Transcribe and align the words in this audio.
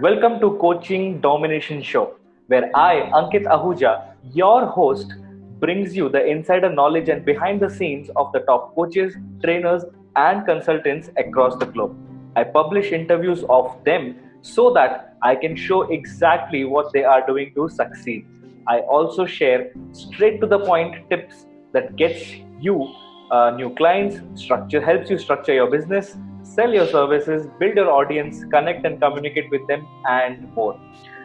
Welcome 0.00 0.40
to 0.40 0.56
Coaching 0.56 1.20
Domination 1.20 1.82
Show, 1.82 2.14
where 2.46 2.74
I, 2.74 3.10
Ankit 3.12 3.44
Ahuja, 3.44 4.14
your 4.32 4.64
host, 4.64 5.12
brings 5.58 5.94
you 5.94 6.08
the 6.08 6.24
insider 6.24 6.72
knowledge 6.72 7.10
and 7.10 7.22
behind 7.22 7.60
the 7.60 7.68
scenes 7.68 8.08
of 8.16 8.32
the 8.32 8.40
top 8.40 8.74
coaches, 8.74 9.14
trainers, 9.44 9.84
and 10.16 10.46
consultants 10.46 11.10
across 11.18 11.54
the 11.56 11.66
globe. 11.66 11.94
I 12.34 12.44
publish 12.44 12.92
interviews 12.92 13.44
of 13.50 13.76
them 13.84 14.16
so 14.40 14.72
that 14.72 15.18
I 15.20 15.34
can 15.34 15.54
show 15.54 15.82
exactly 15.82 16.64
what 16.64 16.94
they 16.94 17.04
are 17.04 17.26
doing 17.26 17.52
to 17.56 17.68
succeed. 17.68 18.26
I 18.66 18.78
also 18.78 19.26
share 19.26 19.70
straight 19.92 20.40
to 20.40 20.46
the 20.46 20.60
point 20.60 21.10
tips 21.10 21.44
that 21.72 21.96
gets 21.96 22.36
you 22.58 22.90
uh, 23.30 23.50
new 23.50 23.74
clients, 23.74 24.16
structure 24.40 24.80
helps 24.80 25.10
you 25.10 25.18
structure 25.18 25.52
your 25.52 25.70
business, 25.70 26.16
sell 26.54 26.72
your 26.72 26.86
services, 26.86 27.46
build 27.58 27.76
your 27.76 27.90
audience, 27.90 28.44
connect 28.44 28.84
and 28.84 29.00
communicate 29.00 29.50
with 29.50 29.66
them, 29.68 29.86
and 30.08 30.52
more. 30.54 30.78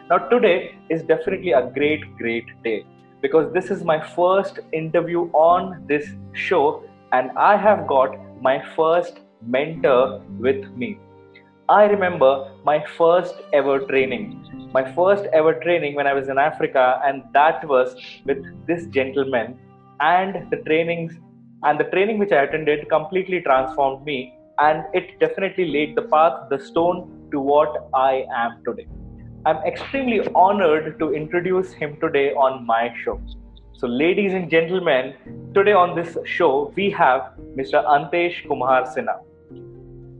Now, 0.08 0.18
today 0.18 0.76
is 0.88 1.02
definitely 1.02 1.52
a 1.52 1.68
great, 1.78 2.04
great 2.16 2.46
day 2.62 2.84
because 3.20 3.52
this 3.52 3.70
is 3.70 3.82
my 3.82 3.98
first 4.14 4.60
interview 4.72 5.22
on 5.32 5.84
this 5.88 6.12
show, 6.32 6.84
and 7.12 7.30
I 7.36 7.56
have 7.56 7.86
got 7.88 8.16
my 8.40 8.62
first 8.76 9.20
mentor 9.42 10.22
with 10.38 10.70
me. 10.76 10.98
I 11.68 11.84
remember 11.84 12.52
my 12.64 12.84
first 12.96 13.34
ever 13.52 13.80
training. 13.80 14.70
My 14.72 14.84
first 14.92 15.24
ever 15.32 15.54
training 15.54 15.96
when 15.96 16.06
I 16.06 16.12
was 16.12 16.28
in 16.28 16.38
Africa, 16.38 17.00
and 17.04 17.24
that 17.32 17.66
was 17.66 17.96
with 18.24 18.44
this 18.66 18.86
gentleman. 18.86 19.58
And 19.98 20.48
the 20.50 20.58
trainings 20.58 21.14
and 21.64 21.80
the 21.80 21.84
training 21.84 22.18
which 22.18 22.30
I 22.30 22.42
attended 22.44 22.88
completely 22.88 23.40
transformed 23.40 24.04
me, 24.04 24.35
and 24.58 24.84
it 24.94 25.18
definitely 25.20 25.66
laid 25.70 25.96
the 25.96 26.02
path, 26.02 26.48
the 26.50 26.58
stone 26.58 27.28
to 27.30 27.40
what 27.40 27.88
I 27.94 28.26
am 28.34 28.62
today. 28.64 28.86
I'm 29.44 29.58
extremely 29.58 30.26
honored 30.34 30.98
to 30.98 31.14
introduce 31.14 31.72
him 31.72 31.98
today 32.00 32.32
on 32.32 32.66
my 32.66 32.94
show. 33.04 33.20
So, 33.74 33.86
ladies 33.86 34.32
and 34.32 34.50
gentlemen, 34.50 35.14
today 35.54 35.72
on 35.72 35.94
this 35.94 36.16
show 36.24 36.72
we 36.74 36.90
have 36.90 37.32
Mr. 37.56 37.84
Antesh 37.84 38.46
Kumar 38.48 38.84
Sinha. 38.84 39.20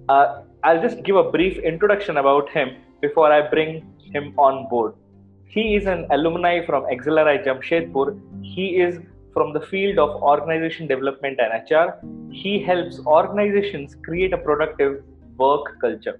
Uh, 0.09 0.43
I'll 0.63 0.81
just 0.81 1.03
give 1.03 1.17
a 1.17 1.31
brief 1.31 1.59
introduction 1.59 2.19
about 2.19 2.51
him 2.51 2.77
before 3.01 3.33
I 3.33 3.49
bring 3.49 3.87
him 4.13 4.35
on 4.39 4.69
board. 4.69 4.95
He 5.47 5.75
is 5.75 5.87
an 5.87 6.07
alumni 6.11 6.65
from 6.67 6.85
XLRI 6.85 7.45
Jamshedpur. 7.45 8.21
He 8.43 8.77
is 8.77 9.01
from 9.37 9.53
the 9.53 9.61
field 9.61 9.99
of 9.99 10.23
organization 10.23 10.87
development 10.87 11.39
and 11.39 11.53
HR. 11.71 11.89
He 12.33 12.63
helps 12.63 13.01
organizations 13.01 13.95
create 14.03 14.33
a 14.33 14.39
productive 14.39 15.03
work 15.37 15.79
culture. 15.79 16.19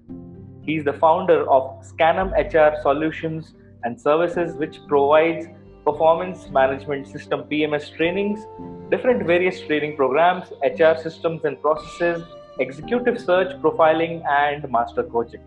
He 0.61 0.75
is 0.75 0.85
the 0.85 0.93
founder 0.93 1.49
of 1.49 1.83
Scanum 1.83 2.29
HR 2.33 2.79
Solutions 2.83 3.55
and 3.83 3.99
Services, 3.99 4.55
which 4.57 4.77
provides 4.87 5.47
performance 5.83 6.49
management 6.51 7.07
system 7.07 7.45
PMS 7.51 7.95
trainings, 7.95 8.45
different 8.91 9.25
various 9.25 9.61
training 9.61 9.95
programs, 9.95 10.51
HR 10.63 11.01
systems 11.01 11.43
and 11.43 11.59
processes, 11.59 12.23
executive 12.59 13.19
search, 13.19 13.51
profiling, 13.63 14.23
and 14.29 14.69
master 14.71 15.01
coaching. 15.01 15.41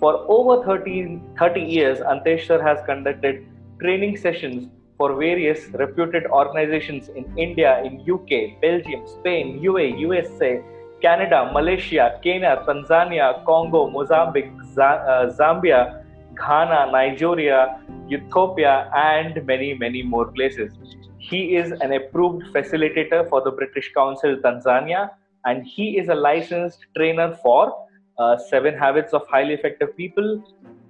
For 0.00 0.14
over 0.26 0.64
30, 0.64 1.22
30 1.38 1.60
years, 1.60 1.98
Antesh 2.00 2.48
sir 2.48 2.60
has 2.60 2.84
conducted 2.86 3.46
training 3.78 4.16
sessions 4.16 4.68
for 4.98 5.14
various 5.14 5.66
reputed 5.74 6.26
organizations 6.26 7.08
in 7.08 7.24
India, 7.38 7.82
in 7.84 8.00
UK, 8.00 8.60
Belgium, 8.60 9.06
Spain, 9.06 9.60
UAE, 9.60 9.98
USA, 10.00 10.60
Canada, 11.00 11.50
Malaysia, 11.52 12.18
Kenya, 12.22 12.64
Tanzania, 12.66 13.44
Congo, 13.44 13.88
Mozambique, 13.88 14.50
uh, 14.76 15.30
Zambia, 15.38 16.02
Ghana, 16.36 16.90
Nigeria, 16.90 17.80
Ethiopia, 18.10 18.90
and 18.94 19.46
many, 19.46 19.74
many 19.74 20.02
more 20.02 20.26
places. 20.32 20.72
He 21.18 21.56
is 21.56 21.70
an 21.80 21.92
approved 21.92 22.46
facilitator 22.52 23.28
for 23.28 23.40
the 23.42 23.52
British 23.52 23.92
Council 23.92 24.36
Tanzania 24.36 25.10
and 25.44 25.64
he 25.64 25.98
is 25.98 26.08
a 26.08 26.14
licensed 26.14 26.86
trainer 26.96 27.36
for 27.42 27.86
uh, 28.18 28.36
Seven 28.36 28.76
Habits 28.76 29.12
of 29.12 29.26
Highly 29.28 29.54
Effective 29.54 29.96
People, 29.96 30.42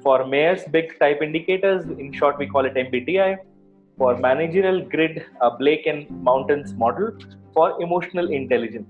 for 0.02 0.26
Myers 0.26 0.62
Briggs 0.70 0.94
Type 0.98 1.20
Indicators, 1.20 1.84
in 1.86 2.12
short, 2.12 2.38
we 2.38 2.46
call 2.46 2.64
it 2.64 2.74
MBTI, 2.74 3.36
for 3.98 4.16
Managerial 4.16 4.80
Grid 4.88 5.26
uh, 5.40 5.50
Blake 5.50 5.86
and 5.86 6.08
Mouton's 6.22 6.72
Model, 6.74 7.10
for 7.52 7.80
Emotional 7.82 8.30
Intelligence. 8.30 8.88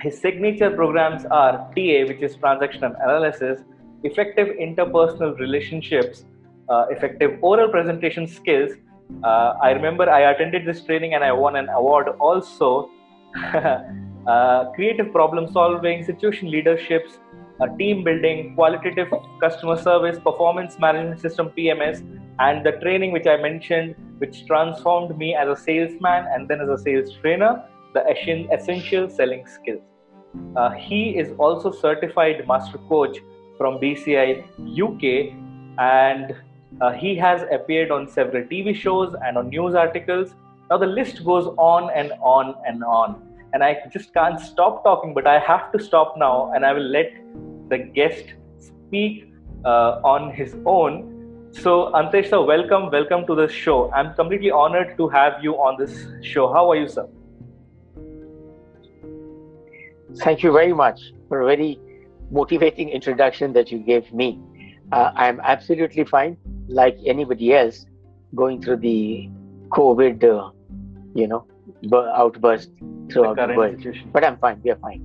His 0.00 0.18
signature 0.18 0.70
programs 0.70 1.24
are 1.26 1.52
TA, 1.76 1.98
which 2.08 2.22
is 2.22 2.36
Transactional 2.36 2.94
Analysis, 3.02 3.60
Effective 4.02 4.48
Interpersonal 4.48 5.38
Relationships, 5.38 6.24
uh, 6.68 6.86
Effective 6.90 7.38
Oral 7.42 7.68
Presentation 7.68 8.26
Skills. 8.26 8.72
Uh, 9.22 9.54
I 9.62 9.70
remember 9.70 10.10
I 10.10 10.30
attended 10.32 10.66
this 10.66 10.82
training 10.82 11.14
and 11.14 11.22
I 11.22 11.32
won 11.32 11.56
an 11.56 11.68
award 11.68 12.08
also. 12.20 12.90
uh, 13.44 14.70
creative 14.74 15.12
problem 15.12 15.52
solving, 15.52 16.04
situation 16.04 16.50
leaderships, 16.50 17.18
uh, 17.60 17.66
team 17.76 18.04
building, 18.04 18.54
qualitative 18.54 19.08
customer 19.40 19.76
service, 19.76 20.18
performance 20.18 20.78
management 20.78 21.20
system 21.20 21.50
PMS, 21.56 22.02
and 22.38 22.64
the 22.66 22.72
training 22.72 23.12
which 23.12 23.26
I 23.26 23.36
mentioned, 23.36 23.94
which 24.18 24.46
transformed 24.46 25.16
me 25.16 25.34
as 25.34 25.48
a 25.48 25.60
salesman 25.60 26.26
and 26.32 26.48
then 26.48 26.60
as 26.60 26.68
a 26.68 26.78
sales 26.78 27.12
trainer, 27.20 27.64
the 27.92 28.04
essential 28.52 29.08
selling 29.08 29.46
skills. 29.46 29.82
Uh, 30.56 30.70
he 30.70 31.16
is 31.16 31.32
also 31.38 31.70
certified 31.70 32.46
master 32.48 32.78
coach 32.88 33.18
from 33.56 33.78
BCI 33.78 34.42
UK, 34.82 35.32
and 35.78 36.34
uh, 36.80 36.90
he 36.90 37.14
has 37.16 37.42
appeared 37.52 37.92
on 37.92 38.08
several 38.08 38.42
TV 38.44 38.74
shows 38.74 39.14
and 39.24 39.38
on 39.38 39.48
news 39.48 39.74
articles. 39.74 40.34
Now 40.70 40.78
the 40.78 40.86
list 40.86 41.24
goes 41.24 41.46
on 41.56 41.90
and 41.94 42.12
on 42.20 42.56
and 42.66 42.82
on 42.82 43.33
and 43.54 43.62
I 43.62 43.78
just 43.92 44.12
can't 44.12 44.40
stop 44.40 44.82
talking, 44.82 45.14
but 45.14 45.28
I 45.28 45.38
have 45.38 45.70
to 45.72 45.78
stop 45.78 46.16
now, 46.18 46.50
and 46.54 46.66
I 46.66 46.72
will 46.72 46.90
let 46.98 47.12
the 47.68 47.78
guest 47.78 48.34
speak 48.58 49.32
uh, 49.64 50.00
on 50.02 50.34
his 50.34 50.56
own. 50.66 51.50
So, 51.52 51.92
Antesh, 51.94 52.30
sir, 52.30 52.42
welcome, 52.44 52.90
welcome 52.90 53.24
to 53.28 53.36
the 53.36 53.46
show. 53.46 53.92
I'm 53.92 54.12
completely 54.14 54.50
honored 54.50 54.96
to 54.96 55.08
have 55.08 55.34
you 55.40 55.54
on 55.54 55.78
this 55.78 56.08
show. 56.20 56.52
How 56.52 56.68
are 56.68 56.74
you, 56.74 56.88
sir? 56.88 57.06
Thank 60.16 60.42
you 60.42 60.50
very 60.50 60.72
much 60.72 61.12
for 61.28 61.42
a 61.42 61.46
very 61.46 61.78
motivating 62.32 62.88
introduction 62.88 63.52
that 63.52 63.70
you 63.70 63.78
gave 63.78 64.12
me. 64.12 64.40
Uh, 64.90 65.12
I'm 65.14 65.40
absolutely 65.44 66.02
fine, 66.02 66.36
like 66.66 66.98
anybody 67.06 67.54
else, 67.54 67.86
going 68.34 68.60
through 68.60 68.78
the 68.78 69.30
COVID, 69.68 70.24
uh, 70.24 70.50
you 71.14 71.28
know, 71.28 71.46
outburst 71.92 72.70
throughout 73.10 73.36
the, 73.36 73.46
the 73.46 73.54
world. 73.54 73.76
Situation. 73.76 74.10
But 74.12 74.24
I'm 74.24 74.36
fine. 74.38 74.60
We 74.62 74.70
are 74.70 74.76
fine. 74.76 75.02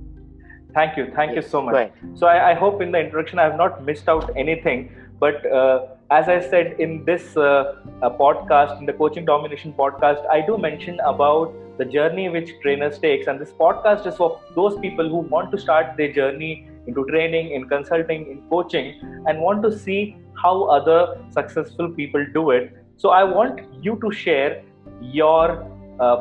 Thank 0.74 0.96
you. 0.96 1.12
Thank 1.16 1.34
yes. 1.34 1.44
you 1.44 1.50
so 1.50 1.62
much. 1.62 1.90
So 2.14 2.26
I, 2.26 2.50
I, 2.50 2.54
hope 2.54 2.80
in 2.80 2.92
the 2.92 2.98
introduction 2.98 3.38
I 3.38 3.44
have 3.44 3.56
not 3.56 3.84
missed 3.84 4.08
out 4.08 4.30
anything. 4.36 4.92
But 5.18 5.44
uh, 5.50 5.88
as 6.10 6.28
I 6.28 6.40
said 6.40 6.76
in 6.78 7.04
this 7.04 7.36
uh, 7.36 7.76
uh, 8.02 8.10
podcast, 8.10 8.78
in 8.78 8.86
the 8.86 8.92
Coaching 8.92 9.24
Domination 9.24 9.72
podcast, 9.72 10.26
I 10.28 10.40
do 10.46 10.56
mention 10.56 11.00
about 11.00 11.54
the 11.78 11.84
journey 11.84 12.28
which 12.28 12.50
trainers 12.62 12.98
takes, 12.98 13.26
and 13.26 13.40
this 13.40 13.52
podcast 13.52 14.06
is 14.06 14.16
for 14.16 14.40
those 14.54 14.78
people 14.80 15.08
who 15.08 15.18
want 15.18 15.50
to 15.52 15.58
start 15.58 15.96
their 15.96 16.12
journey 16.12 16.68
into 16.86 17.04
training, 17.06 17.52
in 17.52 17.68
consulting, 17.68 18.30
in 18.30 18.42
coaching, 18.48 19.00
and 19.26 19.40
want 19.40 19.62
to 19.62 19.76
see 19.76 20.16
how 20.42 20.64
other 20.64 21.18
successful 21.30 21.90
people 21.90 22.24
do 22.32 22.50
it. 22.50 22.76
So 22.96 23.10
I 23.10 23.24
want 23.24 23.60
you 23.82 23.98
to 24.00 24.10
share 24.10 24.62
your 25.00 25.66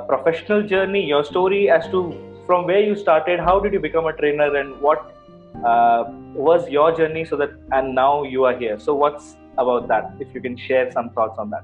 professional 0.08 0.62
journey, 0.64 1.06
your 1.06 1.24
story 1.24 1.70
as 1.70 1.88
to 1.90 2.02
from 2.46 2.66
where 2.66 2.82
you 2.82 2.96
started, 2.96 3.40
how 3.40 3.60
did 3.60 3.74
you 3.74 3.80
become 3.80 4.08
a 4.08 4.14
trainer, 4.14 4.56
and 4.56 4.80
what 4.82 5.16
uh, 5.66 6.04
was 6.34 6.70
your 6.70 6.96
journey 6.96 7.26
so 7.26 7.38
that 7.38 7.52
and 7.72 7.94
now 7.96 8.24
you 8.24 8.46
are 8.46 8.58
here. 8.58 8.80
So, 8.80 8.96
what's 8.96 9.36
about 9.58 9.88
that? 9.88 10.14
If 10.20 10.34
you 10.34 10.42
can 10.42 10.58
share 10.58 10.92
some 10.92 11.10
thoughts 11.12 11.38
on 11.38 11.50
that. 11.52 11.64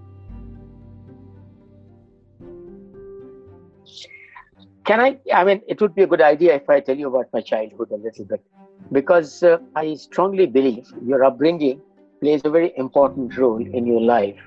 Can 4.85 4.99
I? 4.99 5.17
I 5.33 5.43
mean, 5.43 5.61
it 5.67 5.81
would 5.81 5.95
be 5.95 6.03
a 6.03 6.07
good 6.07 6.21
idea 6.21 6.55
if 6.55 6.69
I 6.69 6.79
tell 6.79 6.97
you 6.97 7.07
about 7.07 7.33
my 7.33 7.41
childhood 7.41 7.91
a 7.91 7.97
little 7.97 8.25
bit, 8.25 8.43
because 8.91 9.41
uh, 9.43 9.57
I 9.75 9.95
strongly 9.95 10.45
believe 10.45 10.85
your 11.03 11.23
upbringing 11.23 11.81
plays 12.21 12.41
a 12.45 12.49
very 12.49 12.71
important 12.77 13.35
role 13.37 13.65
in 13.79 13.85
your 13.87 14.01
life 14.01 14.37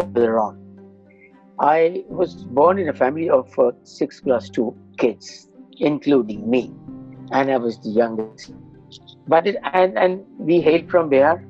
further 0.00 0.38
on. 0.38 0.67
I 1.60 2.04
was 2.08 2.34
born 2.34 2.78
in 2.78 2.88
a 2.88 2.92
family 2.92 3.28
of 3.28 3.58
uh, 3.58 3.72
six 3.82 4.20
plus 4.20 4.48
two 4.48 4.76
kids, 4.96 5.48
including 5.78 6.48
me, 6.48 6.72
and 7.32 7.50
I 7.50 7.56
was 7.56 7.78
the 7.80 7.90
youngest. 7.90 8.54
But 9.26 9.48
it, 9.48 9.56
and 9.72 9.98
and 9.98 10.24
we 10.38 10.60
hail 10.60 10.86
from 10.88 11.10
Bihar, 11.10 11.44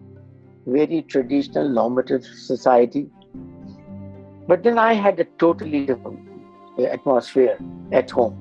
very 0.66 1.02
traditional 1.02 1.69
normative 1.69 2.25
society. 2.25 3.10
But 4.46 4.62
then 4.62 4.78
I 4.78 4.94
had 4.94 5.20
a 5.20 5.25
totally 5.38 5.84
different 5.84 6.20
uh, 6.78 6.84
atmosphere 6.84 7.58
at 7.93 8.11
home. 8.11 8.37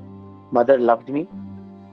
Mother 0.54 0.80
loved 0.80 1.10
me, 1.10 1.28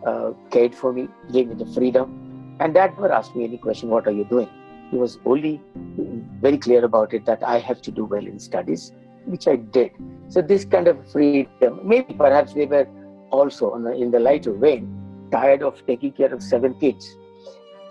uh, 0.07 0.31
cared 0.51 0.75
for 0.75 0.93
me, 0.93 1.09
gave 1.33 1.49
me 1.49 1.57
the 1.57 1.67
freedom, 1.75 2.57
and 2.61 2.75
dad 2.75 2.93
never 2.93 3.13
asked 3.13 3.35
me 3.35 3.43
any 3.43 3.59
question. 3.59 3.89
What 3.89 4.07
are 4.07 4.13
you 4.13 4.25
doing? 4.25 4.49
He 4.93 4.99
was 4.99 5.19
only 5.25 5.61
very 6.41 6.59
clear 6.59 6.85
about 6.85 7.13
it 7.13 7.27
that 7.27 7.43
I 7.43 7.59
have 7.59 7.83
to 7.83 7.91
do 7.91 8.05
well 8.05 8.25
in 8.25 8.39
studies, 8.39 8.93
which 9.27 9.49
I 9.49 9.57
did. 9.57 9.93
So 10.29 10.43
this 10.43 10.65
kind 10.65 10.89
of 10.89 11.11
freedom, 11.11 11.81
maybe 11.83 12.15
perhaps 12.15 12.55
they 12.55 12.67
were 12.67 12.87
also 13.31 13.79
the, 13.79 13.93
in 13.93 14.11
the 14.11 14.21
lighter 14.21 14.53
vein, 14.53 15.29
tired 15.31 15.63
of 15.63 15.85
taking 15.87 16.13
care 16.13 16.33
of 16.33 16.43
seven 16.43 16.75
kids. 16.79 17.17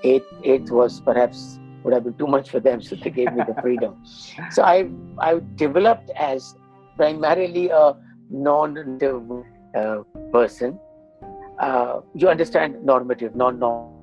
Eight, 0.04 0.24
eight 0.44 0.70
was 0.70 1.00
perhaps 1.02 1.60
would 1.84 1.94
have 1.94 2.04
been 2.06 2.14
too 2.16 2.28
much 2.28 2.50
for 2.50 2.60
them, 2.60 2.82
so 2.82 2.96
they 2.96 3.10
gave 3.10 3.34
me 3.34 3.44
the 3.46 3.62
freedom. 3.62 4.04
so 4.52 4.64
I 4.64 4.90
I 5.20 5.42
developed 5.56 6.10
as 6.16 6.56
primarily 6.96 7.70
a 7.70 7.96
non-normative 8.30 9.46
uh, 9.76 10.04
person. 10.32 10.80
Uh, 11.60 12.02
you 12.16 12.30
understand 12.30 12.84
normative, 12.84 13.36
non-normative. 13.36 13.94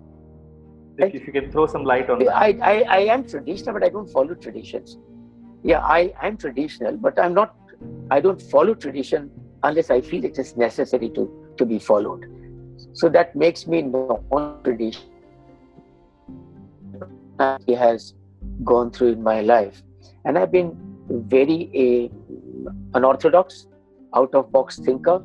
If, 0.99 1.15
if 1.15 1.27
you 1.27 1.33
can 1.33 1.51
throw 1.51 1.67
some 1.67 1.85
light 1.85 2.11
on 2.11 2.19
that. 2.19 2.37
I, 2.37 2.59
I, 2.63 2.75
I 2.83 2.99
am 3.15 3.27
traditional, 3.27 3.75
but 3.75 3.83
I 3.83 3.89
don't 3.89 4.09
follow 4.09 4.35
traditions. 4.35 4.99
Yeah, 5.63 5.81
I 5.81 6.13
am 6.23 6.37
traditional, 6.37 6.97
but 6.97 7.19
I'm 7.19 7.35
not. 7.35 7.55
I 8.11 8.21
don't 8.21 8.41
follow 8.41 8.75
tradition 8.75 9.31
unless 9.63 9.91
I 9.91 10.01
feel 10.01 10.25
it 10.25 10.39
is 10.39 10.57
necessary 10.57 11.11
to 11.11 11.29
to 11.59 11.67
be 11.67 11.79
followed. 11.79 12.27
So 12.93 13.09
that 13.11 13.37
makes 13.37 13.67
me 13.67 13.83
non-traditional 13.83 15.11
he 17.67 17.75
has 17.75 18.15
gone 18.65 18.91
through 18.91 19.13
in 19.13 19.23
my 19.23 19.41
life. 19.41 19.83
And 20.25 20.39
I've 20.39 20.53
been 20.53 20.77
very 21.09 21.71
a, 21.75 22.11
unorthodox, 22.95 23.67
out 24.15 24.35
of 24.35 24.53
box 24.53 24.79
thinker, 24.79 25.23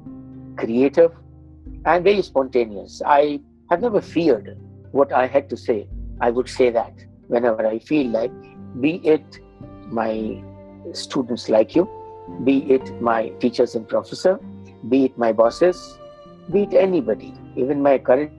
creative, 0.58 1.12
and 1.86 2.04
very 2.04 2.22
spontaneous. 2.22 3.02
I 3.06 3.40
have 3.70 3.82
never 3.82 4.02
feared 4.02 4.58
what 4.92 5.12
I 5.12 5.28
had 5.28 5.50
to 5.50 5.58
say. 5.58 5.88
I 6.22 6.32
would 6.32 6.48
say 6.48 6.70
that 6.70 6.94
whenever 7.28 7.66
I 7.68 7.80
feel 7.80 8.08
like, 8.08 8.32
be 8.80 8.96
it 9.04 9.40
my 9.88 10.42
students 10.94 11.50
like 11.50 11.76
you, 11.76 11.90
be 12.44 12.60
it 12.72 13.02
my 13.02 13.30
teachers 13.40 13.76
and 13.76 13.88
professor, 13.88 14.40
be 14.90 15.06
it 15.06 15.18
my 15.18 15.32
bosses, 15.32 15.98
be 16.52 16.64
it 16.64 16.74
anybody, 16.74 17.34
even 17.56 17.82
my 17.82 17.98
current 17.98 18.32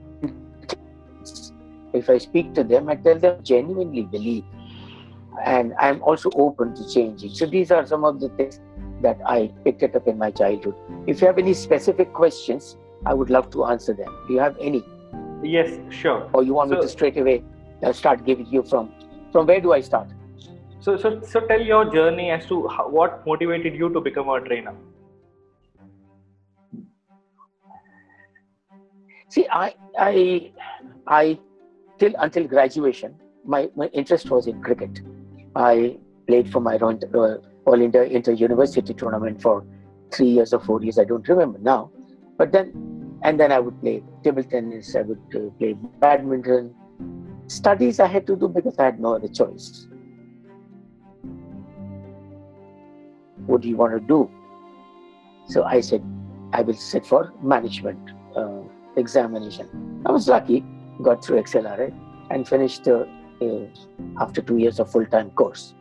if 1.93 2.09
I 2.09 2.17
speak 2.17 2.53
to 2.53 2.63
them, 2.63 2.89
I 2.89 2.95
tell 2.95 3.17
them 3.17 3.43
genuinely 3.43 4.03
believe. 4.03 4.43
And 5.43 5.73
I'm 5.79 6.01
also 6.01 6.29
open 6.35 6.75
to 6.75 6.89
changing. 6.89 7.33
So 7.33 7.45
these 7.45 7.71
are 7.71 7.85
some 7.85 8.03
of 8.03 8.19
the 8.19 8.29
things 8.29 8.59
that 9.01 9.19
I 9.25 9.51
picked 9.63 9.83
it 9.83 9.95
up 9.95 10.07
in 10.07 10.17
my 10.17 10.31
childhood. 10.31 10.75
If 11.05 11.21
you 11.21 11.27
have 11.27 11.37
any 11.37 11.53
specific 11.53 12.13
questions, 12.13 12.77
I 13.05 13.13
would 13.13 13.29
love 13.29 13.51
to 13.51 13.65
answer 13.65 13.93
them. 13.93 14.15
Do 14.27 14.33
you 14.33 14.39
have 14.39 14.57
any? 14.59 14.83
Yes, 15.43 15.77
sure. 15.89 16.29
Or 16.33 16.43
you 16.43 16.53
want 16.53 16.71
so, 16.71 16.77
me 16.77 16.81
to 16.81 16.89
straight 16.89 17.17
away 17.17 17.43
uh, 17.83 17.93
start 17.93 18.25
giving 18.25 18.47
you 18.47 18.63
from 18.63 18.91
from 19.31 19.45
where 19.45 19.61
do 19.61 19.73
I 19.73 19.81
start? 19.81 20.07
So, 20.79 20.95
so, 20.95 21.21
so 21.21 21.39
tell 21.41 21.61
your 21.61 21.91
journey 21.91 22.29
as 22.29 22.45
to 22.47 22.67
how, 22.67 22.87
what 22.87 23.25
motivated 23.25 23.75
you 23.75 23.91
to 23.93 23.99
become 23.99 24.29
a 24.29 24.39
trainer. 24.39 24.75
See, 29.29 29.47
I, 29.51 29.75
I, 29.99 30.51
I 31.07 31.39
till 31.99 32.13
until 32.19 32.47
graduation, 32.47 33.15
my, 33.45 33.69
my 33.75 33.87
interest 33.87 34.29
was 34.29 34.47
in 34.47 34.61
cricket. 34.61 35.01
I 35.55 35.97
played 36.27 36.51
for 36.51 36.59
my 36.59 36.75
uh, 36.75 37.37
All 37.65 37.81
India 37.81 38.03
Inter 38.03 38.33
University 38.33 38.93
tournament 38.93 39.41
for 39.41 39.65
three 40.11 40.27
years 40.27 40.53
or 40.53 40.59
four 40.59 40.81
years. 40.83 40.99
I 40.99 41.03
don't 41.03 41.27
remember 41.27 41.59
now. 41.59 41.91
But 42.37 42.51
then, 42.51 43.19
and 43.23 43.39
then 43.39 43.51
I 43.51 43.59
would 43.59 43.81
play 43.81 44.03
table 44.23 44.43
tennis. 44.43 44.95
I 44.95 45.01
would 45.01 45.21
uh, 45.35 45.49
play 45.57 45.73
badminton. 45.99 46.73
Studies 47.47 47.99
I 47.99 48.07
had 48.07 48.27
to 48.27 48.35
do 48.35 48.47
because 48.47 48.77
I 48.77 48.85
had 48.85 48.99
no 48.99 49.15
other 49.15 49.27
choice. 49.27 49.87
What 53.47 53.61
do 53.61 53.67
you 53.67 53.75
want 53.75 53.93
to 53.93 53.99
do? 53.99 54.29
So 55.47 55.63
I 55.63 55.81
said, 55.81 56.03
I 56.53 56.61
will 56.61 56.75
sit 56.75 57.05
for 57.05 57.33
management 57.41 58.11
uh, 58.35 58.61
examination. 58.95 60.03
I 60.05 60.11
was 60.11 60.27
lucky 60.27 60.63
got 61.01 61.23
through 61.23 61.41
XLRI 61.43 61.93
and 62.29 62.47
finished 62.47 62.87
uh, 62.87 63.05
uh, 63.41 63.65
after 64.19 64.41
two 64.41 64.57
years 64.57 64.79
of 64.79 64.91
full-time 64.91 65.29
course. 65.31 65.73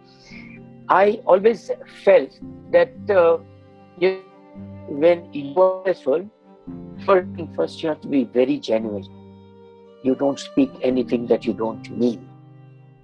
I 0.88 1.20
always 1.26 1.70
felt 2.04 2.38
that 2.70 2.92
uh, 3.10 3.38
you, 3.98 4.22
when 4.88 5.32
you 5.32 5.54
are 5.60 5.82
successful, 5.86 6.30
first, 7.04 7.28
first 7.54 7.82
you 7.82 7.88
have 7.88 8.00
to 8.02 8.08
be 8.08 8.24
very 8.24 8.58
genuine. 8.58 9.04
You 10.04 10.14
don't 10.14 10.38
speak 10.38 10.70
anything 10.82 11.26
that 11.26 11.44
you 11.44 11.52
don't 11.52 11.90
mean. 11.90 12.28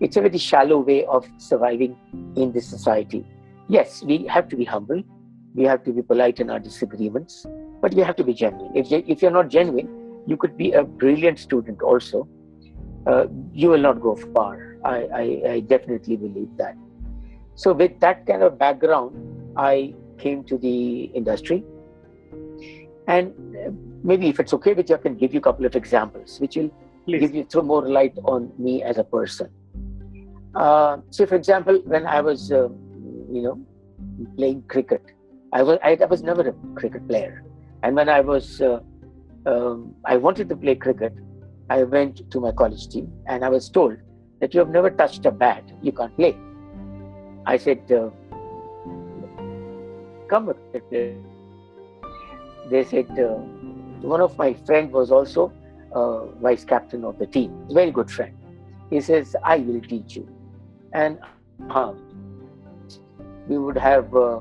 It's 0.00 0.16
a 0.16 0.20
very 0.20 0.38
shallow 0.38 0.78
way 0.78 1.04
of 1.06 1.26
surviving 1.38 1.96
in 2.36 2.52
this 2.52 2.68
society. 2.68 3.26
Yes, 3.68 4.02
we 4.02 4.26
have 4.26 4.48
to 4.48 4.56
be 4.56 4.64
humble. 4.64 5.02
We 5.54 5.64
have 5.64 5.84
to 5.84 5.92
be 5.92 6.02
polite 6.02 6.40
in 6.40 6.50
our 6.50 6.58
disagreements, 6.58 7.46
but 7.80 7.94
we 7.94 8.02
have 8.02 8.16
to 8.16 8.24
be 8.24 8.34
genuine. 8.34 8.72
If, 8.74 8.90
if 8.90 9.22
you're 9.22 9.30
not 9.30 9.48
genuine, 9.48 9.88
you 10.26 10.36
could 10.36 10.56
be 10.56 10.72
a 10.72 10.82
brilliant 10.82 11.38
student 11.38 11.82
also. 11.82 12.28
Uh, 13.06 13.26
you 13.52 13.68
will 13.68 13.78
not 13.78 14.00
go 14.00 14.16
far. 14.34 14.76
I, 14.84 14.96
I, 15.14 15.50
I, 15.50 15.60
definitely 15.60 16.16
believe 16.16 16.48
that. 16.56 16.76
So, 17.56 17.72
with 17.72 17.98
that 18.00 18.26
kind 18.26 18.42
of 18.42 18.58
background, 18.58 19.16
I 19.56 19.94
came 20.18 20.44
to 20.44 20.56
the 20.56 21.04
industry. 21.04 21.64
And 23.08 23.32
uh, 23.56 23.70
maybe 24.04 24.28
if 24.28 24.38
it's 24.38 24.54
okay 24.54 24.74
with 24.74 24.88
you, 24.88 24.96
I 24.96 24.98
can 24.98 25.16
give 25.16 25.34
you 25.34 25.40
a 25.40 25.42
couple 25.42 25.66
of 25.66 25.74
examples 25.74 26.38
which 26.40 26.56
will 26.56 26.70
Please. 27.04 27.20
give 27.20 27.34
you 27.34 27.44
throw 27.44 27.62
more 27.62 27.88
light 27.88 28.16
on 28.24 28.52
me 28.58 28.82
as 28.82 28.98
a 28.98 29.04
person. 29.04 29.50
Uh, 30.54 30.98
so, 31.10 31.26
for 31.26 31.34
example, 31.34 31.82
when 31.84 32.06
I 32.06 32.20
was, 32.20 32.52
uh, 32.52 32.68
you 33.32 33.42
know, 33.42 33.58
playing 34.36 34.62
cricket, 34.68 35.02
I 35.52 35.62
was 35.62 35.78
I, 35.82 35.98
I, 36.00 36.04
was 36.06 36.22
never 36.22 36.48
a 36.48 36.54
cricket 36.74 37.06
player, 37.08 37.44
and 37.82 37.96
when 37.96 38.08
I 38.08 38.20
was 38.20 38.60
uh, 38.60 38.80
um, 39.46 39.94
I 40.04 40.16
wanted 40.16 40.48
to 40.50 40.56
play 40.56 40.74
cricket, 40.74 41.14
I 41.68 41.82
went 41.84 42.30
to 42.30 42.40
my 42.40 42.52
college 42.52 42.88
team 42.88 43.12
and 43.26 43.44
I 43.44 43.48
was 43.48 43.68
told 43.70 43.96
that 44.40 44.54
you 44.54 44.60
have 44.60 44.68
never 44.68 44.90
touched 44.90 45.24
a 45.26 45.30
bat, 45.30 45.64
you 45.80 45.92
can't 45.92 46.14
play. 46.16 46.36
I 47.46 47.56
said, 47.56 47.90
uh, 47.90 48.10
come 50.28 50.52
They 52.70 52.84
said, 52.84 53.10
uh, 53.18 53.38
one 54.14 54.20
of 54.20 54.36
my 54.36 54.54
friend 54.66 54.92
was 54.92 55.10
also 55.10 55.52
uh, 55.92 56.26
vice 56.40 56.64
captain 56.64 57.04
of 57.04 57.18
the 57.18 57.26
team, 57.26 57.66
very 57.70 57.90
good 57.90 58.10
friend. 58.10 58.36
He 58.90 59.00
says, 59.00 59.34
I 59.42 59.58
will 59.58 59.80
teach 59.80 60.16
you. 60.16 60.28
And 60.92 61.18
uh, 61.70 61.92
we 63.52 63.58
would 63.58 63.78
have 63.78 64.14
uh, 64.14 64.40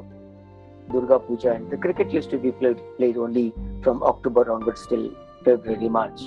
Durga 0.92 1.20
Puja, 1.20 1.52
and 1.54 1.70
the 1.72 1.78
cricket 1.78 2.12
used 2.12 2.30
to 2.32 2.38
be 2.38 2.52
played, 2.52 2.82
played 2.98 3.18
only 3.18 3.54
from 3.84 4.04
October 4.04 4.52
onwards 4.52 4.86
till 4.88 5.06
February, 5.46 5.90
March. 5.90 6.22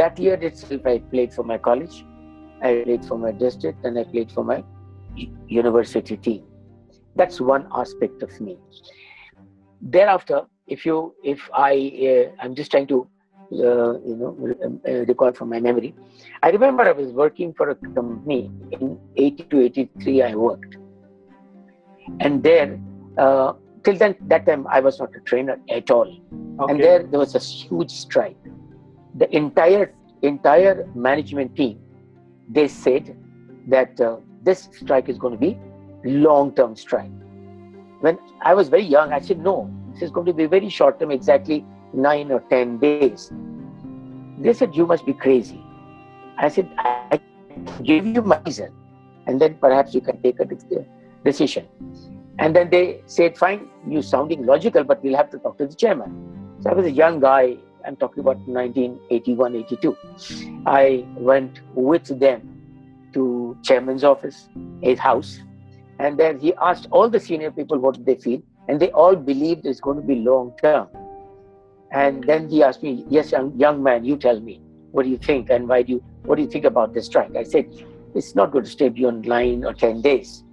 That 0.00 0.18
year 0.18 0.34
itself, 0.34 0.86
I 0.86 0.98
played 1.14 1.32
for 1.32 1.44
my 1.52 1.58
college, 1.58 2.04
I 2.62 2.82
played 2.84 3.04
for 3.04 3.18
my 3.18 3.32
district, 3.32 3.84
and 3.84 3.98
I 3.98 4.04
played 4.04 4.32
for 4.32 4.44
my 4.44 4.62
university 5.48 6.16
team. 6.16 6.44
That's 7.16 7.40
one 7.40 7.66
aspect 7.82 8.22
of 8.22 8.40
me. 8.40 8.58
Thereafter, 9.80 10.42
if 10.66 10.86
you, 10.86 11.14
if 11.22 11.48
I, 11.54 11.72
uh, 12.12 12.42
I'm 12.42 12.54
just 12.54 12.70
trying 12.70 12.86
to, 12.88 13.06
uh, 13.52 13.92
you 14.10 14.16
know, 14.20 14.80
uh, 14.88 14.92
recall 15.10 15.32
from 15.32 15.50
my 15.50 15.60
memory. 15.60 15.94
I 16.42 16.50
remember 16.50 16.82
I 16.82 16.92
was 16.92 17.12
working 17.12 17.52
for 17.52 17.70
a 17.70 17.74
company 17.74 18.50
in 18.72 18.98
80 19.16 19.44
to 19.44 19.60
83. 19.60 20.22
I 20.22 20.34
worked, 20.34 20.76
and 22.20 22.42
there 22.42 22.78
uh, 23.18 23.52
till 23.82 23.96
then 23.96 24.14
that 24.32 24.46
time 24.46 24.66
i 24.68 24.80
was 24.80 24.98
not 24.98 25.10
a 25.16 25.20
trainer 25.20 25.58
at 25.70 25.90
all. 25.90 26.10
Okay. 26.60 26.72
and 26.72 26.82
there 26.82 27.02
there 27.02 27.18
was 27.18 27.34
a 27.34 27.38
huge 27.38 27.90
strike. 27.90 28.36
The 29.16 29.34
entire 29.36 29.94
entire 30.22 30.88
management 30.94 31.56
team 31.56 31.80
they 32.48 32.68
said 32.68 33.16
that 33.68 34.00
uh, 34.00 34.16
this 34.42 34.68
strike 34.72 35.08
is 35.08 35.18
going 35.18 35.34
to 35.34 35.40
be 35.40 35.58
long 36.04 36.54
term 36.54 36.76
strike. 36.76 37.10
When 38.00 38.18
i 38.42 38.54
was 38.54 38.68
very 38.68 38.88
young 38.94 39.12
i 39.12 39.20
said 39.20 39.38
no 39.38 39.70
this 39.92 40.02
is 40.02 40.10
going 40.10 40.26
to 40.26 40.32
be 40.32 40.46
very 40.46 40.68
short 40.68 40.98
term 41.00 41.10
exactly 41.10 41.64
9 41.92 42.32
or 42.32 42.40
10 42.50 42.78
days. 42.78 43.32
They 44.40 44.52
said 44.52 44.74
you 44.74 44.84
must 44.84 45.06
be 45.06 45.12
crazy. 45.12 45.62
I 46.38 46.48
said 46.48 46.68
i 46.78 47.20
give 47.82 48.06
you 48.06 48.20
my 48.22 48.40
reason 48.44 48.72
and 49.26 49.40
then 49.40 49.54
perhaps 49.60 49.94
you 49.94 50.00
can 50.00 50.20
take 50.22 50.40
a 50.40 50.44
decision 50.44 50.86
Hmm. 51.24 52.18
and 52.38 52.54
then 52.54 52.70
they 52.70 53.02
said, 53.06 53.38
fine, 53.38 53.68
you 53.88 54.02
sounding 54.02 54.44
logical, 54.44 54.84
but 54.84 55.02
we'll 55.02 55.16
have 55.16 55.30
to 55.30 55.38
talk 55.38 55.58
to 55.58 55.66
the 55.66 55.74
chairman. 55.74 56.58
So 56.60 56.70
I 56.70 56.74
was 56.74 56.86
a 56.86 56.90
young 56.90 57.20
guy. 57.20 57.56
I'm 57.86 57.96
talking 57.96 58.20
about 58.20 58.38
1981, 58.48 59.56
82. 59.56 59.96
I 60.66 61.04
went 61.16 61.60
with 61.74 62.18
them 62.18 62.54
to 63.14 63.56
chairman's 63.62 64.04
office, 64.04 64.48
his 64.82 64.98
house. 64.98 65.40
And 65.98 66.18
then 66.18 66.38
he 66.40 66.54
asked 66.54 66.88
all 66.90 67.08
the 67.08 67.20
senior 67.20 67.50
people 67.50 67.78
what 67.78 68.04
they 68.04 68.16
feel. 68.16 68.42
And 68.68 68.80
they 68.80 68.90
all 68.92 69.16
believed 69.16 69.66
it's 69.66 69.80
going 69.80 69.96
to 69.96 70.06
be 70.06 70.16
long 70.16 70.54
term. 70.62 70.88
And 71.92 72.24
then 72.24 72.48
he 72.48 72.62
asked 72.62 72.82
me, 72.82 73.04
yes, 73.08 73.32
young, 73.32 73.58
young 73.58 73.82
man, 73.82 74.04
you 74.04 74.16
tell 74.16 74.40
me, 74.40 74.60
what 74.92 75.04
do 75.04 75.10
you 75.10 75.18
think? 75.18 75.50
And 75.50 75.68
why 75.68 75.82
do 75.82 75.92
you, 75.92 76.04
what 76.24 76.36
do 76.36 76.42
you 76.42 76.48
think 76.48 76.64
about 76.64 76.94
this 76.94 77.06
strike? 77.06 77.34
I 77.36 77.44
said, 77.44 77.66
it's 78.14 78.34
not 78.34 78.52
going 78.52 78.64
to 78.64 78.70
stay 78.70 78.88
beyond 78.88 79.26
nine 79.26 79.64
or 79.64 79.74
10 79.74 80.00
days. 80.02 80.43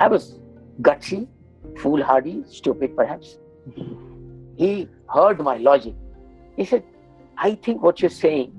I 0.00 0.08
was 0.08 0.38
gutsy, 0.80 1.28
foolhardy, 1.76 2.42
stupid 2.48 2.96
perhaps. 2.96 3.38
He 4.56 4.88
heard 5.14 5.38
my 5.40 5.58
logic. 5.58 5.94
He 6.56 6.64
said, 6.64 6.84
I 7.36 7.54
think 7.54 7.82
what 7.82 8.00
you're 8.00 8.10
saying 8.10 8.52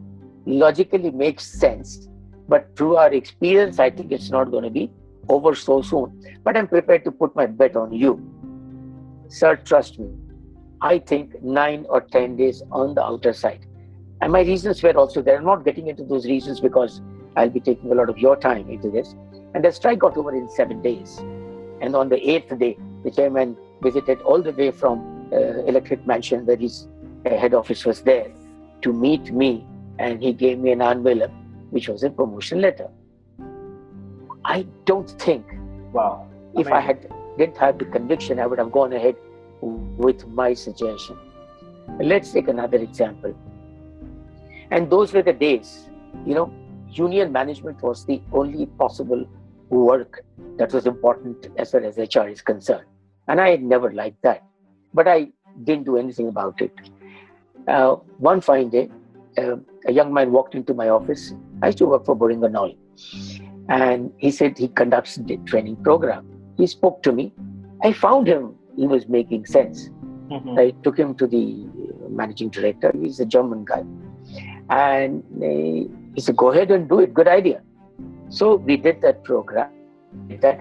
logically 0.46 1.10
makes 1.10 1.46
sense, 1.60 2.08
but 2.48 2.76
through 2.76 2.96
our 2.98 3.12
experience, 3.12 3.80
I 3.80 3.90
think 3.90 4.12
it's 4.12 4.30
not 4.30 4.52
going 4.52 4.64
to 4.64 4.70
be 4.70 4.92
over 5.30 5.56
so 5.56 5.82
soon. 5.82 6.40
But 6.44 6.58
I'm 6.58 6.68
prepared 6.68 7.04
to 7.06 7.12
put 7.12 7.36
my 7.36 7.48
bet 7.48 7.76
on 7.76 7.92
you. 7.92 8.22
Sir, 9.28 9.56
trust 9.56 9.98
me. 9.98 10.10
I 10.82 11.00
think 11.00 11.42
nine 11.42 11.88
or 11.90 12.02
10 12.02 12.38
days 12.38 12.62
on 12.72 12.94
the 12.94 13.04
outer 13.04 13.34
side. 13.34 13.66
And 14.22 14.32
my 14.32 14.42
reasons 14.42 14.84
were 14.84 14.96
also 14.96 15.24
there. 15.24 15.38
I'm 15.38 15.46
not 15.46 15.66
getting 15.66 15.88
into 15.88 16.04
those 16.04 16.26
reasons 16.26 16.60
because 16.60 17.02
I'll 17.36 17.50
be 17.50 17.60
taking 17.60 17.92
a 17.92 17.96
lot 17.96 18.10
of 18.10 18.20
your 18.20 18.36
time 18.36 18.70
into 18.70 18.92
this. 18.92 19.16
And 19.54 19.64
the 19.64 19.72
strike 19.72 20.00
got 20.00 20.18
over 20.18 20.34
in 20.34 20.50
seven 20.50 20.82
days. 20.82 21.18
And 21.82 21.96
on 21.96 22.10
the 22.10 22.30
eighth 22.30 22.58
day, 22.58 22.78
the 23.04 23.12
chairman 23.12 23.58
visited 23.82 24.22
all 24.22 24.42
the 24.42 24.52
way 24.52 24.72
from 24.72 25.30
uh, 25.34 25.64
Electric 25.66 26.06
Mansion, 26.06 26.46
where 26.46 26.56
his 26.58 26.88
uh, 27.26 27.38
head 27.38 27.54
office 27.54 27.86
was 27.86 28.02
there, 28.02 28.32
to 28.82 28.94
meet 28.94 29.32
me. 29.32 29.66
And 30.00 30.22
he 30.22 30.34
gave 30.34 30.60
me 30.60 30.72
an 30.72 30.82
envelope, 30.82 31.32
which 31.72 31.90
was 31.90 32.04
a 32.04 32.10
promotion 32.10 32.62
letter. 32.62 32.90
I 34.46 34.66
don't 34.86 35.10
think, 35.22 35.46
wow, 35.92 36.28
if 36.56 36.68
I 36.68 36.80
had 36.80 37.08
didn't 37.38 37.58
have 37.58 37.78
the 37.78 37.86
conviction, 37.86 38.40
I 38.40 38.46
would 38.46 38.60
have 38.60 38.72
gone 38.72 38.94
ahead 38.94 39.16
with 39.62 40.28
my 40.28 40.54
suggestion. 40.54 41.18
Let's 42.00 42.32
take 42.32 42.48
another 42.48 42.78
example. 42.78 43.36
And 44.72 44.90
those 44.90 45.14
were 45.14 45.22
the 45.22 45.34
days, 45.34 45.90
you 46.26 46.34
know, 46.34 46.54
union 46.90 47.32
management 47.32 47.82
was 47.82 48.06
the 48.06 48.22
only 48.32 48.66
possible 48.66 49.26
work 49.80 50.24
that 50.58 50.74
was 50.74 50.86
important 50.86 51.48
as 51.58 51.72
far 51.72 51.84
as 51.84 51.98
HR 51.98 52.28
is 52.28 52.42
concerned. 52.42 52.86
And 53.28 53.40
I 53.40 53.50
had 53.50 53.64
never 53.64 53.92
liked 53.92 54.22
that. 54.24 54.44
But 54.94 55.08
I 55.08 55.30
didn't 55.64 55.86
do 55.86 55.98
anything 55.98 56.28
about 56.28 56.62
it. 56.62 56.74
Uh, 57.68 57.96
one 58.18 58.42
fine 58.42 58.70
day, 58.70 58.90
uh, 59.38 59.56
a 59.88 59.92
young 59.92 60.14
man 60.14 60.32
walked 60.32 60.56
into 60.56 60.74
my 60.74 60.90
office. 60.90 61.34
I 61.62 61.68
used 61.68 61.78
to 61.80 61.86
work 61.86 62.06
for 62.06 62.16
Boehringer 62.16 62.50
Ingelheim. 62.50 62.78
And 63.70 64.12
he 64.18 64.32
said 64.32 64.58
he 64.58 64.68
conducts 64.68 65.16
the 65.16 65.38
training 65.46 65.78
program. 65.78 66.28
He 66.58 66.68
spoke 66.68 67.02
to 67.04 67.12
me. 67.12 67.34
I 67.84 67.94
found 67.94 68.28
him, 68.28 68.56
he 68.76 68.88
was 68.88 69.08
making 69.08 69.46
sense. 69.46 69.90
Mm-hmm. 70.30 70.60
I 70.60 70.72
took 70.84 70.98
him 70.98 71.16
to 71.16 71.28
the 71.28 71.68
managing 72.10 72.50
director. 72.50 72.92
He's 73.00 73.20
a 73.20 73.26
German 73.26 73.66
guy. 73.66 73.84
And 74.70 75.24
he 76.16 76.22
said, 76.22 76.36
Go 76.38 76.52
ahead 76.52 76.72
and 76.72 76.88
do 76.90 77.00
it. 77.00 77.14
Good 77.14 77.28
idea. 77.28 77.62
So 78.32 78.56
we 78.56 78.78
did 78.78 79.02
that 79.02 79.26
program. 79.26 79.70
That 80.40 80.60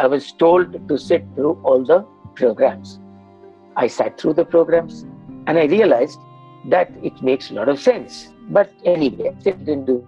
I 0.00 0.06
was 0.08 0.32
told 0.32 0.88
to 0.88 0.98
sit 0.98 1.24
through 1.36 1.60
all 1.62 1.84
the 1.84 2.04
programs. 2.34 2.98
I 3.76 3.86
sat 3.86 4.18
through 4.18 4.34
the 4.34 4.44
programs 4.44 5.06
and 5.46 5.56
I 5.56 5.66
realized 5.66 6.18
that 6.66 6.90
it 7.00 7.22
makes 7.22 7.50
a 7.52 7.54
lot 7.54 7.68
of 7.68 7.80
sense. 7.80 8.32
But 8.50 8.72
anyway, 8.84 9.28
I 9.30 9.50
didn't 9.50 9.84
do. 9.84 10.06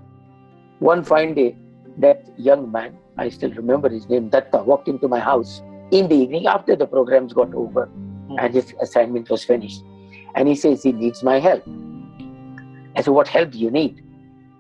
One 0.81 1.05
fine 1.05 1.35
day, 1.35 1.57
that 1.99 2.27
young 2.37 2.73
man, 2.73 2.99
I 3.17 3.29
still 3.29 3.53
remember 3.53 3.89
his 3.89 4.09
name, 4.09 4.29
Datta, 4.29 4.59
walked 4.59 4.89
into 4.89 5.07
my 5.07 5.21
house 5.21 5.63
in 5.93 6.09
the 6.09 6.17
evening 6.17 6.47
after 6.49 6.75
the 6.75 6.87
programs 6.87 7.33
got 7.33 7.55
over 7.55 7.89
and 8.39 8.53
his 8.53 8.75
assignment 8.81 9.31
was 9.31 9.45
finished. 9.45 9.85
And 10.35 10.49
he 10.49 10.57
says 10.57 10.83
he 10.83 10.91
needs 10.91 11.23
my 11.23 11.39
help. 11.39 11.63
I 12.97 13.03
said, 13.03 13.15
What 13.15 13.29
help 13.29 13.53
do 13.53 13.59
you 13.59 13.71
need? 13.71 14.03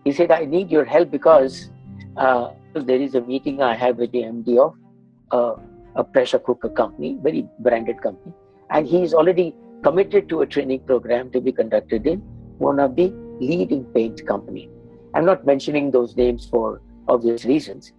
He 0.04 0.12
said, 0.12 0.30
I 0.30 0.44
need 0.44 0.70
your 0.70 0.84
help 0.84 1.10
because 1.10 1.70
uh, 2.20 2.52
there 2.74 3.00
is 3.00 3.14
a 3.14 3.20
meeting 3.22 3.62
I 3.62 3.74
have 3.74 3.96
with 3.96 4.12
the 4.12 4.22
MD 4.22 4.58
of 4.58 4.74
uh, 5.32 5.60
a 5.96 6.04
pressure 6.04 6.38
cooker 6.38 6.68
company, 6.68 7.18
very 7.22 7.48
branded 7.60 8.00
company, 8.02 8.34
and 8.70 8.86
he 8.86 9.02
is 9.02 9.14
already 9.14 9.54
committed 9.82 10.28
to 10.28 10.42
a 10.42 10.46
training 10.46 10.80
program 10.80 11.30
to 11.30 11.40
be 11.40 11.52
conducted 11.52 12.06
in 12.06 12.18
one 12.58 12.78
of 12.78 12.94
the 12.96 13.08
leading 13.40 13.84
paint 13.94 14.26
company. 14.26 14.68
I'm 15.14 15.24
not 15.24 15.46
mentioning 15.46 15.90
those 15.90 16.14
names 16.16 16.46
for 16.46 16.82
obvious 17.08 17.44
reasons. 17.44 17.92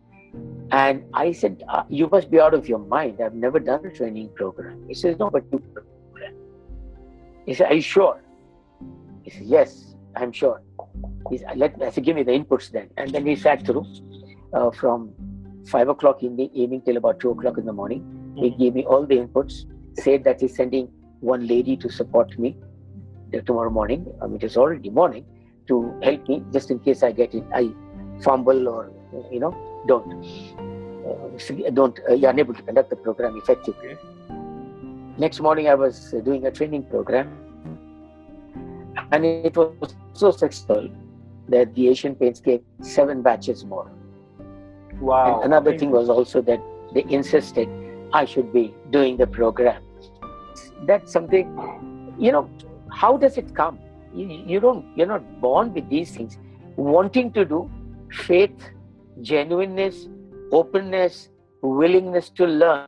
And 0.72 1.04
I 1.14 1.32
said, 1.32 1.64
uh, 1.68 1.84
You 1.90 2.08
must 2.08 2.32
be 2.32 2.40
out 2.40 2.54
of 2.54 2.70
your 2.70 2.80
mind. 2.80 3.20
I've 3.22 3.34
never 3.34 3.60
done 3.60 3.86
a 3.86 3.92
training 3.92 4.30
program. 4.36 4.86
He 4.88 4.94
says, 4.94 5.18
No, 5.20 5.30
but 5.30 5.44
you 5.52 5.60
program. 5.60 6.36
He 7.46 7.54
said, 7.54 7.72
Are 7.72 7.74
you 7.74 7.82
sure? 7.82 8.22
He 9.24 9.32
said, 9.32 9.44
Yes, 9.44 9.96
I'm 10.16 10.32
sure. 10.32 10.62
He 11.30 11.38
said, 11.38 11.58
Let, 11.58 11.82
I 11.82 11.92
said, 11.92 12.04
Give 12.04 12.16
me 12.16 12.24
the 12.24 12.32
inputs 12.32 12.72
then. 12.72 12.90
And 12.98 13.12
then 13.12 13.26
he 13.26 13.36
sat 13.36 13.66
through 13.66 13.86
uh, 14.54 14.72
from 14.72 15.14
5 15.68 15.90
o'clock 15.90 16.24
in 16.24 16.36
the 16.36 16.50
evening 16.54 16.82
till 16.82 16.98
about 16.98 17.20
2 17.20 17.32
o'clock 17.32 17.58
in 17.58 17.66
the 17.66 17.74
morning. 17.74 18.02
Mm-hmm. 18.02 18.44
He 18.44 18.50
gave 18.52 18.76
me 18.76 18.86
all 18.86 19.06
the 19.06 19.18
inputs, 19.18 19.66
said 20.00 20.24
that 20.24 20.42
he's 20.42 20.56
sending 20.56 20.90
one 21.20 21.48
lady 21.48 21.78
to 21.78 21.90
support 21.90 22.38
me 22.38 22.58
tomorrow 23.46 23.70
morning. 23.70 24.06
I 24.22 24.28
mean, 24.28 24.40
it's 24.42 24.58
already 24.58 24.90
morning 24.90 25.26
to 25.68 25.98
help 26.04 26.28
me 26.28 26.44
just 26.52 26.72
in 26.72 26.80
case 26.80 27.04
I 27.04 27.12
get 27.12 27.34
it. 27.34 27.44
I 27.54 27.72
fumble 28.22 28.68
or 28.68 28.92
you 29.32 29.40
know 29.40 29.56
don't 29.88 30.26
uh, 31.08 31.70
don't 31.72 32.00
uh, 32.10 32.14
you're 32.14 32.30
unable 32.30 32.54
to 32.54 32.62
conduct 32.62 32.90
the 32.90 32.96
program 32.96 33.38
effectively. 33.38 33.98
Next 35.18 35.40
morning, 35.40 35.68
I 35.68 35.76
was 35.76 36.16
doing 36.24 36.46
a 36.46 36.52
training 36.52 36.84
program, 36.84 37.32
and 39.12 39.26
it 39.26 39.56
was 39.56 39.96
so 40.14 40.32
successful 40.32 40.90
that 41.50 41.74
the 41.76 41.90
Asian 41.90 42.16
Paints 42.16 42.40
gave 42.40 42.62
seven 42.82 43.22
batches 43.22 43.66
more. 43.66 43.92
Wow! 45.00 45.36
And 45.36 45.46
another 45.46 45.78
thing 45.78 45.92
was 45.92 46.10
also 46.10 46.42
that 46.42 46.62
they 46.94 47.06
insisted 47.10 47.70
I 48.14 48.26
should 48.26 48.52
be 48.52 48.74
doing 48.90 49.18
the 49.18 49.28
program. 49.28 49.82
That's 50.86 51.12
something, 51.12 52.16
you 52.20 52.32
know. 52.32 52.50
How 52.92 53.16
does 53.16 53.38
it 53.38 53.56
come? 53.56 53.80
You, 54.14 54.28
you 54.28 54.60
don't. 54.60 54.86
You're 54.98 55.08
not 55.08 55.40
born 55.40 55.74
with 55.74 55.90
these 55.90 56.12
things. 56.12 56.38
Wanting 56.76 57.32
to 57.34 57.46
do, 57.46 57.72
faith, 58.12 58.70
genuineness, 59.22 60.10
openness, 60.52 61.30
willingness 61.62 62.30
to 62.32 62.46
learn. 62.46 62.88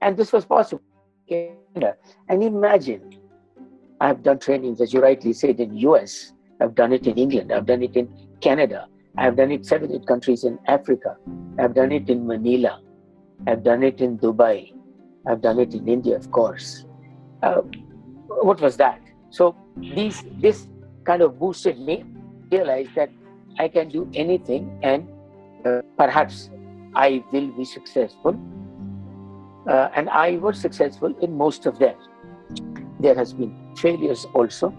And 0.00 0.16
this 0.16 0.32
was 0.32 0.46
possible. 0.46 0.82
And 1.28 2.42
imagine, 2.42 3.18
I've 4.02 4.24
done 4.24 4.40
trainings, 4.40 4.80
as 4.80 4.92
you 4.92 5.00
rightly 5.00 5.32
said, 5.32 5.60
in 5.60 5.76
US. 5.88 6.32
I've 6.60 6.74
done 6.74 6.92
it 6.92 7.06
in 7.06 7.16
England. 7.16 7.52
I've 7.52 7.66
done 7.66 7.84
it 7.84 7.94
in 7.94 8.08
Canada. 8.40 8.88
I've 9.16 9.36
done 9.36 9.52
it 9.52 9.64
seven, 9.64 9.92
eight 9.92 10.08
countries 10.08 10.42
in 10.42 10.58
Africa. 10.66 11.16
I've 11.56 11.74
done 11.74 11.92
it 11.92 12.10
in 12.10 12.26
Manila. 12.26 12.80
I've 13.46 13.62
done 13.62 13.84
it 13.84 14.00
in 14.00 14.18
Dubai. 14.18 14.72
I've 15.28 15.40
done 15.40 15.60
it 15.60 15.72
in 15.74 15.86
India, 15.86 16.16
of 16.16 16.32
course. 16.32 16.84
Uh, 17.44 17.60
what 18.26 18.60
was 18.60 18.76
that? 18.78 19.00
So 19.30 19.54
these, 19.76 20.24
this 20.40 20.66
kind 21.04 21.22
of 21.22 21.38
boosted 21.38 21.78
me. 21.78 22.04
realized 22.50 22.94
that 22.96 23.10
I 23.58 23.68
can 23.68 23.88
do 23.88 24.10
anything 24.14 24.78
and 24.82 25.08
uh, 25.64 25.82
perhaps 25.96 26.50
I 26.94 27.22
will 27.32 27.48
be 27.52 27.64
successful. 27.64 28.34
Uh, 29.68 29.88
and 29.94 30.10
I 30.10 30.38
was 30.38 30.60
successful 30.60 31.14
in 31.22 31.38
most 31.38 31.66
of 31.66 31.78
them. 31.78 31.94
There 32.98 33.14
has 33.14 33.32
been 33.32 33.61
failures 33.78 34.26
also, 34.34 34.74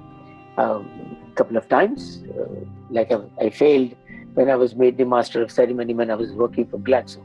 a 0.57 0.61
um, 0.61 1.17
couple 1.35 1.57
of 1.57 1.67
times. 1.69 2.23
Uh, 2.37 2.65
like 2.89 3.11
I, 3.11 3.19
I, 3.39 3.49
failed 3.49 3.95
when 4.33 4.49
I 4.49 4.55
was 4.55 4.75
made 4.75 4.97
the 4.97 5.05
master 5.05 5.41
of 5.41 5.51
ceremony 5.51 5.93
when 5.93 6.11
I 6.11 6.15
was 6.15 6.31
working 6.31 6.67
for 6.67 6.77
Glaxo. 6.77 7.23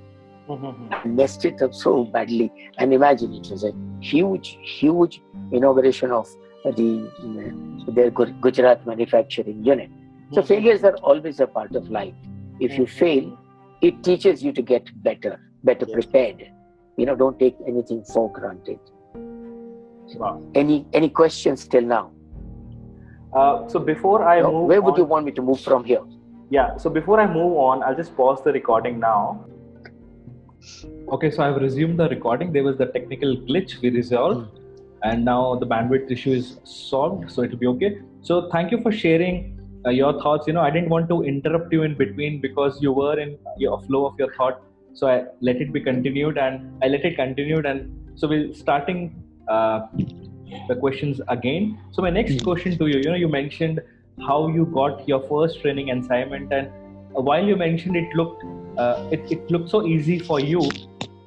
Mm-hmm. 0.49 0.95
I 0.95 1.05
messed 1.07 1.45
it 1.45 1.61
up 1.61 1.75
so 1.75 2.05
badly. 2.05 2.51
And 2.79 2.95
imagine 2.95 3.35
it 3.35 3.51
was 3.51 3.65
a 3.65 3.73
huge, 4.01 4.59
huge 4.63 5.21
inauguration 5.53 6.11
of 6.11 6.29
the 6.65 7.11
their 7.89 8.11
Gujarat 8.11 8.87
manufacturing 8.87 9.65
unit. 9.65 9.91
So 10.33 10.41
mm-hmm. 10.41 10.49
failures 10.49 10.85
are 10.85 10.97
always 10.97 11.41
a 11.41 11.47
part 11.47 11.75
of 11.75 11.91
life. 11.91 12.15
If 12.61 12.73
you 12.79 12.85
mm-hmm. 12.85 12.99
fail, 12.99 13.39
it 13.81 14.03
teaches 14.03 14.43
you 14.43 14.53
to 14.53 14.63
get 14.63 14.91
better, 15.03 15.41
better 15.65 15.87
yes. 15.87 15.95
prepared. 15.95 16.51
You 16.97 17.07
know, 17.07 17.15
don't 17.15 17.39
take 17.39 17.57
anything 17.67 18.05
for 18.05 18.31
granted. 18.33 18.81
Wow. 20.17 20.43
Any 20.55 20.87
any 20.93 21.09
questions 21.09 21.67
till 21.67 21.83
now? 21.83 22.11
Uh, 23.33 23.69
so 23.69 23.79
before 23.79 24.27
I 24.27 24.41
no, 24.41 24.53
move, 24.53 24.69
where 24.69 24.83
would 24.83 24.93
on, 24.95 24.99
you 24.99 25.05
want 25.05 25.27
me 25.27 25.33
to 25.33 25.43
move 25.43 25.61
from 25.61 25.85
here? 25.85 26.03
Yeah. 26.51 26.77
So 26.77 26.91
before 26.91 27.21
I 27.21 27.27
move 27.27 27.57
on, 27.57 27.83
I'll 27.83 27.97
just 27.97 28.17
pause 28.17 28.43
the 28.43 28.53
recording 28.53 28.99
now. 28.99 29.45
Okay, 31.13 31.31
so 31.31 31.43
I've 31.43 31.61
resumed 31.61 31.99
the 31.99 32.09
recording. 32.09 32.53
There 32.53 32.65
was 32.65 32.79
the 32.79 32.87
technical 32.87 33.37
glitch 33.37 33.81
we 33.81 33.91
resolved, 33.91 34.59
mm. 34.59 34.81
and 35.03 35.25
now 35.25 35.55
the 35.55 35.67
bandwidth 35.67 36.11
issue 36.11 36.33
is 36.33 36.59
solved, 36.65 37.31
so 37.31 37.43
it'll 37.43 37.59
be 37.59 37.67
okay. 37.67 38.01
So 38.23 38.49
thank 38.51 38.73
you 38.73 38.81
for 38.83 38.91
sharing 38.91 39.59
uh, 39.87 39.91
your 39.91 40.13
thoughts 40.23 40.47
you 40.47 40.53
know 40.53 40.61
i 40.61 40.71
didn't 40.71 40.89
want 40.89 41.09
to 41.09 41.23
interrupt 41.23 41.73
you 41.73 41.83
in 41.83 41.95
between 41.95 42.41
because 42.41 42.81
you 42.83 42.93
were 42.93 43.19
in 43.19 43.39
your 43.57 43.81
flow 43.83 44.07
of 44.07 44.19
your 44.19 44.33
thought 44.35 44.63
so 44.93 45.07
i 45.09 45.25
let 45.41 45.57
it 45.57 45.73
be 45.73 45.81
continued 45.81 46.39
and 46.39 46.83
i 46.83 46.89
let 46.89 47.05
it 47.05 47.15
continued 47.17 47.67
and 47.67 48.19
so 48.19 48.27
we're 48.27 48.53
starting 48.53 49.01
uh, 49.49 49.87
the 50.69 50.77
questions 50.77 51.21
again. 51.29 51.79
So 51.93 52.03
my 52.03 52.11
next 52.11 52.33
hmm. 52.33 52.45
question 52.45 52.79
to 52.79 52.87
you 52.87 52.99
you 52.99 53.11
know 53.11 53.17
you 53.17 53.29
mentioned 53.29 53.81
how 54.27 54.49
you 54.49 54.67
got 54.67 55.09
your 55.09 55.21
first 55.29 55.61
training 55.61 55.91
assignment 55.91 56.53
and 56.53 56.71
while 57.13 57.45
you 57.45 57.57
mentioned 57.57 57.97
it 57.97 58.15
looked 58.15 58.45
uh, 58.79 59.09
it, 59.13 59.31
it 59.31 59.51
looked 59.51 59.71
so 59.71 59.87
easy 59.87 60.19
for 60.19 60.41
you 60.41 60.61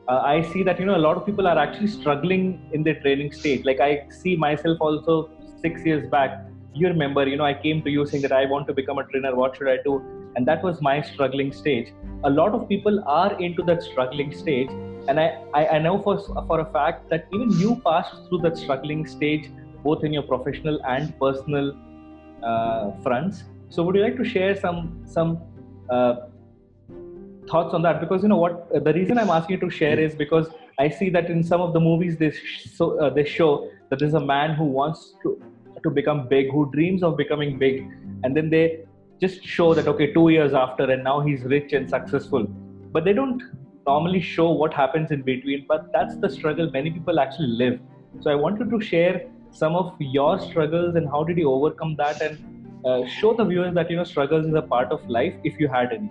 uh, 0.08 0.22
i 0.24 0.42
see 0.54 0.64
that 0.64 0.80
you 0.80 0.86
know 0.86 0.96
a 0.96 1.04
lot 1.08 1.18
of 1.18 1.26
people 1.26 1.48
are 1.48 1.58
actually 1.58 1.88
struggling 1.88 2.62
in 2.74 2.84
the 2.84 2.94
training 2.96 3.32
stage. 3.32 3.66
Like 3.66 3.80
i 3.80 4.08
see 4.10 4.36
myself 4.36 4.78
also 4.80 5.30
6 5.62 5.86
years 5.86 6.10
back 6.10 6.40
you 6.74 6.88
remember 6.88 7.28
you 7.28 7.36
know 7.36 7.46
i 7.46 7.54
came 7.54 7.82
to 7.84 7.90
you 7.90 8.06
saying 8.06 8.24
that 8.24 8.32
i 8.32 8.46
want 8.46 8.68
to 8.68 8.74
become 8.74 8.98
a 8.98 9.04
trainer 9.06 9.36
what 9.36 9.56
should 9.58 9.68
i 9.68 9.78
do? 9.84 10.02
And 10.36 10.48
that 10.48 10.64
was 10.64 10.82
my 10.82 11.02
struggling 11.02 11.52
stage. 11.52 11.92
A 12.24 12.30
lot 12.30 12.54
of 12.54 12.70
people 12.70 13.04
are 13.06 13.38
into 13.42 13.64
that 13.64 13.84
struggling 13.84 14.32
stage 14.34 14.70
and 15.08 15.20
I, 15.20 15.44
I, 15.54 15.68
I 15.68 15.80
know 15.80 16.02
for, 16.02 16.20
for 16.48 16.60
a 16.60 16.66
fact 16.66 17.10
that 17.10 17.28
even 17.34 17.52
you 17.52 17.82
passed 17.86 18.28
through 18.28 18.40
that 18.40 18.58
struggling 18.58 19.06
stage 19.06 19.50
both 19.84 20.04
in 20.04 20.14
your 20.14 20.24
professional 20.24 20.80
and 20.86 21.18
personal 21.20 21.76
uh, 22.44 22.92
fronts. 23.02 23.44
So 23.70 23.84
would 23.84 23.96
you 23.96 24.02
like 24.02 24.18
to 24.18 24.24
share 24.24 24.56
some 24.56 25.02
some 25.06 25.40
uh, 25.90 26.16
thoughts 27.50 27.74
on 27.74 27.82
that? 27.84 28.00
Because 28.00 28.22
you 28.22 28.30
know 28.30 28.38
what 28.38 28.70
the 28.72 28.94
reason 28.94 29.18
i'm 29.18 29.30
asking 29.30 29.56
you 29.56 29.62
to 29.62 29.70
share 29.70 30.00
is 30.00 30.16
because 30.16 30.48
i 30.80 30.90
see 30.90 31.10
that 31.10 31.30
in 31.30 31.44
some 31.44 31.62
of 31.62 31.74
the 31.74 31.80
movies 31.80 32.18
they 32.18 32.32
so 32.74 33.00
uh, 33.00 33.10
they 33.10 33.26
show 33.26 33.70
that 33.90 34.00
there's 34.00 34.14
a 34.14 34.26
man 34.26 34.54
who 34.56 34.66
wants 34.66 35.16
to 35.24 35.42
to 35.84 35.90
become 35.90 36.28
big 36.28 36.52
who 36.52 36.70
dreams 36.72 37.04
of 37.04 37.18
becoming 37.18 37.58
big. 37.58 37.88
And 38.24 38.36
then 38.36 38.50
they 38.50 38.86
just 39.20 39.44
show 39.44 39.74
that 39.74 39.88
okay 39.88 40.14
two 40.14 40.30
years 40.30 40.54
after 40.54 40.90
and 40.90 41.04
now 41.04 41.22
he's 41.22 41.44
rich 41.44 41.74
and 41.74 41.90
successful. 41.90 42.44
But 42.92 43.06
they 43.06 43.14
don't 43.14 43.42
normally 43.88 44.22
show 44.22 44.50
what 44.52 44.74
happens 44.74 45.12
in 45.12 45.22
between 45.22 45.66
but 45.68 45.92
that's 45.94 46.18
the 46.18 46.30
struggle 46.30 46.70
many 46.72 46.92
people 46.92 47.20
actually 47.20 47.48
live. 47.48 47.80
So 48.22 48.30
i 48.30 48.36
wanted 48.36 48.70
to 48.70 48.82
share 48.82 49.22
some 49.52 49.76
of 49.76 49.94
your 50.00 50.40
struggles 50.40 50.96
and 50.96 51.08
how 51.10 51.24
did 51.24 51.38
you 51.38 51.52
overcome 51.52 51.96
that 51.98 52.22
and 52.22 52.38
uh, 52.86 53.06
show 53.06 53.34
the 53.34 53.46
viewers 53.46 53.74
that 53.76 53.90
you 53.90 53.98
know 53.98 54.04
struggles 54.04 54.46
is 54.46 54.54
a 54.54 54.62
part 54.62 54.92
of 54.92 55.08
life 55.10 55.34
if 55.44 55.60
you 55.60 55.68
had 55.68 55.92
any. 55.92 56.10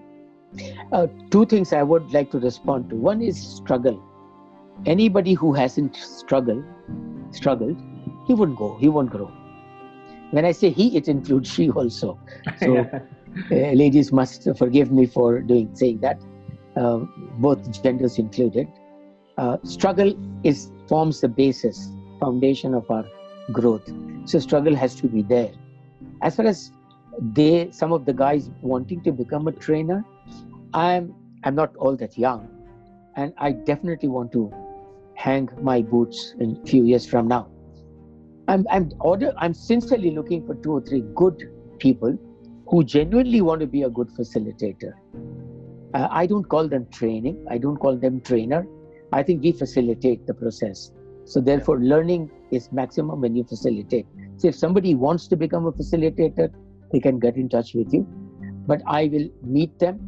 Uh, 0.92 1.06
two 1.30 1.44
things 1.46 1.72
i 1.72 1.82
would 1.82 2.12
like 2.12 2.30
to 2.30 2.38
respond 2.38 2.90
to. 2.90 2.96
One 2.96 3.22
is 3.22 3.40
struggle. 3.40 4.02
Anybody 4.86 5.34
who 5.34 5.52
hasn't 5.52 5.96
struggled 5.96 6.64
struggled 7.30 7.76
he 8.26 8.34
wouldn't 8.34 8.58
go 8.58 8.76
he 8.80 8.88
won't 8.88 9.10
grow. 9.10 9.30
When 10.30 10.44
i 10.44 10.52
say 10.52 10.70
he 10.70 10.96
it 10.96 11.08
includes 11.08 11.50
she 11.50 11.70
also. 11.70 12.18
So 12.58 12.78
uh, 13.52 13.54
ladies 13.54 14.12
must 14.12 14.48
forgive 14.56 14.92
me 14.92 15.06
for 15.06 15.40
doing 15.40 15.74
saying 15.74 16.00
that 16.00 16.20
both 17.38 17.82
genders 17.82 18.18
included. 18.18 18.68
Uh, 19.36 19.56
struggle 19.64 20.14
is 20.44 20.70
forms 20.88 21.20
the 21.20 21.28
basis, 21.28 21.90
foundation 22.18 22.74
of 22.74 22.90
our 22.90 23.04
growth. 23.52 23.92
So 24.24 24.38
struggle 24.38 24.74
has 24.74 24.94
to 24.96 25.08
be 25.08 25.22
there. 25.22 25.52
As 26.22 26.36
far 26.36 26.46
as 26.46 26.72
they, 27.20 27.70
some 27.70 27.92
of 27.92 28.04
the 28.04 28.12
guys 28.12 28.50
wanting 28.62 29.02
to 29.04 29.12
become 29.12 29.48
a 29.48 29.52
trainer, 29.52 30.04
I'm 30.72 31.14
I'm 31.44 31.54
not 31.54 31.74
all 31.76 31.96
that 31.96 32.18
young, 32.18 32.48
and 33.16 33.32
I 33.38 33.52
definitely 33.52 34.08
want 34.08 34.32
to 34.32 34.52
hang 35.14 35.48
my 35.60 35.82
boots 35.82 36.34
in 36.38 36.58
a 36.62 36.66
few 36.66 36.84
years 36.84 37.06
from 37.06 37.28
now. 37.28 37.48
I'm 38.48 38.66
I'm 38.70 38.90
order 39.00 39.32
I'm 39.38 39.54
sincerely 39.54 40.10
looking 40.10 40.46
for 40.46 40.54
two 40.54 40.72
or 40.72 40.80
three 40.80 41.04
good 41.14 41.50
people 41.78 42.16
who 42.68 42.84
genuinely 42.84 43.40
want 43.40 43.60
to 43.60 43.66
be 43.66 43.82
a 43.82 43.90
good 43.90 44.08
facilitator 44.08 44.92
uh, 45.94 46.08
I 46.10 46.26
don't 46.26 46.44
call 46.44 46.68
them 46.68 46.86
training. 46.92 47.44
I 47.50 47.58
don't 47.58 47.76
call 47.76 47.96
them 47.96 48.20
trainer. 48.20 48.66
I 49.12 49.22
think 49.22 49.42
we 49.42 49.52
facilitate 49.52 50.26
the 50.26 50.34
process. 50.34 50.92
So 51.24 51.40
therefore, 51.40 51.80
learning 51.80 52.30
is 52.50 52.70
maximum 52.72 53.20
when 53.20 53.36
you 53.36 53.44
facilitate. 53.44 54.06
So 54.36 54.48
if 54.48 54.54
somebody 54.54 54.94
wants 54.94 55.28
to 55.28 55.36
become 55.36 55.66
a 55.66 55.72
facilitator, 55.72 56.52
they 56.92 57.00
can 57.00 57.18
get 57.18 57.36
in 57.36 57.48
touch 57.48 57.74
with 57.74 57.92
you. 57.92 58.06
But 58.66 58.82
I 58.86 59.08
will 59.08 59.28
meet 59.42 59.78
them, 59.78 60.00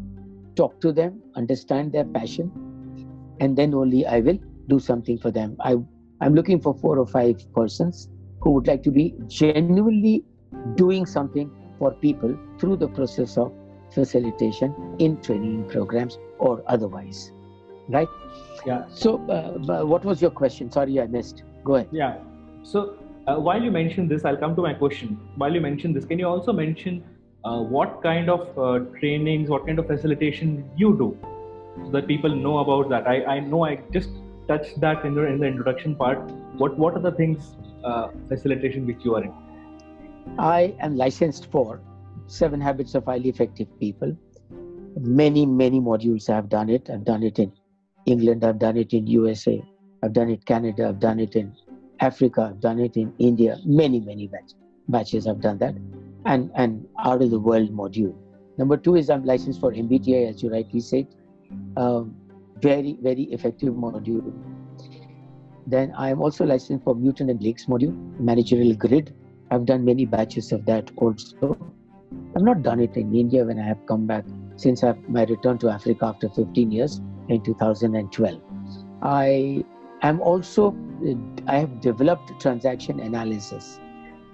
talk 0.56 0.80
to 0.80 0.92
them, 0.92 1.20
understand 1.36 1.92
their 1.92 2.04
passion, 2.04 2.50
and 3.40 3.56
then 3.56 3.74
only 3.74 4.06
I 4.06 4.20
will 4.20 4.38
do 4.68 4.78
something 4.78 5.18
for 5.18 5.30
them. 5.30 5.56
I, 5.60 5.76
I'm 6.20 6.34
looking 6.34 6.60
for 6.60 6.74
four 6.74 6.98
or 6.98 7.06
five 7.06 7.40
persons 7.52 8.08
who 8.40 8.50
would 8.52 8.66
like 8.66 8.82
to 8.84 8.90
be 8.90 9.14
genuinely 9.26 10.24
doing 10.76 11.06
something 11.06 11.50
for 11.78 11.92
people 11.94 12.38
through 12.58 12.76
the 12.76 12.88
process 12.88 13.36
of 13.36 13.52
facilitation 13.94 14.74
in 14.98 15.20
training 15.20 15.68
programs 15.68 16.18
or 16.38 16.62
otherwise 16.66 17.32
right? 17.88 18.08
Yeah. 18.66 18.84
So 18.88 19.16
uh, 19.28 19.84
what 19.84 20.04
was 20.04 20.22
your 20.22 20.30
question? 20.30 20.70
Sorry 20.70 21.00
i 21.00 21.06
missed. 21.06 21.42
Go 21.64 21.76
ahead. 21.76 21.88
Yeah. 21.92 22.18
So 22.62 22.96
uh, 23.26 23.36
while 23.36 23.62
you 23.62 23.70
mentioned 23.70 24.10
this 24.10 24.24
i'll 24.24 24.36
come 24.36 24.56
to 24.56 24.62
my 24.62 24.74
question. 24.74 25.18
While 25.36 25.54
you 25.54 25.60
mentioned 25.60 25.96
this 25.96 26.04
can 26.04 26.18
you 26.18 26.26
also 26.26 26.52
mention 26.52 27.04
uh, 27.44 27.60
what 27.60 28.02
kind 28.02 28.30
of 28.30 28.58
uh, 28.58 28.78
trainings 29.00 29.48
what 29.48 29.66
kind 29.66 29.78
of 29.78 29.86
facilitation 29.86 30.68
you 30.76 30.96
do 30.96 31.16
so 31.84 31.90
that 31.90 32.06
people 32.06 32.34
know 32.34 32.58
about 32.58 32.88
that? 32.90 33.06
I, 33.06 33.24
I 33.36 33.40
know 33.40 33.64
i 33.64 33.76
just 33.92 34.10
touched 34.48 34.80
that 34.80 35.04
in 35.04 35.14
the, 35.14 35.24
in 35.26 35.38
the 35.38 35.46
introduction 35.46 35.94
part. 35.94 36.18
What 36.56 36.78
what 36.78 36.94
are 36.94 37.00
the 37.00 37.12
things 37.12 37.56
uh, 37.84 38.08
facilitation 38.28 38.86
which 38.86 39.04
you 39.04 39.16
are 39.16 39.24
in? 39.24 39.32
I 40.38 40.74
am 40.78 40.96
licensed 40.96 41.50
for 41.50 41.80
Seven 42.26 42.60
Habits 42.60 42.94
of 42.94 43.04
Highly 43.04 43.28
Effective 43.28 43.68
People. 43.78 44.16
Many, 45.00 45.46
many 45.46 45.80
modules 45.80 46.28
I've 46.30 46.48
done 46.48 46.70
it. 46.70 46.90
I've 46.90 47.04
done 47.04 47.22
it 47.22 47.38
in 47.38 47.52
England, 48.06 48.44
I've 48.44 48.58
done 48.58 48.76
it 48.76 48.92
in 48.92 49.06
USA, 49.06 49.62
I've 50.02 50.12
done 50.12 50.30
it 50.30 50.44
Canada, 50.44 50.88
I've 50.88 51.00
done 51.00 51.20
it 51.20 51.36
in 51.36 51.54
Africa, 52.00 52.48
I've 52.50 52.60
done 52.60 52.80
it 52.80 52.96
in 52.96 53.12
India. 53.18 53.58
Many, 53.64 54.00
many 54.00 54.26
batch, 54.26 54.52
batches 54.88 55.26
I've 55.26 55.40
done 55.40 55.58
that. 55.58 55.74
And 56.24 56.50
and 56.54 56.86
out 56.98 57.22
of 57.22 57.30
the 57.30 57.38
world 57.38 57.70
module. 57.70 58.14
Number 58.58 58.76
two 58.76 58.96
is 58.96 59.10
I'm 59.10 59.24
licensed 59.24 59.60
for 59.60 59.72
MBTI, 59.72 60.28
as 60.28 60.42
you 60.42 60.50
rightly 60.50 60.80
said. 60.80 61.06
Um, 61.76 62.14
very, 62.60 62.96
very 63.00 63.24
effective 63.24 63.74
module. 63.74 64.32
Then 65.66 65.92
I 65.96 66.10
am 66.10 66.20
also 66.20 66.44
licensed 66.44 66.84
for 66.84 66.94
Newton 66.94 67.30
and 67.30 67.42
Lake's 67.42 67.66
module, 67.66 67.94
managerial 68.20 68.74
grid. 68.74 69.14
I've 69.50 69.64
done 69.64 69.84
many 69.84 70.06
batches 70.06 70.52
of 70.52 70.64
that 70.66 70.90
also. 70.96 71.71
I've 72.34 72.42
not 72.42 72.62
done 72.62 72.80
it 72.80 72.96
in 72.96 73.14
India 73.14 73.44
when 73.44 73.58
I 73.58 73.66
have 73.66 73.84
come 73.84 74.06
back 74.06 74.24
since 74.56 74.82
I've, 74.82 75.06
my 75.06 75.24
return 75.24 75.58
to 75.58 75.68
Africa 75.68 76.06
after 76.06 76.30
15 76.30 76.70
years 76.70 77.00
in 77.28 77.42
2012. 77.42 78.40
I 79.02 79.62
am 80.00 80.20
also, 80.22 80.74
I 81.46 81.58
have 81.58 81.80
developed 81.82 82.40
transaction 82.40 83.00
analysis. 83.00 83.78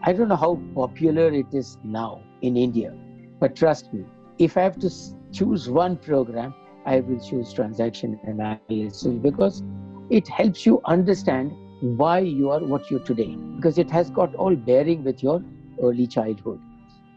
I 0.02 0.12
don't 0.12 0.28
know 0.28 0.36
how 0.36 0.60
popular 0.76 1.32
it 1.32 1.52
is 1.52 1.76
now 1.82 2.22
in 2.42 2.56
India, 2.56 2.94
but 3.40 3.56
trust 3.56 3.92
me, 3.92 4.04
if 4.38 4.56
I 4.56 4.62
have 4.62 4.78
to 4.78 4.90
choose 5.32 5.68
one 5.68 5.96
program, 5.96 6.54
I 6.86 7.00
will 7.00 7.18
choose 7.18 7.52
transaction 7.52 8.20
analysis 8.22 9.02
because 9.02 9.64
it 10.08 10.28
helps 10.28 10.64
you 10.64 10.80
understand 10.84 11.52
why 11.80 12.20
you 12.20 12.50
are 12.50 12.60
what 12.60 12.90
you're 12.90 13.00
today 13.00 13.36
because 13.56 13.76
it 13.76 13.90
has 13.90 14.08
got 14.10 14.34
all 14.36 14.54
bearing 14.54 15.02
with 15.04 15.22
your 15.22 15.42
early 15.82 16.06
childhood 16.06 16.60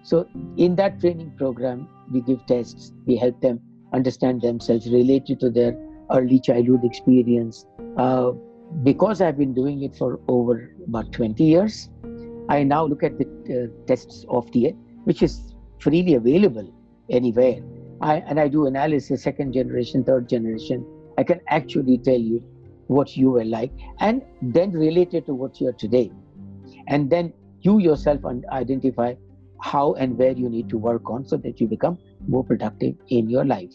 so, 0.03 0.27
in 0.57 0.75
that 0.77 0.99
training 0.99 1.31
program, 1.37 1.87
we 2.11 2.21
give 2.21 2.45
tests, 2.47 2.91
we 3.05 3.15
help 3.15 3.39
them 3.41 3.59
understand 3.93 4.41
themselves 4.41 4.89
related 4.91 5.39
to 5.41 5.49
their 5.49 5.77
early 6.11 6.39
childhood 6.39 6.83
experience. 6.83 7.65
Uh, 7.97 8.31
because 8.83 9.21
I've 9.21 9.37
been 9.37 9.53
doing 9.53 9.83
it 9.83 9.95
for 9.95 10.19
over 10.27 10.73
about 10.87 11.11
20 11.11 11.43
years, 11.43 11.89
I 12.49 12.63
now 12.63 12.85
look 12.85 13.03
at 13.03 13.17
the 13.17 13.25
uh, 13.25 13.85
tests 13.85 14.25
of 14.29 14.51
TA, 14.51 14.69
which 15.03 15.21
is 15.21 15.53
freely 15.79 16.15
available 16.15 16.73
anywhere. 17.09 17.61
I, 18.01 18.15
and 18.15 18.39
I 18.39 18.47
do 18.47 18.65
analysis, 18.65 19.21
second 19.21 19.53
generation, 19.53 20.03
third 20.03 20.27
generation. 20.27 20.85
I 21.17 21.23
can 21.23 21.41
actually 21.47 21.99
tell 21.99 22.19
you 22.19 22.43
what 22.87 23.15
you 23.15 23.31
were 23.31 23.45
like 23.45 23.71
and 23.99 24.21
then 24.41 24.71
relate 24.71 25.13
it 25.13 25.27
to 25.27 25.33
what 25.33 25.61
you're 25.61 25.73
today. 25.73 26.11
And 26.87 27.09
then 27.09 27.33
you 27.61 27.79
yourself 27.79 28.21
identify 28.51 29.13
how 29.62 29.93
and 29.93 30.17
where 30.17 30.32
you 30.32 30.50
need 30.50 30.69
to 30.69 30.78
work 30.78 31.10
on 31.10 31.26
so 31.26 31.38
that 31.38 31.62
you 31.62 31.67
become 31.67 31.97
more 32.28 32.43
productive 32.43 32.95
in 33.10 33.30
your 33.30 33.45
life. 33.45 33.71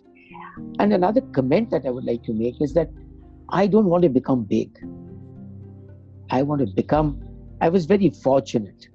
And 0.79 0.93
another 0.93 1.21
comment 1.21 1.71
that 1.71 1.87
I 1.87 1.91
would 1.91 2.05
like 2.05 2.23
to 2.25 2.33
make 2.33 2.61
is 2.61 2.75
that 2.75 2.91
I 3.51 3.67
don't 3.67 3.87
want 3.87 4.03
to 4.03 4.09
become 4.09 4.45
big. 4.45 4.71
I 6.31 6.43
want 6.43 6.61
to 6.61 6.67
become, 6.67 7.23
I 7.61 7.69
was 7.69 7.87
very 7.87 8.11
fortunate 8.11 8.89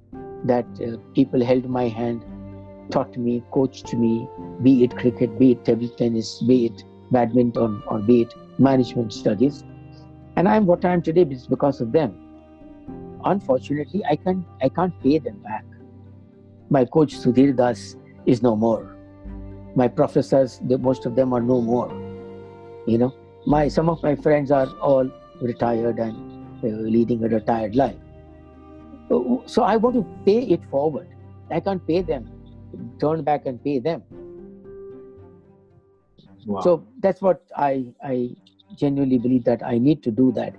that 0.44 0.66
uh, 0.80 0.98
people 1.14 1.42
held 1.42 1.68
my 1.68 1.88
hand, 1.88 2.24
taught 2.90 3.16
me, 3.16 3.42
coached 3.52 3.94
me, 3.94 4.28
be 4.62 4.84
it 4.84 4.94
cricket, 4.96 5.38
be 5.38 5.52
it 5.52 5.64
table 5.64 5.88
tennis, 5.88 6.42
be 6.42 6.66
it 6.66 6.84
badminton, 7.10 7.82
or 7.86 8.00
be 8.00 8.22
it 8.22 8.34
management 8.58 9.12
studies. 9.14 9.64
And 10.36 10.46
I'm 10.46 10.66
what 10.66 10.84
I 10.84 10.92
am 10.92 11.00
today 11.00 11.22
is 11.22 11.46
because 11.46 11.80
of 11.80 11.92
them. 11.92 12.18
Unfortunately, 13.24 14.04
I 14.04 14.16
can't, 14.16 14.44
I 14.60 14.68
can't 14.68 15.00
pay 15.02 15.18
them 15.18 15.38
back 15.42 15.64
my 16.72 16.84
coach 16.84 17.14
Sudhir 17.22 17.54
Das 17.54 17.96
is 18.26 18.42
no 18.42 18.56
more. 18.56 18.96
My 19.74 19.88
professors, 19.88 20.60
the, 20.68 20.78
most 20.78 21.06
of 21.06 21.14
them 21.16 21.32
are 21.32 21.40
no 21.40 21.60
more. 21.60 21.88
You 22.86 22.98
know, 22.98 23.14
my 23.46 23.68
some 23.68 23.88
of 23.88 24.02
my 24.02 24.14
friends 24.14 24.50
are 24.50 24.68
all 24.90 25.10
retired 25.40 25.98
and 25.98 26.16
uh, 26.64 26.68
leading 26.96 27.24
a 27.24 27.28
retired 27.28 27.76
life. 27.76 27.96
So 29.46 29.62
I 29.62 29.76
want 29.76 29.96
to 29.96 30.06
pay 30.24 30.40
it 30.56 30.64
forward. 30.70 31.08
I 31.50 31.60
can't 31.60 31.86
pay 31.86 32.00
them, 32.00 32.30
turn 32.98 33.22
back 33.22 33.44
and 33.44 33.62
pay 33.62 33.78
them. 33.78 34.02
Wow. 36.46 36.60
So 36.62 36.86
that's 37.00 37.20
what 37.20 37.44
I 37.56 37.92
I 38.02 38.30
genuinely 38.74 39.18
believe 39.18 39.44
that 39.44 39.62
I 39.62 39.78
need 39.78 40.02
to 40.04 40.10
do 40.10 40.32
that. 40.32 40.56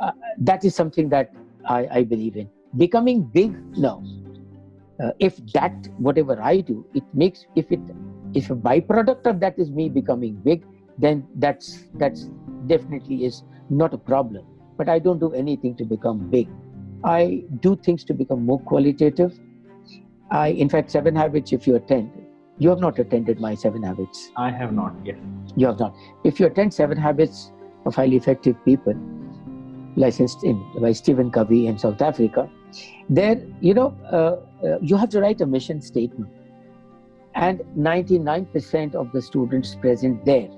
Uh, 0.00 0.12
that 0.38 0.64
is 0.64 0.74
something 0.74 1.10
that 1.10 1.32
I, 1.68 1.86
I 1.98 2.04
believe 2.04 2.36
in. 2.36 2.48
Becoming 2.76 3.22
big, 3.22 3.54
no. 3.76 4.02
Uh, 5.02 5.10
if 5.18 5.36
that 5.52 5.88
whatever 5.98 6.40
I 6.40 6.60
do, 6.60 6.86
it 6.94 7.02
makes 7.12 7.46
if 7.56 7.70
it 7.72 7.80
if 8.34 8.50
a 8.50 8.56
byproduct 8.56 9.26
of 9.26 9.40
that 9.40 9.58
is 9.58 9.70
me 9.70 9.88
becoming 9.88 10.34
big, 10.36 10.64
then 10.98 11.26
that's 11.36 11.86
that's 11.94 12.30
definitely 12.66 13.24
is 13.24 13.42
not 13.70 13.92
a 13.94 13.98
problem. 13.98 14.46
But 14.76 14.88
I 14.88 14.98
don't 14.98 15.18
do 15.18 15.32
anything 15.32 15.76
to 15.76 15.84
become 15.84 16.30
big. 16.30 16.48
I 17.04 17.44
do 17.60 17.76
things 17.76 18.04
to 18.04 18.14
become 18.14 18.44
more 18.44 18.60
qualitative. 18.60 19.38
I, 20.30 20.48
in 20.48 20.68
fact, 20.68 20.90
Seven 20.90 21.14
Habits, 21.14 21.52
if 21.52 21.66
you 21.66 21.76
attend, 21.76 22.10
you 22.58 22.70
have 22.70 22.80
not 22.80 22.98
attended 22.98 23.40
my 23.40 23.54
Seven 23.54 23.82
Habits. 23.82 24.30
I 24.36 24.50
have 24.50 24.72
not, 24.72 24.94
yes. 25.04 25.16
You 25.56 25.66
have 25.66 25.78
not. 25.78 25.94
If 26.24 26.40
you 26.40 26.46
attend 26.46 26.72
Seven 26.72 26.96
Habits 26.96 27.52
of 27.84 27.94
Highly 27.94 28.16
Effective 28.16 28.56
People, 28.64 28.94
licensed 29.96 30.44
in 30.44 30.62
by 30.80 30.92
Stephen 30.92 31.30
Covey 31.30 31.66
in 31.66 31.78
South 31.78 32.02
Africa, 32.02 32.48
there, 33.08 33.40
you 33.60 33.74
know, 33.74 33.96
uh, 34.10 34.66
uh, 34.66 34.78
you 34.80 34.96
have 34.96 35.10
to 35.10 35.20
write 35.20 35.40
a 35.40 35.46
mission 35.46 35.80
statement. 35.80 36.30
And 37.34 37.60
99% 37.76 38.94
of 38.94 39.10
the 39.12 39.20
students 39.20 39.74
present 39.74 40.24
there, 40.24 40.48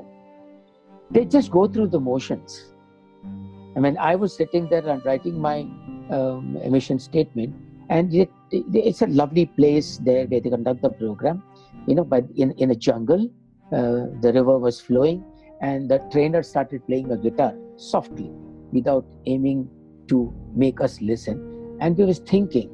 they 1.11 1.25
just 1.25 1.51
go 1.51 1.67
through 1.67 1.89
the 1.89 2.01
motions. 2.01 2.73
I 3.77 3.81
mean, 3.81 3.97
I 3.99 4.15
was 4.15 4.35
sitting 4.35 4.69
there 4.69 4.87
and 4.87 5.05
writing 5.05 5.39
my 5.39 5.61
um, 6.11 6.59
mission 6.71 6.99
statement, 6.99 7.55
and 7.89 8.15
it, 8.15 8.31
it, 8.51 8.65
it's 8.73 9.03
a 9.03 9.07
lovely 9.07 9.47
place 9.47 9.99
there 9.99 10.27
where 10.27 10.41
they 10.41 10.51
conduct 10.51 10.83
the 10.83 10.91
program. 10.91 11.43
You 11.87 11.95
know, 11.95 12.05
but 12.05 12.25
in, 12.37 12.53
in 12.53 12.71
a 12.71 12.75
jungle, 12.75 13.31
uh, 13.73 14.07
the 14.21 14.33
river 14.35 14.59
was 14.59 14.81
flowing, 14.81 15.25
and 15.61 15.91
the 15.91 15.99
trainer 16.11 16.43
started 16.43 16.87
playing 16.87 17.11
a 17.13 17.17
guitar 17.17 17.55
softly 17.77 18.31
without 18.73 19.07
aiming 19.27 19.69
to 20.09 20.33
make 20.55 20.81
us 20.81 21.01
listen. 21.01 21.77
And 21.81 21.97
we 21.97 22.05
was 22.05 22.19
thinking, 22.19 22.71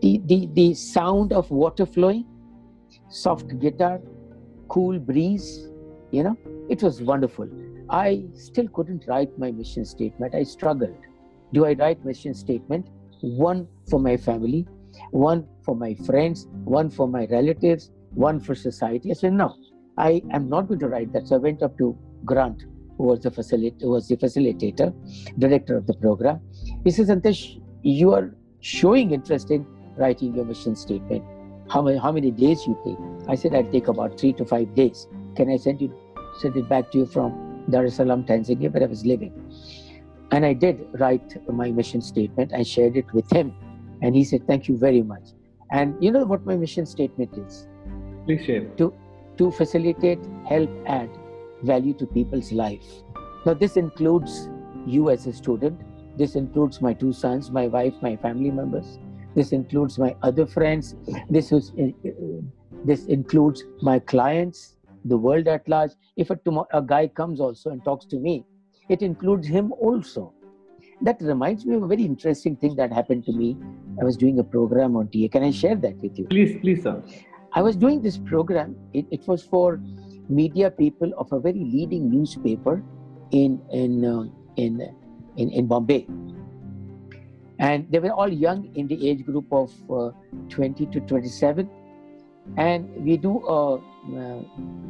the, 0.00 0.20
the, 0.26 0.48
the 0.54 0.74
sound 0.74 1.32
of 1.32 1.50
water 1.50 1.86
flowing, 1.86 2.26
soft 3.08 3.58
guitar, 3.58 4.00
cool 4.68 4.98
breeze, 4.98 5.68
you 6.10 6.22
know, 6.22 6.36
it 6.68 6.82
was 6.82 7.02
wonderful. 7.02 7.48
I 7.88 8.24
still 8.34 8.68
couldn't 8.68 9.04
write 9.06 9.38
my 9.38 9.52
mission 9.52 9.84
statement. 9.84 10.34
I 10.34 10.42
struggled. 10.42 10.96
Do 11.52 11.66
I 11.66 11.74
write 11.74 12.04
mission 12.04 12.34
statement? 12.34 12.88
One 13.20 13.68
for 13.88 14.00
my 14.00 14.16
family, 14.16 14.66
one 15.10 15.46
for 15.62 15.76
my 15.76 15.94
friends, 15.94 16.48
one 16.64 16.90
for 16.90 17.06
my 17.06 17.26
relatives, 17.26 17.90
one 18.14 18.40
for 18.40 18.54
society. 18.54 19.10
I 19.10 19.14
said, 19.14 19.34
no, 19.34 19.54
I 19.98 20.22
am 20.30 20.48
not 20.48 20.68
going 20.68 20.80
to 20.80 20.88
write 20.88 21.12
that. 21.12 21.28
So 21.28 21.36
I 21.36 21.38
went 21.38 21.62
up 21.62 21.76
to 21.78 21.96
Grant, 22.24 22.64
who 23.02 23.08
was 23.08 23.20
the, 23.20 23.30
facilit- 23.30 23.80
who 23.82 23.90
was 23.90 24.06
the 24.06 24.16
facilitator, 24.16 24.94
director 25.38 25.76
of 25.76 25.86
the 25.88 25.94
program. 25.94 26.40
He 26.84 26.92
says, 26.92 27.08
Antesh, 27.08 27.60
you 27.82 28.12
are 28.14 28.32
showing 28.60 29.10
interest 29.10 29.50
in 29.50 29.66
writing 29.96 30.36
your 30.36 30.44
mission 30.44 30.76
statement. 30.76 31.24
How 31.68 31.82
many, 31.82 31.98
how 31.98 32.12
many 32.12 32.30
days 32.30 32.64
you 32.64 32.78
take? 32.84 33.00
I 33.28 33.34
said, 33.34 33.56
I'll 33.56 33.70
take 33.72 33.88
about 33.88 34.20
three 34.20 34.32
to 34.34 34.44
five 34.44 34.72
days. 34.76 35.08
Can 35.34 35.50
I 35.50 35.56
send 35.56 35.80
you 35.80 35.92
send 36.40 36.56
it 36.56 36.68
back 36.68 36.92
to 36.92 36.98
you 36.98 37.06
from 37.06 37.64
Dar 37.68 37.84
es 37.84 37.96
Salaam, 37.96 38.22
Tanzania, 38.24 38.72
where 38.72 38.84
I 38.84 38.86
was 38.86 39.04
living? 39.04 39.32
And 40.30 40.46
I 40.46 40.52
did 40.52 40.86
write 41.00 41.36
my 41.48 41.72
mission 41.72 42.00
statement. 42.00 42.52
I 42.54 42.62
shared 42.62 42.96
it 42.96 43.12
with 43.12 43.28
him. 43.30 43.52
And 44.00 44.14
he 44.14 44.22
said, 44.22 44.46
Thank 44.46 44.68
you 44.68 44.76
very 44.78 45.02
much. 45.02 45.34
And 45.72 46.00
you 46.00 46.12
know 46.12 46.24
what 46.24 46.46
my 46.46 46.56
mission 46.56 46.86
statement 46.86 47.36
is? 47.36 47.66
Please 48.26 48.44
share. 48.44 48.64
To, 48.76 48.94
to 49.38 49.50
facilitate, 49.50 50.20
help, 50.46 50.70
add 50.86 51.10
value 51.62 51.94
to 51.94 52.06
people's 52.06 52.52
life. 52.52 52.84
Now, 53.44 53.54
this 53.54 53.76
includes 53.76 54.48
you 54.86 55.10
as 55.10 55.26
a 55.26 55.32
student. 55.32 55.80
This 56.16 56.34
includes 56.34 56.80
my 56.80 56.92
two 56.92 57.12
sons, 57.12 57.50
my 57.50 57.66
wife, 57.66 57.94
my 58.02 58.16
family 58.16 58.50
members. 58.50 58.98
This 59.34 59.52
includes 59.52 59.98
my 59.98 60.14
other 60.22 60.46
friends. 60.46 60.94
This 61.30 61.52
is, 61.52 61.72
uh, 61.80 61.88
this 62.84 63.06
includes 63.06 63.64
my 63.80 63.98
clients, 63.98 64.76
the 65.04 65.16
world 65.16 65.48
at 65.48 65.66
large. 65.68 65.92
If 66.16 66.30
a, 66.30 66.38
a 66.72 66.82
guy 66.82 67.08
comes 67.08 67.40
also 67.40 67.70
and 67.70 67.82
talks 67.84 68.04
to 68.06 68.16
me, 68.16 68.44
it 68.88 69.02
includes 69.02 69.46
him 69.46 69.72
also. 69.72 70.34
That 71.00 71.20
reminds 71.20 71.66
me 71.66 71.74
of 71.74 71.82
a 71.82 71.86
very 71.86 72.04
interesting 72.04 72.56
thing 72.56 72.76
that 72.76 72.92
happened 72.92 73.24
to 73.26 73.32
me. 73.32 73.56
I 74.00 74.04
was 74.04 74.16
doing 74.16 74.38
a 74.38 74.44
program 74.44 74.96
on 74.96 75.08
TA. 75.08 75.28
Can 75.32 75.42
I 75.42 75.50
share 75.50 75.74
that 75.76 75.96
with 75.96 76.18
you? 76.18 76.26
Please, 76.26 76.60
please, 76.60 76.82
sir. 76.82 77.02
I 77.54 77.62
was 77.62 77.76
doing 77.76 78.00
this 78.00 78.18
program. 78.18 78.76
It, 78.92 79.06
it 79.10 79.26
was 79.26 79.42
for 79.42 79.80
media 80.28 80.70
people 80.70 81.12
of 81.18 81.32
a 81.32 81.40
very 81.40 81.64
leading 81.64 82.10
newspaper 82.10 82.82
in 83.30 83.60
in 83.70 84.04
uh, 84.04 84.24
in, 84.56 84.80
in 85.36 85.50
in 85.50 85.66
Bombay, 85.66 86.06
and 87.58 87.90
they 87.90 87.98
were 87.98 88.12
all 88.12 88.28
young 88.28 88.70
in 88.74 88.86
the 88.86 89.08
age 89.08 89.24
group 89.24 89.46
of 89.52 89.72
uh, 89.90 90.10
20 90.48 90.86
to 90.86 91.00
27, 91.00 91.68
and 92.56 92.88
we 93.04 93.16
do 93.16 93.40
a 93.46 93.76
uh, 93.76 94.40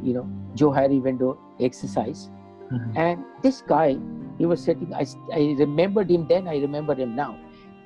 you 0.01 0.13
know 0.13 0.29
Johari 0.55 1.01
window 1.01 1.37
exercise 1.59 2.29
Mm-hmm. 2.73 2.97
And 2.97 3.23
this 3.41 3.61
guy, 3.61 3.97
he 4.37 4.45
was 4.45 4.63
sitting, 4.63 4.93
I, 4.93 5.05
I 5.31 5.55
remembered 5.59 6.09
him 6.09 6.27
then, 6.27 6.47
I 6.47 6.57
remember 6.57 6.95
him 6.95 7.15
now. 7.15 7.37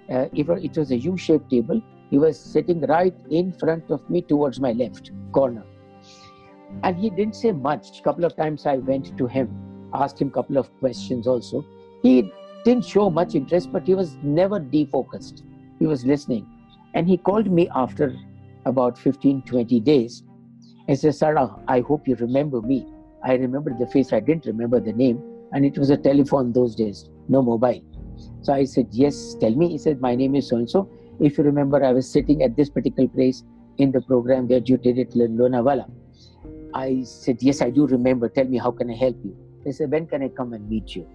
Uh, 0.09 0.27
it, 0.33 0.47
it 0.49 0.77
was 0.77 0.91
a 0.91 0.97
U 0.97 1.17
shaped 1.17 1.49
table. 1.49 1.81
He 2.09 2.17
was 2.17 2.39
sitting 2.39 2.81
right 2.81 3.15
in 3.29 3.51
front 3.51 3.91
of 3.91 4.09
me 4.09 4.21
towards 4.21 4.59
my 4.59 4.71
left 4.71 5.11
corner. 5.33 5.63
And 6.83 6.97
he 6.97 7.09
didn't 7.09 7.35
say 7.35 7.51
much. 7.51 8.03
Couple 8.03 8.25
of 8.25 8.35
times 8.35 8.65
I 8.65 8.77
went 8.77 9.17
to 9.17 9.27
him, 9.27 9.49
asked 9.93 10.21
him 10.21 10.31
couple 10.31 10.57
of 10.57 10.71
questions 10.79 11.27
also. 11.27 11.65
He 12.03 12.31
didn't 12.63 12.85
show 12.85 13.09
much 13.09 13.35
interest, 13.35 13.71
but 13.71 13.87
he 13.87 13.95
was 13.95 14.15
never 14.21 14.59
defocused. 14.59 15.43
He 15.79 15.85
was 15.85 16.05
listening. 16.05 16.45
And 16.93 17.07
he 17.07 17.17
called 17.17 17.51
me 17.51 17.69
after 17.75 18.15
about 18.65 18.97
15, 18.97 19.43
20 19.43 19.79
days 19.79 20.23
and 20.87 20.97
said, 20.97 21.15
Sarah, 21.15 21.55
I 21.67 21.81
hope 21.81 22.07
you 22.07 22.15
remember 22.15 22.61
me. 22.61 22.85
I 23.23 23.33
remember 23.33 23.75
the 23.77 23.87
face, 23.87 24.13
I 24.13 24.19
didn't 24.19 24.45
remember 24.45 24.79
the 24.79 24.93
name, 24.93 25.21
and 25.51 25.65
it 25.65 25.77
was 25.77 25.89
a 25.89 25.97
telephone 25.97 26.53
those 26.53 26.75
days, 26.75 27.09
no 27.27 27.41
mobile. 27.41 27.81
So 28.41 28.53
I 28.53 28.63
said, 28.63 28.87
Yes, 28.91 29.35
tell 29.39 29.53
me. 29.53 29.69
He 29.69 29.77
said, 29.77 30.01
My 30.01 30.15
name 30.15 30.35
is 30.35 30.49
so 30.49 30.57
and 30.57 30.69
so. 30.69 30.89
If 31.19 31.37
you 31.37 31.43
remember, 31.43 31.83
I 31.83 31.91
was 31.91 32.09
sitting 32.09 32.43
at 32.43 32.55
this 32.55 32.69
particular 32.69 33.09
place 33.09 33.43
in 33.77 33.91
the 33.91 34.01
program 34.01 34.47
that 34.47 34.69
you 34.69 34.77
did 34.77 34.99
at 34.99 35.11
Lonavala. 35.11 35.89
I 36.73 37.03
said, 37.03 37.41
Yes, 37.41 37.61
I 37.61 37.69
do 37.69 37.87
remember. 37.87 38.29
Tell 38.29 38.45
me, 38.45 38.57
how 38.57 38.71
can 38.71 38.89
I 38.89 38.95
help 38.95 39.17
you? 39.23 39.35
They 39.63 39.71
said, 39.71 39.91
When 39.91 40.07
can 40.07 40.23
I 40.23 40.29
come 40.29 40.53
and 40.53 40.69
meet 40.69 40.95
you? 40.95 41.07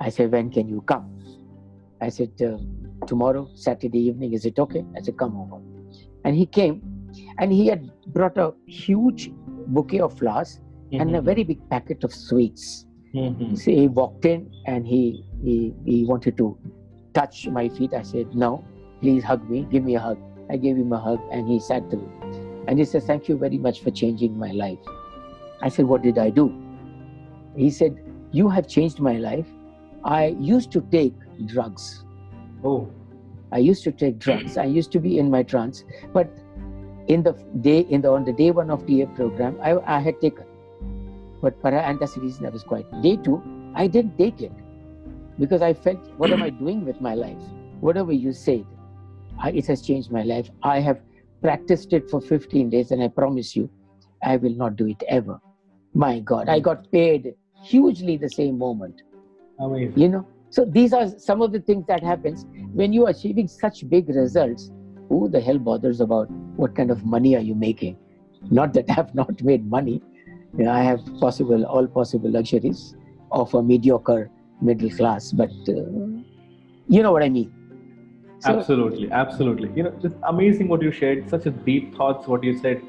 I 0.00 0.08
said, 0.08 0.32
When 0.32 0.50
can 0.50 0.68
you 0.68 0.80
come? 0.82 1.08
I 2.00 2.08
said, 2.08 2.30
uh, 2.42 2.58
Tomorrow, 3.06 3.48
Saturday 3.54 3.98
evening, 3.98 4.32
is 4.32 4.44
it 4.44 4.58
okay? 4.58 4.84
I 4.96 5.02
said, 5.02 5.18
Come 5.18 5.36
over. 5.36 5.62
And 6.24 6.36
he 6.36 6.46
came 6.46 6.82
and 7.38 7.52
he 7.52 7.66
had 7.66 7.90
brought 8.12 8.38
a 8.38 8.52
huge 8.66 9.30
bouquet 9.68 10.00
of 10.00 10.16
flowers 10.18 10.60
mm-hmm. 10.86 11.00
and 11.00 11.10
a 11.10 11.18
mm-hmm. 11.18 11.26
very 11.26 11.44
big 11.44 11.68
packet 11.68 12.04
of 12.04 12.14
sweets. 12.14 12.86
Mm-hmm. 13.14 13.54
So 13.56 13.70
he 13.70 13.88
walked 13.88 14.24
in 14.24 14.50
and 14.66 14.86
he, 14.86 15.24
he 15.42 15.74
he 15.84 16.04
wanted 16.04 16.36
to 16.38 16.56
touch 17.12 17.46
my 17.48 17.68
feet. 17.68 17.92
I 17.94 18.02
said, 18.02 18.34
No, 18.34 18.64
please 19.00 19.24
hug 19.24 19.48
me, 19.50 19.66
give 19.70 19.84
me 19.84 19.96
a 19.96 20.00
hug. 20.00 20.18
I 20.50 20.56
gave 20.56 20.76
him 20.76 20.92
a 20.92 20.98
hug 20.98 21.20
and 21.30 21.48
he 21.48 21.60
sat 21.60 21.88
through. 21.90 22.10
And 22.66 22.78
he 22.78 22.84
said, 22.84 23.02
Thank 23.04 23.28
you 23.28 23.36
very 23.36 23.58
much 23.58 23.82
for 23.82 23.90
changing 23.90 24.38
my 24.38 24.52
life. 24.52 24.78
I 25.60 25.68
said, 25.68 25.86
What 25.86 26.02
did 26.02 26.18
I 26.18 26.30
do? 26.30 26.52
He 27.56 27.70
said, 27.70 27.98
You 28.30 28.48
have 28.48 28.68
changed 28.68 29.00
my 29.00 29.18
life. 29.18 29.46
I 30.04 30.36
used 30.40 30.72
to 30.72 30.80
take 30.90 31.14
drugs. 31.46 32.04
Oh. 32.64 32.90
I 33.52 33.58
used 33.58 33.84
to 33.84 33.92
take 33.92 34.18
drugs. 34.18 34.56
I 34.56 34.64
used 34.64 34.92
to 34.92 34.98
be 35.00 35.18
in 35.18 35.30
my 35.30 35.42
trance. 35.42 35.84
But 36.12 36.30
in 37.08 37.22
the 37.22 37.32
day 37.60 37.80
in 37.80 38.00
the 38.00 38.10
on 38.10 38.24
the 38.24 38.32
day 38.32 38.50
one 38.50 38.70
of 38.70 38.86
TA 38.86 39.06
program, 39.14 39.58
I, 39.62 39.76
I 39.96 40.00
had 40.00 40.20
taken 40.20 40.46
but 41.42 41.60
para 41.60 41.82
antacids 41.82 42.42
I 42.46 42.48
was 42.48 42.62
quite. 42.62 42.86
Day 43.02 43.16
two, 43.16 43.42
I 43.74 43.88
didn't 43.88 44.16
take 44.16 44.40
it 44.40 44.52
because 45.38 45.60
I 45.60 45.74
felt, 45.74 45.98
what 46.16 46.30
am 46.30 46.42
I 46.42 46.50
doing 46.50 46.84
with 46.84 47.00
my 47.00 47.14
life? 47.14 47.42
Whatever 47.80 48.12
you 48.12 48.32
said, 48.32 48.64
I, 49.42 49.50
it 49.50 49.66
has 49.66 49.82
changed 49.82 50.12
my 50.12 50.22
life. 50.22 50.48
I 50.62 50.78
have 50.78 51.00
practiced 51.42 51.92
it 51.92 52.08
for 52.08 52.20
15 52.20 52.70
days, 52.70 52.90
and 52.90 53.02
I 53.02 53.08
promise 53.08 53.54
you, 53.54 53.68
I 54.22 54.36
will 54.36 54.54
not 54.54 54.76
do 54.76 54.86
it 54.86 55.02
ever. 55.08 55.40
My 55.94 56.20
God, 56.20 56.48
I 56.48 56.60
got 56.60 56.90
paid 56.90 57.34
hugely 57.62 58.16
the 58.16 58.30
same 58.30 58.56
moment. 58.56 59.02
Amazing. 59.58 59.98
You 59.98 60.08
know, 60.08 60.26
so 60.50 60.64
these 60.64 60.92
are 60.92 61.08
some 61.18 61.42
of 61.42 61.52
the 61.52 61.60
things 61.60 61.86
that 61.88 62.02
happens 62.02 62.46
when 62.72 62.92
you 62.92 63.06
are 63.06 63.10
achieving 63.10 63.48
such 63.48 63.88
big 63.88 64.08
results. 64.08 64.70
Who 65.08 65.28
the 65.28 65.40
hell 65.40 65.58
bothers 65.58 66.00
about 66.00 66.30
what 66.56 66.74
kind 66.74 66.90
of 66.90 67.04
money 67.04 67.36
are 67.36 67.40
you 67.40 67.54
making? 67.54 67.98
Not 68.50 68.72
that 68.74 68.88
I 68.88 68.94
have 68.94 69.14
not 69.20 69.42
made 69.42 69.68
money, 69.68 70.00
you 70.56 70.64
know, 70.64 70.70
I 70.70 70.82
have 70.82 71.00
possible 71.20 71.64
all 71.64 71.86
possible 71.86 72.30
luxuries 72.30 72.94
of 73.30 73.52
a 73.54 73.62
mediocre 73.62 74.30
middle 74.60 74.90
class, 74.90 75.32
but 75.32 75.50
uh, 75.68 75.74
you 76.88 77.02
know 77.02 77.12
what 77.12 77.22
I 77.22 77.28
mean. 77.28 77.52
So, 78.42 78.58
absolutely, 78.58 79.10
absolutely. 79.10 79.70
You 79.76 79.84
know, 79.84 79.90
just 80.02 80.16
amazing 80.28 80.68
what 80.68 80.82
you 80.82 80.90
shared. 80.90 81.30
Such 81.30 81.46
a 81.46 81.50
deep 81.50 81.94
thoughts 81.96 82.26
what 82.26 82.42
you 82.42 82.58
said, 82.58 82.82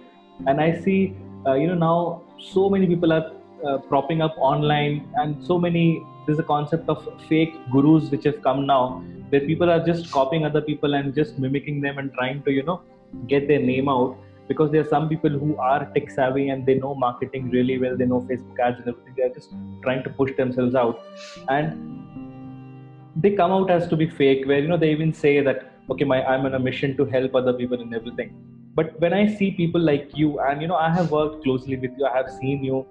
and 0.47 0.59
I 0.59 0.79
see 0.81 1.15
uh, 1.45 1.53
you 1.53 1.67
know 1.67 1.75
now 1.75 2.21
so 2.39 2.69
many 2.69 2.87
people 2.87 3.13
are 3.13 3.31
uh, 3.67 3.77
propping 3.77 4.21
up 4.21 4.35
online 4.37 5.07
and 5.15 5.43
so 5.45 5.57
many 5.59 6.01
there's 6.25 6.39
a 6.39 6.43
concept 6.43 6.89
of 6.89 7.07
fake 7.27 7.53
gurus 7.71 8.09
which 8.09 8.23
have 8.23 8.41
come 8.41 8.65
now 8.65 9.03
where 9.29 9.41
people 9.41 9.69
are 9.69 9.83
just 9.85 10.11
copying 10.11 10.45
other 10.45 10.61
people 10.61 10.95
and 10.95 11.15
just 11.15 11.39
mimicking 11.39 11.81
them 11.81 11.97
and 11.97 12.13
trying 12.13 12.41
to 12.43 12.51
you 12.51 12.63
know 12.63 12.81
get 13.27 13.47
their 13.47 13.59
name 13.59 13.89
out 13.89 14.17
because 14.47 14.71
there 14.71 14.81
are 14.81 14.91
some 14.95 15.07
people 15.07 15.29
who 15.29 15.55
are 15.57 15.85
tech 15.93 16.09
savvy 16.09 16.49
and 16.49 16.65
they 16.65 16.75
know 16.75 16.93
marketing 16.95 17.49
really 17.49 17.77
well 17.77 17.95
they 17.95 18.05
know 18.05 18.21
facebook 18.31 18.59
ads 18.59 18.79
and 18.79 18.87
everything 18.87 19.13
they're 19.17 19.33
just 19.39 19.53
trying 19.83 20.03
to 20.03 20.09
push 20.09 20.35
themselves 20.37 20.75
out 20.75 21.01
and 21.49 22.22
they 23.15 23.31
come 23.31 23.51
out 23.51 23.69
as 23.69 23.87
to 23.87 23.95
be 23.95 24.07
fake 24.07 24.45
where 24.47 24.59
you 24.59 24.67
know 24.67 24.77
they 24.77 24.91
even 24.91 25.13
say 25.13 25.39
that 25.41 25.71
okay 25.89 26.05
my 26.05 26.23
i'm 26.23 26.45
on 26.45 26.55
a 26.55 26.59
mission 26.59 26.97
to 26.97 27.05
help 27.05 27.35
other 27.35 27.53
people 27.53 27.79
and 27.79 27.93
everything. 27.93 28.33
But 28.75 28.99
when 28.99 29.13
i 29.13 29.27
see 29.31 29.51
people 29.51 29.81
like 29.81 30.17
you 30.17 30.39
and 30.39 30.61
you 30.61 30.67
know 30.67 30.75
i 30.75 30.89
have 30.93 31.11
worked 31.11 31.43
closely 31.43 31.75
with 31.75 31.91
you 31.97 32.05
i 32.11 32.15
have 32.15 32.29
seen 32.37 32.63
you 32.63 32.85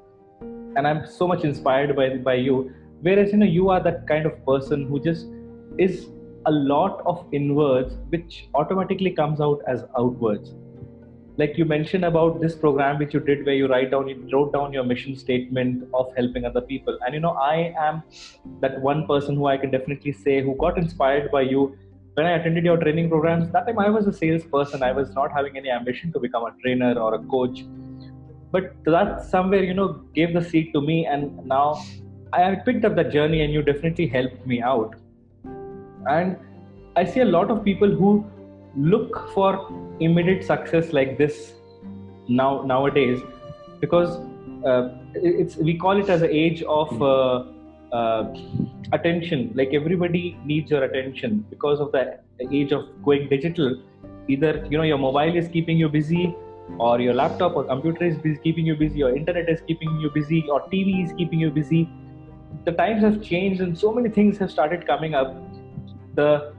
and 0.76 0.86
i'm 0.86 1.04
so 1.06 1.26
much 1.26 1.42
inspired 1.48 1.94
by 1.96 2.08
by 2.28 2.34
you 2.34 2.72
whereas 3.00 3.32
you 3.32 3.38
know 3.38 3.46
you 3.54 3.68
are 3.68 3.80
that 3.86 4.06
kind 4.06 4.26
of 4.26 4.36
person 4.46 4.86
who 4.86 5.00
just 5.00 5.26
is 5.86 6.06
a 6.46 6.52
lot 6.52 7.02
of 7.04 7.24
inwards 7.32 7.96
which 8.10 8.48
automatically 8.54 9.10
comes 9.10 9.40
out 9.40 9.60
as 9.66 9.84
outwards 9.98 10.54
like 11.38 11.56
you 11.56 11.64
mentioned 11.64 12.04
about 12.04 12.40
this 12.40 12.54
program 12.54 12.98
which 12.98 13.14
you 13.14 13.20
did 13.20 13.46
where 13.46 13.54
you 13.54 13.66
write 13.66 13.90
down 13.90 14.08
you 14.08 14.28
wrote 14.32 14.52
down 14.52 14.72
your 14.72 14.84
mission 14.84 15.16
statement 15.16 15.84
of 15.94 16.14
helping 16.16 16.44
other 16.44 16.60
people. 16.60 16.98
And 17.04 17.14
you 17.14 17.20
know 17.20 17.32
i 17.32 17.74
am 17.78 18.02
that 18.60 18.80
one 18.80 19.06
person 19.06 19.36
who 19.36 19.46
i 19.46 19.56
can 19.56 19.70
definitely 19.70 20.12
say 20.12 20.42
who 20.42 20.54
got 20.56 20.76
inspired 20.76 21.30
by 21.30 21.42
you. 21.42 21.76
When 22.14 22.26
i 22.26 22.32
attended 22.32 22.64
your 22.64 22.76
training 22.76 23.08
programs 23.08 23.50
that 23.52 23.66
time 23.66 23.78
i 23.78 23.88
was 23.88 24.06
a 24.06 24.12
salesperson. 24.12 24.82
I 24.82 24.92
was 24.92 25.14
not 25.14 25.32
having 25.32 25.56
any 25.56 25.70
ambition 25.70 26.12
to 26.12 26.20
become 26.20 26.44
a 26.44 26.52
trainer 26.62 26.92
or 26.98 27.14
a 27.14 27.18
coach. 27.18 27.64
But 28.50 28.74
that 28.84 29.24
somewhere 29.24 29.64
you 29.64 29.72
know 29.72 29.88
gave 30.14 30.34
the 30.34 30.44
seed 30.44 30.74
to 30.74 30.82
me 30.82 31.06
and 31.06 31.46
now 31.46 31.82
i 32.34 32.40
have 32.40 32.64
picked 32.66 32.84
up 32.84 32.94
that 32.96 33.10
journey 33.10 33.40
and 33.40 33.52
you 33.52 33.62
definitely 33.62 34.06
helped 34.06 34.46
me 34.46 34.60
out. 34.60 34.96
And 36.06 36.36
i 36.94 37.04
see 37.06 37.20
a 37.20 37.24
lot 37.24 37.50
of 37.50 37.64
people 37.64 37.88
who 37.88 38.12
look 38.76 39.30
for 39.34 39.68
immediate 40.00 40.44
success 40.44 40.92
like 40.92 41.18
this 41.18 41.52
now 42.28 42.62
nowadays. 42.62 43.20
Because 43.80 44.18
uh, 44.64 44.96
it's 45.14 45.56
we 45.56 45.76
call 45.76 45.98
it 45.98 46.08
as 46.08 46.22
an 46.22 46.30
age 46.30 46.62
of 46.62 47.02
uh, 47.02 47.44
uh, 47.92 48.34
attention. 48.92 49.52
Like 49.54 49.74
everybody 49.74 50.38
needs 50.44 50.70
your 50.70 50.84
attention 50.84 51.44
because 51.50 51.80
of 51.80 51.92
the 51.92 52.18
age 52.50 52.72
of 52.72 52.86
going 53.04 53.28
digital. 53.28 53.82
Either 54.28 54.66
you 54.70 54.78
know 54.78 54.84
your 54.84 54.98
mobile 54.98 55.36
is 55.36 55.48
keeping 55.48 55.76
you 55.76 55.88
busy 55.88 56.34
or 56.78 57.00
your 57.00 57.14
laptop 57.14 57.56
or 57.56 57.64
computer 57.64 58.04
is 58.04 58.38
keeping 58.42 58.64
you 58.64 58.76
busy 58.76 59.02
or 59.02 59.14
internet 59.14 59.48
is 59.48 59.60
keeping 59.66 59.90
you 60.00 60.10
busy 60.10 60.46
or 60.48 60.62
tv 60.68 61.04
is 61.04 61.12
keeping 61.18 61.40
you 61.40 61.50
busy. 61.50 61.88
The 62.64 62.72
times 62.72 63.02
have 63.02 63.22
changed 63.22 63.60
and 63.60 63.76
so 63.76 63.92
many 63.92 64.08
things 64.08 64.38
have 64.38 64.50
started 64.50 64.86
coming 64.86 65.14
up. 65.14 65.34
The 66.14 66.54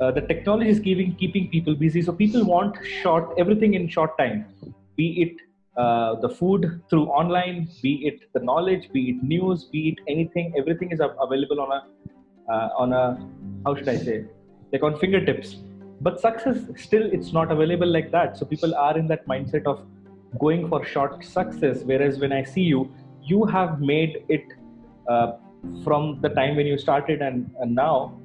uh, 0.00 0.10
the 0.10 0.20
technology 0.20 0.70
is 0.70 0.80
keeping 0.80 1.14
keeping 1.16 1.48
people 1.48 1.74
busy. 1.74 2.02
So 2.02 2.12
people 2.12 2.44
want 2.44 2.76
short 2.84 3.34
everything 3.38 3.74
in 3.74 3.88
short 3.88 4.16
time. 4.18 4.46
Be 4.96 5.22
it 5.22 5.36
uh, 5.76 6.14
the 6.20 6.28
food 6.28 6.80
through 6.88 7.06
online 7.06 7.68
be 7.82 8.06
it 8.06 8.32
the 8.32 8.40
knowledge 8.40 8.90
be 8.92 9.10
it 9.10 9.22
news 9.22 9.64
be 9.64 9.88
it 9.90 9.98
anything 10.08 10.54
everything 10.56 10.90
is 10.90 11.00
available 11.00 11.60
on 11.60 11.70
a 11.78 11.80
uh, 12.50 12.68
on 12.78 12.94
a 12.94 13.02
how 13.66 13.74
should 13.74 13.88
i 13.88 13.96
say 13.96 14.24
like 14.72 14.82
on 14.82 14.98
fingertips. 14.98 15.56
But 16.00 16.20
success 16.20 16.58
still 16.76 17.04
it's 17.12 17.32
not 17.32 17.50
available 17.50 17.86
like 17.86 18.10
that. 18.12 18.36
So 18.36 18.44
people 18.44 18.74
are 18.74 18.96
in 18.98 19.08
that 19.08 19.26
mindset 19.26 19.64
of 19.64 19.82
going 20.38 20.68
for 20.68 20.84
short 20.84 21.24
success. 21.24 21.82
Whereas 21.84 22.18
when 22.18 22.32
i 22.32 22.42
see 22.42 22.62
you 22.62 22.90
you 23.22 23.44
have 23.44 23.80
made 23.80 24.24
it 24.28 24.44
uh, 25.08 25.32
from 25.84 26.20
the 26.20 26.28
time 26.30 26.56
when 26.56 26.66
you 26.66 26.78
started 26.78 27.22
and, 27.22 27.50
and 27.60 27.74
now 27.74 28.18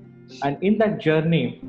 and 0.44 0.62
in 0.64 0.78
that 0.78 1.00
journey 1.00 1.62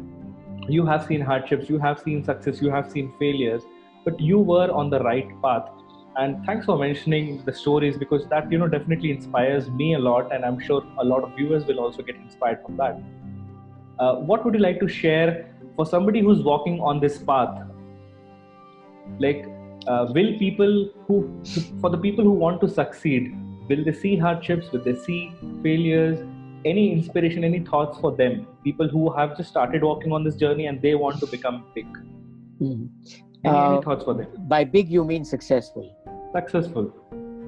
you 0.69 0.87
have 0.87 1.05
seen 1.05 1.21
hardships 1.21 1.69
you 1.69 1.79
have 1.79 1.99
seen 1.99 2.25
success 2.25 2.63
you 2.63 2.71
have 2.71 2.91
seen 2.91 3.13
failures 3.19 3.63
but 4.05 4.19
you 4.21 4.39
were 4.39 4.71
on 4.71 4.91
the 4.91 5.01
right 5.01 5.29
path. 5.43 5.69
And 6.17 6.45
thanks 6.45 6.67
for 6.67 6.77
mentioning 6.77 7.43
the 7.47 7.53
stories 7.53 7.97
because 7.97 8.27
that 8.29 8.53
you 8.53 8.59
know 8.59 8.69
definitely 8.69 9.11
inspires 9.11 9.71
me 9.71 9.95
a 9.95 9.99
lot 9.99 10.31
and 10.31 10.45
i'm 10.45 10.59
sure 10.61 10.85
a 10.99 11.05
lot 11.05 11.25
of 11.25 11.35
viewers 11.37 11.65
will 11.65 11.81
also 11.81 12.03
get 12.03 12.17
inspired 12.17 12.63
from 12.65 12.77
that. 12.77 13.01
Uh, 13.99 14.17
what 14.17 14.45
would 14.45 14.55
you 14.55 14.61
like 14.61 14.79
to 14.81 14.89
share 14.89 15.55
for 15.77 15.87
somebody 15.87 16.21
who's 16.21 16.43
walking 16.43 16.81
on 16.81 17.01
this 17.01 17.17
path? 17.19 17.67
Like 19.19 19.47
uh, 19.87 20.09
will 20.11 20.39
people 20.39 20.91
who 21.07 21.43
for 21.81 21.89
the 21.89 21.97
people 21.97 22.25
who 22.25 22.33
want 22.33 22.61
to 22.61 22.69
succeed 22.69 23.35
will 23.69 23.83
they 23.83 23.93
see 23.93 24.17
hardships? 24.17 24.71
Will 24.71 24.85
they 24.85 24.95
see 24.95 25.33
failures 25.63 26.19
any 26.65 26.93
inspiration, 26.93 27.45
any 27.45 27.61
thoughts 27.61 27.99
for 27.99 28.15
them, 28.17 28.47
people 28.65 28.89
who 28.89 29.13
have 29.13 29.37
just 29.37 29.51
started 29.51 29.83
walking 29.83 30.13
on 30.13 30.25
this 30.25 30.37
journey 30.37 30.67
and 30.67 30.81
they 30.81 30.95
want 30.95 31.21
to 31.21 31.27
become 31.27 31.65
big? 31.75 31.87
Mm-hmm. 32.61 32.87
Any, 33.45 33.55
uh, 33.55 33.73
any, 33.73 33.83
thoughts 33.83 34.05
for 34.05 34.15
them? 34.15 34.29
By 34.49 34.65
big, 34.65 34.91
you 34.91 35.05
mean 35.05 35.25
successful? 35.25 35.97
Successful. 36.35 36.85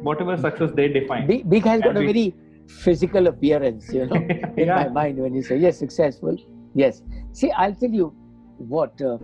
Whatever 0.03 0.37
success 0.37 0.70
they 0.74 0.88
define. 0.88 1.27
Big, 1.27 1.48
big 1.48 1.64
has 1.64 1.81
got 1.81 1.96
a 1.96 2.00
very 2.00 2.35
physical 2.66 3.27
appearance, 3.29 3.92
you 3.92 4.07
know, 4.07 4.16
in 4.57 4.66
yeah. 4.66 4.85
my 4.85 4.88
mind 4.88 5.18
when 5.18 5.35
you 5.35 5.42
say, 5.42 5.57
yes, 5.57 5.79
successful. 5.79 6.37
Yes. 6.74 7.03
See, 7.33 7.50
I'll 7.53 7.74
tell 7.74 7.90
you 7.90 8.09
what, 8.59 9.00
uh, 9.00 9.18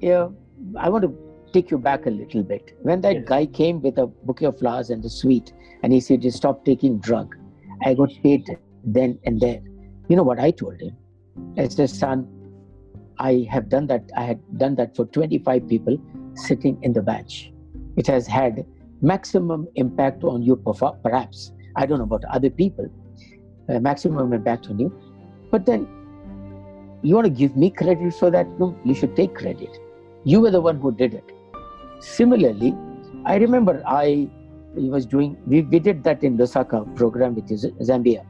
yeah, 0.00 0.28
I 0.76 0.88
want 0.88 1.02
to 1.02 1.28
take 1.52 1.70
you 1.70 1.78
back 1.78 2.06
a 2.06 2.10
little 2.10 2.42
bit. 2.42 2.76
When 2.82 3.00
that 3.02 3.14
yes. 3.14 3.24
guy 3.26 3.46
came 3.46 3.80
with 3.80 3.98
a 3.98 4.06
bouquet 4.06 4.46
of 4.46 4.58
flowers 4.58 4.90
and 4.90 5.04
a 5.04 5.08
sweet, 5.08 5.52
and 5.82 5.92
he 5.92 6.00
said, 6.00 6.24
"You 6.24 6.30
stop 6.30 6.64
taking 6.64 6.98
drug," 6.98 7.36
I 7.84 7.94
got 7.94 8.10
paid 8.22 8.58
then 8.84 9.18
and 9.24 9.40
there. 9.40 9.60
You 10.08 10.16
know 10.16 10.22
what 10.22 10.38
I 10.38 10.50
told 10.50 10.80
him? 10.80 10.96
I 11.56 11.68
said, 11.68 11.90
son, 11.90 12.26
I 13.18 13.46
have 13.50 13.68
done 13.68 13.86
that. 13.88 14.10
I 14.16 14.22
had 14.22 14.58
done 14.58 14.74
that 14.76 14.96
for 14.96 15.06
25 15.06 15.68
people 15.68 15.98
sitting 16.34 16.78
in 16.82 16.92
the 16.92 17.02
batch. 17.02 17.52
It 17.96 18.06
has 18.06 18.26
had 18.26 18.64
maximum 19.02 19.68
impact 19.74 20.24
on 20.24 20.42
you, 20.42 20.56
perhaps. 21.02 21.52
I 21.76 21.86
don't 21.86 21.98
know 21.98 22.04
about 22.04 22.24
other 22.26 22.50
people. 22.50 22.88
Uh, 23.68 23.80
maximum 23.80 24.32
impact 24.32 24.68
on 24.68 24.78
you. 24.78 24.92
But 25.50 25.66
then 25.66 25.86
you 27.02 27.14
want 27.14 27.26
to 27.26 27.30
give 27.30 27.56
me 27.56 27.70
credit 27.70 28.14
for 28.14 28.30
that? 28.30 28.46
No, 28.58 28.76
you 28.84 28.94
should 28.94 29.14
take 29.14 29.34
credit. 29.34 29.78
You 30.24 30.40
were 30.40 30.50
the 30.50 30.60
one 30.60 30.80
who 30.80 30.92
did 30.92 31.14
it. 31.14 31.32
Similarly, 32.00 32.74
I 33.24 33.36
remember 33.36 33.82
I 33.86 34.28
he 34.78 34.88
was 34.88 35.06
doing 35.06 35.36
we, 35.46 35.62
we 35.62 35.78
did 35.78 36.02
that 36.04 36.22
in 36.22 36.36
lusaka 36.38 36.84
program 36.96 37.34
with 37.34 37.48
zambia. 37.48 38.24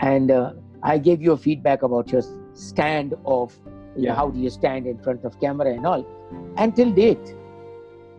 And 0.00 0.30
uh, 0.30 0.52
i 0.82 0.98
gave 0.98 1.22
you 1.22 1.32
a 1.32 1.36
feedback 1.36 1.82
about 1.82 2.10
your 2.12 2.22
stand 2.52 3.14
of 3.24 3.58
yeah. 3.96 4.10
know, 4.10 4.16
how 4.16 4.30
do 4.30 4.38
you 4.38 4.50
stand 4.50 4.86
in 4.86 4.98
front 4.98 5.24
of 5.24 5.40
camera 5.40 5.72
and 5.72 5.86
all. 5.86 6.06
Until 6.56 6.92
date 6.92 7.34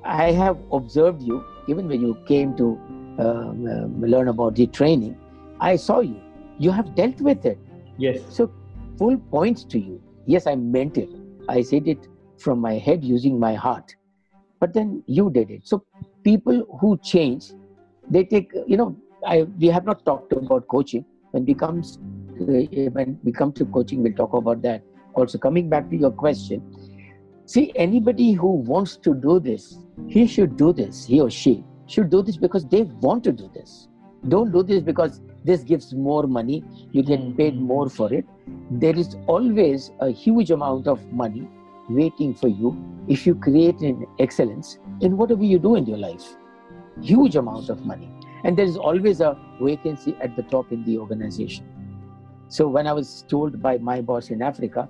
i 0.04 0.32
have 0.32 0.58
observed 0.72 1.22
you 1.22 1.44
even 1.68 1.88
when 1.88 2.02
you 2.02 2.18
came 2.28 2.56
to 2.58 2.80
um, 3.20 3.68
um, 3.68 4.02
learn 4.02 4.28
about 4.28 4.56
the 4.56 4.68
training 4.68 5.18
i 5.60 5.76
saw 5.76 6.00
you. 6.00 6.22
You 6.58 6.72
have 6.72 6.96
dealt 6.96 7.20
with 7.20 7.46
it. 7.46 7.60
Yes. 7.98 8.22
So 8.30 8.52
full 8.98 9.18
points 9.18 9.64
to 9.76 9.80
you. 9.80 10.02
Yes 10.26 10.48
i 10.48 10.56
meant 10.56 10.98
it. 10.98 11.10
I 11.50 11.62
said 11.62 11.88
it 11.88 12.08
from 12.38 12.60
my 12.60 12.74
head 12.74 13.04
using 13.04 13.40
my 13.40 13.54
heart. 13.54 13.96
But 14.60 14.74
then 14.74 15.04
you 15.06 15.30
did 15.30 15.52
it. 15.52 15.68
So 15.68 15.84
people 16.26 16.66
who 16.82 16.98
change, 16.98 17.52
they 18.10 18.24
take, 18.26 18.52
you 18.68 18.76
know, 18.76 18.96
I, 19.26 19.44
we 19.44 19.68
have 19.68 19.86
not 19.86 20.04
talked 20.06 20.34
about 20.34 20.68
coaching. 20.68 21.06
When 21.32 21.48
it 21.48 21.60
comes, 21.60 22.00
uh, 22.42 22.90
when 22.98 23.20
we 23.24 23.32
come 23.32 23.54
to 23.54 23.66
coaching, 23.66 24.04
we'll 24.04 24.14
talk 24.14 24.34
about 24.34 24.62
that. 24.64 24.84
Also, 25.14 25.38
coming 25.38 25.70
back 25.70 25.90
to 25.92 25.96
your 25.96 26.12
question, 26.12 26.62
see, 27.46 27.72
anybody 27.76 28.34
who 28.34 28.48
wants 28.48 28.98
to 28.98 29.14
do 29.14 29.40
this, 29.40 29.80
he 30.08 30.28
should 30.28 30.58
do 30.58 30.74
this, 30.74 31.06
he 31.06 31.22
or 31.22 31.30
she 31.30 31.64
should 31.88 32.10
do 32.10 32.22
this 32.22 32.38
because 32.38 32.66
they 32.66 32.82
want 33.08 33.24
to 33.24 33.32
do 33.32 33.50
this. 33.54 33.88
Don't 34.28 34.52
do 34.52 34.64
this 34.64 34.82
because 34.82 35.22
this 35.44 35.62
gives 35.62 35.94
more 35.94 36.26
money, 36.26 36.64
you 36.92 37.04
get 37.04 37.38
paid 37.38 37.62
more 37.62 37.90
for 37.90 38.12
it. 38.12 38.26
There 38.72 38.96
is 38.96 39.16
always 39.28 39.92
a 40.00 40.10
huge 40.10 40.50
amount 40.50 40.88
of 40.88 41.00
money 41.14 41.48
waiting 41.90 42.34
for 42.34 42.48
you 42.48 42.76
if 43.08 43.26
you 43.26 43.36
create 43.36 43.80
an 43.82 44.06
excellence 44.20 44.80
in 45.02 45.18
whatever 45.18 45.44
you 45.44 45.60
do 45.60 45.76
in 45.76 45.86
your 45.86 45.98
life. 45.98 46.36
Huge 47.02 47.36
amount 47.36 47.70
of 47.70 47.86
money. 47.86 48.10
And 48.44 48.58
there 48.58 48.66
is 48.66 48.78
always 48.78 49.22
a 49.22 49.38
vacancy 49.62 50.16
at 50.22 50.36
the 50.36 50.44
top 50.44 50.72
in 50.72 50.84
the 50.84 50.98
organization. 50.98 51.66
So 52.48 52.68
when 52.68 52.88
I 52.88 52.94
was 52.94 53.26
told 53.28 53.62
by 53.62 53.78
my 53.78 54.02
boss 54.02 54.30
in 54.30 54.42
Africa, 54.42 54.88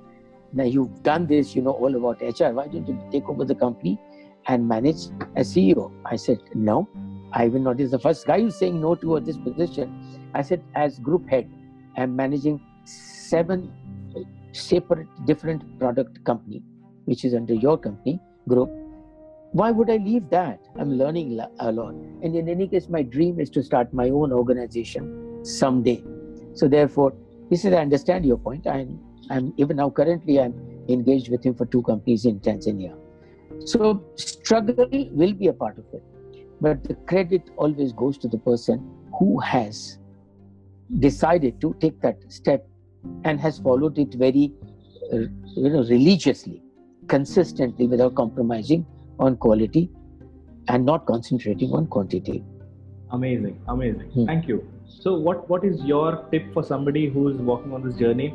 now 0.53 0.63
you've 0.63 1.03
done 1.03 1.27
this, 1.27 1.55
you 1.55 1.61
know 1.61 1.71
all 1.71 1.95
about 1.95 2.21
HR, 2.21 2.51
why 2.51 2.67
don't 2.67 2.87
you 2.87 2.99
take 3.11 3.27
over 3.29 3.45
the 3.45 3.55
company 3.55 3.99
and 4.47 4.67
manage 4.67 5.07
as 5.35 5.53
CEO? 5.53 5.91
I 6.05 6.15
said, 6.15 6.39
no, 6.53 6.87
I 7.31 7.47
will 7.47 7.61
not. 7.61 7.77
This 7.77 7.85
is 7.85 7.91
the 7.91 7.99
first 7.99 8.27
guy 8.27 8.41
who's 8.41 8.55
saying 8.55 8.79
no 8.79 8.95
to 8.95 9.19
this 9.19 9.37
position. 9.37 10.29
I 10.33 10.41
said, 10.41 10.63
as 10.75 10.99
group 10.99 11.27
head, 11.29 11.49
I'm 11.97 12.15
managing 12.15 12.61
seven 12.83 13.71
separate 14.51 15.07
different 15.25 15.77
product 15.79 16.23
company 16.23 16.63
which 17.05 17.25
is 17.25 17.33
under 17.33 17.53
your 17.53 17.77
company 17.77 18.19
group 18.47 18.69
why 19.55 19.71
would 19.71 19.89
I 19.89 19.95
leave 19.95 20.29
that? 20.31 20.59
I'm 20.77 20.91
learning 20.97 21.39
a 21.59 21.71
lot. 21.71 21.93
And 21.93 22.35
in 22.35 22.49
any 22.49 22.67
case, 22.67 22.89
my 22.89 23.03
dream 23.03 23.39
is 23.39 23.49
to 23.51 23.63
start 23.63 23.93
my 23.93 24.09
own 24.09 24.33
organization 24.33 25.45
someday. 25.45 26.03
So 26.53 26.67
therefore, 26.67 27.13
he 27.49 27.55
said 27.55 27.73
I 27.73 27.77
understand 27.77 28.25
your 28.25 28.37
point. 28.37 28.67
I'm 28.67 28.99
I'm 29.29 29.53
even 29.55 29.77
now 29.77 29.89
currently 29.89 30.41
I'm 30.41 30.53
engaged 30.89 31.29
with 31.29 31.45
him 31.45 31.55
for 31.55 31.65
two 31.65 31.83
companies 31.83 32.25
in 32.25 32.41
Tanzania. 32.41 32.97
So 33.63 34.03
struggle 34.15 34.89
will 34.91 35.33
be 35.33 35.47
a 35.47 35.53
part 35.53 35.77
of 35.77 35.85
it. 35.93 36.03
But 36.59 36.83
the 36.83 36.95
credit 37.13 37.49
always 37.55 37.93
goes 37.93 38.17
to 38.17 38.27
the 38.27 38.37
person 38.37 38.85
who 39.17 39.39
has 39.39 39.99
decided 40.99 41.61
to 41.61 41.73
take 41.79 42.01
that 42.01 42.17
step 42.27 42.67
and 43.23 43.39
has 43.39 43.59
followed 43.59 43.97
it 43.97 44.13
very 44.15 44.51
uh, 45.13 45.27
you 45.55 45.69
know 45.69 45.85
religiously 45.95 46.61
consistently 47.07 47.87
without 47.87 48.15
compromising 48.15 48.85
on 49.19 49.37
quality 49.37 49.89
and 50.67 50.85
not 50.85 51.05
concentrating 51.05 51.71
on 51.71 51.87
quantity. 51.87 52.43
Amazing 53.11 53.59
amazing. 53.67 54.09
Hmm. 54.15 54.25
thank 54.25 54.47
you. 54.47 54.67
So 54.87 55.15
what 55.15 55.49
what 55.49 55.63
is 55.63 55.81
your 55.83 56.25
tip 56.31 56.53
for 56.53 56.63
somebody 56.63 57.07
who 57.09 57.27
is 57.29 57.37
walking 57.37 57.73
on 57.73 57.87
this 57.87 57.95
journey? 57.95 58.33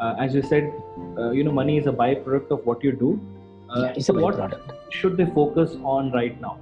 Uh, 0.00 0.14
as 0.18 0.34
you 0.34 0.42
said 0.42 0.72
uh, 1.18 1.30
you 1.30 1.44
know 1.44 1.52
money 1.52 1.76
is 1.76 1.86
a 1.86 1.92
byproduct 1.92 2.50
of 2.50 2.64
what 2.64 2.84
you 2.84 2.92
do. 2.92 3.20
Uh, 3.68 3.82
yeah, 3.82 3.94
it's 3.96 4.08
a 4.08 4.12
what 4.12 4.36
byproduct. 4.36 4.76
should 4.90 5.16
they 5.16 5.26
focus 5.26 5.76
on 5.82 6.12
right 6.12 6.40
now? 6.40 6.58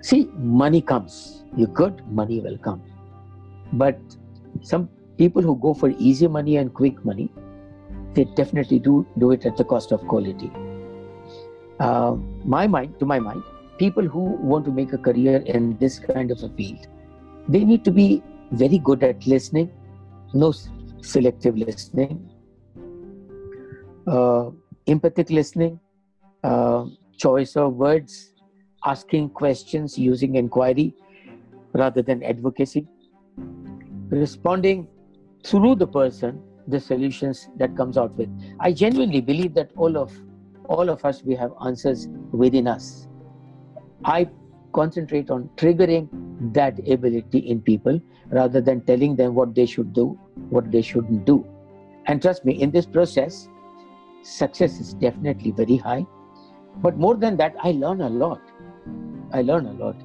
See 0.00 0.28
money 0.36 0.82
comes. 0.82 1.44
You're 1.56 1.68
good 1.68 2.06
money 2.10 2.40
will 2.40 2.58
come. 2.58 2.82
But 3.72 3.98
some 4.60 4.88
people 5.16 5.42
who 5.42 5.56
go 5.56 5.72
for 5.74 5.90
easy 5.98 6.28
money 6.28 6.56
and 6.58 6.72
quick 6.72 7.04
money 7.04 7.30
they 8.14 8.24
definitely 8.24 8.78
do 8.78 9.06
do 9.18 9.30
it 9.32 9.44
at 9.46 9.56
the 9.56 9.64
cost 9.64 9.92
of 9.92 10.06
quality. 10.06 10.50
Uh, 11.80 12.16
my 12.44 12.66
mind, 12.66 12.98
to 12.98 13.06
my 13.06 13.18
mind, 13.18 13.42
people 13.78 14.06
who 14.06 14.20
want 14.52 14.64
to 14.64 14.70
make 14.70 14.92
a 14.92 14.98
career 14.98 15.38
in 15.46 15.76
this 15.78 15.98
kind 15.98 16.30
of 16.30 16.42
a 16.42 16.48
field, 16.50 16.86
they 17.48 17.64
need 17.64 17.84
to 17.84 17.90
be 17.90 18.22
very 18.52 18.78
good 18.78 19.02
at 19.02 19.26
listening, 19.26 19.70
no 20.32 20.52
selective 21.00 21.56
listening, 21.56 22.30
uh, 24.06 24.50
empathic 24.86 25.30
listening, 25.30 25.80
uh, 26.44 26.84
choice 27.16 27.56
of 27.56 27.74
words, 27.74 28.32
asking 28.84 29.30
questions 29.30 29.98
using 29.98 30.36
inquiry 30.36 30.94
rather 31.72 32.02
than 32.02 32.22
advocacy, 32.22 32.86
responding 34.10 34.86
through 35.44 35.74
the 35.74 35.86
person 35.86 36.40
the 36.68 36.80
solutions 36.80 37.48
that 37.56 37.76
comes 37.76 37.96
out 37.98 38.14
with. 38.16 38.28
I 38.60 38.72
genuinely 38.72 39.20
believe 39.20 39.54
that 39.54 39.70
all 39.76 39.96
of 39.96 40.12
all 40.66 40.88
of 40.88 41.04
us 41.04 41.22
we 41.22 41.34
have 41.34 41.52
answers 41.64 42.08
within 42.32 42.66
us. 42.66 43.06
I 44.04 44.28
concentrate 44.72 45.30
on 45.30 45.50
triggering 45.56 46.08
that 46.54 46.78
ability 46.88 47.38
in 47.38 47.60
people 47.60 48.00
rather 48.28 48.60
than 48.60 48.80
telling 48.86 49.14
them 49.16 49.34
what 49.34 49.54
they 49.54 49.66
should 49.66 49.92
do 49.92 50.18
what 50.50 50.70
they 50.70 50.82
shouldn't 50.82 51.24
do. 51.24 51.44
And 52.06 52.20
trust 52.20 52.44
me 52.44 52.60
in 52.60 52.70
this 52.70 52.86
process 52.86 53.48
success 54.22 54.80
is 54.80 54.94
definitely 54.94 55.50
very 55.50 55.76
high. 55.76 56.06
But 56.76 56.96
more 56.96 57.14
than 57.14 57.36
that 57.36 57.54
i 57.62 57.70
learn 57.72 58.00
a 58.00 58.08
lot. 58.08 58.40
I 59.32 59.42
learn 59.42 59.66
a 59.66 59.72
lot 59.72 59.96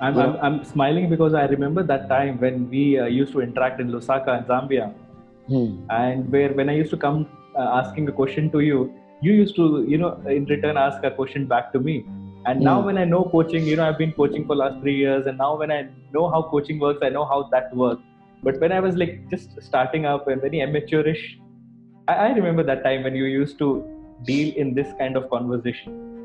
I'm. 0.00 0.18
I'm, 0.18 0.36
I'm, 0.42 0.64
smiling 0.64 1.08
because 1.08 1.34
I 1.34 1.44
remember 1.46 1.82
that 1.82 2.08
time 2.08 2.38
when 2.38 2.68
we 2.68 2.98
uh, 2.98 3.06
used 3.06 3.32
to 3.32 3.40
interact 3.40 3.80
in 3.80 3.90
Lusaka 3.90 4.38
in 4.38 4.44
Zambia, 4.44 4.92
hmm. 5.48 5.86
and 5.90 6.30
where 6.30 6.52
when 6.52 6.68
I 6.68 6.74
used 6.74 6.90
to 6.90 6.96
come 6.96 7.26
uh, 7.56 7.80
asking 7.82 8.08
a 8.08 8.12
question 8.12 8.50
to 8.50 8.60
you 8.60 8.92
you 9.20 9.32
used 9.32 9.56
to 9.56 9.84
you 9.88 9.98
know 9.98 10.12
in 10.28 10.44
return 10.44 10.76
ask 10.76 11.02
a 11.04 11.10
question 11.10 11.46
back 11.46 11.72
to 11.72 11.80
me 11.80 12.04
and 12.46 12.60
now 12.60 12.80
hmm. 12.80 12.86
when 12.86 12.98
i 12.98 13.04
know 13.04 13.24
coaching 13.24 13.64
you 13.64 13.76
know 13.76 13.88
i've 13.88 13.98
been 13.98 14.12
coaching 14.12 14.46
for 14.46 14.56
last 14.56 14.80
three 14.80 14.96
years 14.96 15.26
and 15.26 15.38
now 15.38 15.56
when 15.56 15.70
i 15.70 15.88
know 16.12 16.28
how 16.28 16.42
coaching 16.42 16.78
works 16.78 17.00
i 17.02 17.08
know 17.08 17.24
how 17.24 17.42
that 17.50 17.74
works 17.74 18.02
but 18.42 18.60
when 18.60 18.72
i 18.72 18.80
was 18.80 18.96
like 18.96 19.28
just 19.30 19.60
starting 19.62 20.04
up 20.04 20.28
and 20.28 20.40
very 20.40 20.60
amateurish 20.60 21.38
I, 22.08 22.14
I 22.14 22.28
remember 22.32 22.62
that 22.64 22.84
time 22.84 23.04
when 23.04 23.16
you 23.16 23.24
used 23.24 23.58
to 23.58 23.84
deal 24.24 24.54
in 24.56 24.74
this 24.74 24.92
kind 24.98 25.16
of 25.16 25.30
conversation 25.30 26.15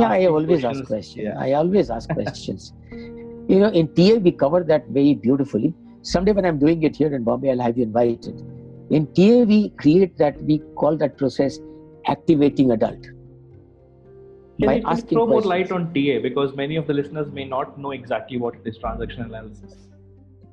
yeah 0.00 0.08
i 0.08 0.26
always 0.26 0.60
questions. 0.60 0.80
ask 0.80 0.86
questions 0.86 1.24
yeah. 1.24 1.38
i 1.38 1.52
always 1.52 1.90
ask 1.90 2.08
questions 2.10 2.72
you 2.90 3.58
know 3.60 3.68
in 3.68 3.88
ta 3.94 4.14
we 4.26 4.32
cover 4.32 4.62
that 4.62 4.86
very 4.88 5.14
beautifully 5.14 5.74
someday 6.02 6.32
when 6.32 6.44
i'm 6.44 6.58
doing 6.58 6.82
it 6.82 6.96
here 6.96 7.14
in 7.14 7.24
bombay 7.24 7.50
i'll 7.50 7.66
have 7.68 7.76
you 7.76 7.84
invited 7.84 8.44
in 8.90 9.06
TA, 9.14 9.42
we 9.42 9.70
create 9.70 10.16
that, 10.18 10.40
we 10.42 10.58
call 10.76 10.96
that 10.98 11.16
process 11.18 11.58
activating 12.06 12.70
adult. 12.70 13.02
Can 14.60 14.66
by 14.66 14.82
asking 14.86 15.08
throw 15.08 15.26
more 15.26 15.42
light 15.42 15.72
on 15.72 15.92
TA 15.92 16.20
because 16.22 16.54
many 16.54 16.76
of 16.76 16.86
the 16.86 16.94
listeners 16.94 17.30
may 17.32 17.44
not 17.44 17.78
know 17.78 17.90
exactly 17.90 18.38
what 18.38 18.56
what 18.56 18.66
is 18.66 18.78
transaction 18.78 19.22
analysis. 19.22 19.88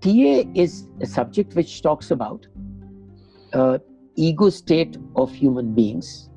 TA 0.01 0.49
is 0.55 0.87
a 0.99 1.05
subject 1.05 1.55
which 1.55 1.81
talks 1.81 2.11
about 2.11 2.47
uh, 3.53 3.77
ego 4.15 4.49
state 4.49 4.97
of 5.15 5.31
human 5.31 5.73
beings, 5.73 6.29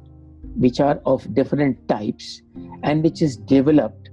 which 0.54 0.78
are 0.80 1.00
of 1.06 1.34
different 1.34 1.88
types 1.88 2.42
and 2.82 3.02
which 3.02 3.22
is 3.22 3.36
developed 3.36 4.10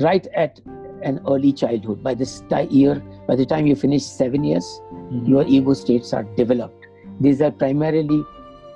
right 0.00 0.26
at 0.34 0.60
an 1.02 1.20
early 1.28 1.52
childhood. 1.52 2.02
By 2.02 2.14
this 2.14 2.42
year, 2.70 3.02
by 3.26 3.36
the 3.36 3.46
time 3.46 3.66
you 3.66 3.76
finish 3.76 4.04
seven 4.04 4.44
years, 4.44 4.64
mm-hmm. 4.92 5.26
your 5.26 5.44
ego 5.46 5.74
states 5.74 6.12
are 6.12 6.22
developed. 6.36 6.86
These 7.20 7.42
are 7.42 7.50
primarily 7.50 8.24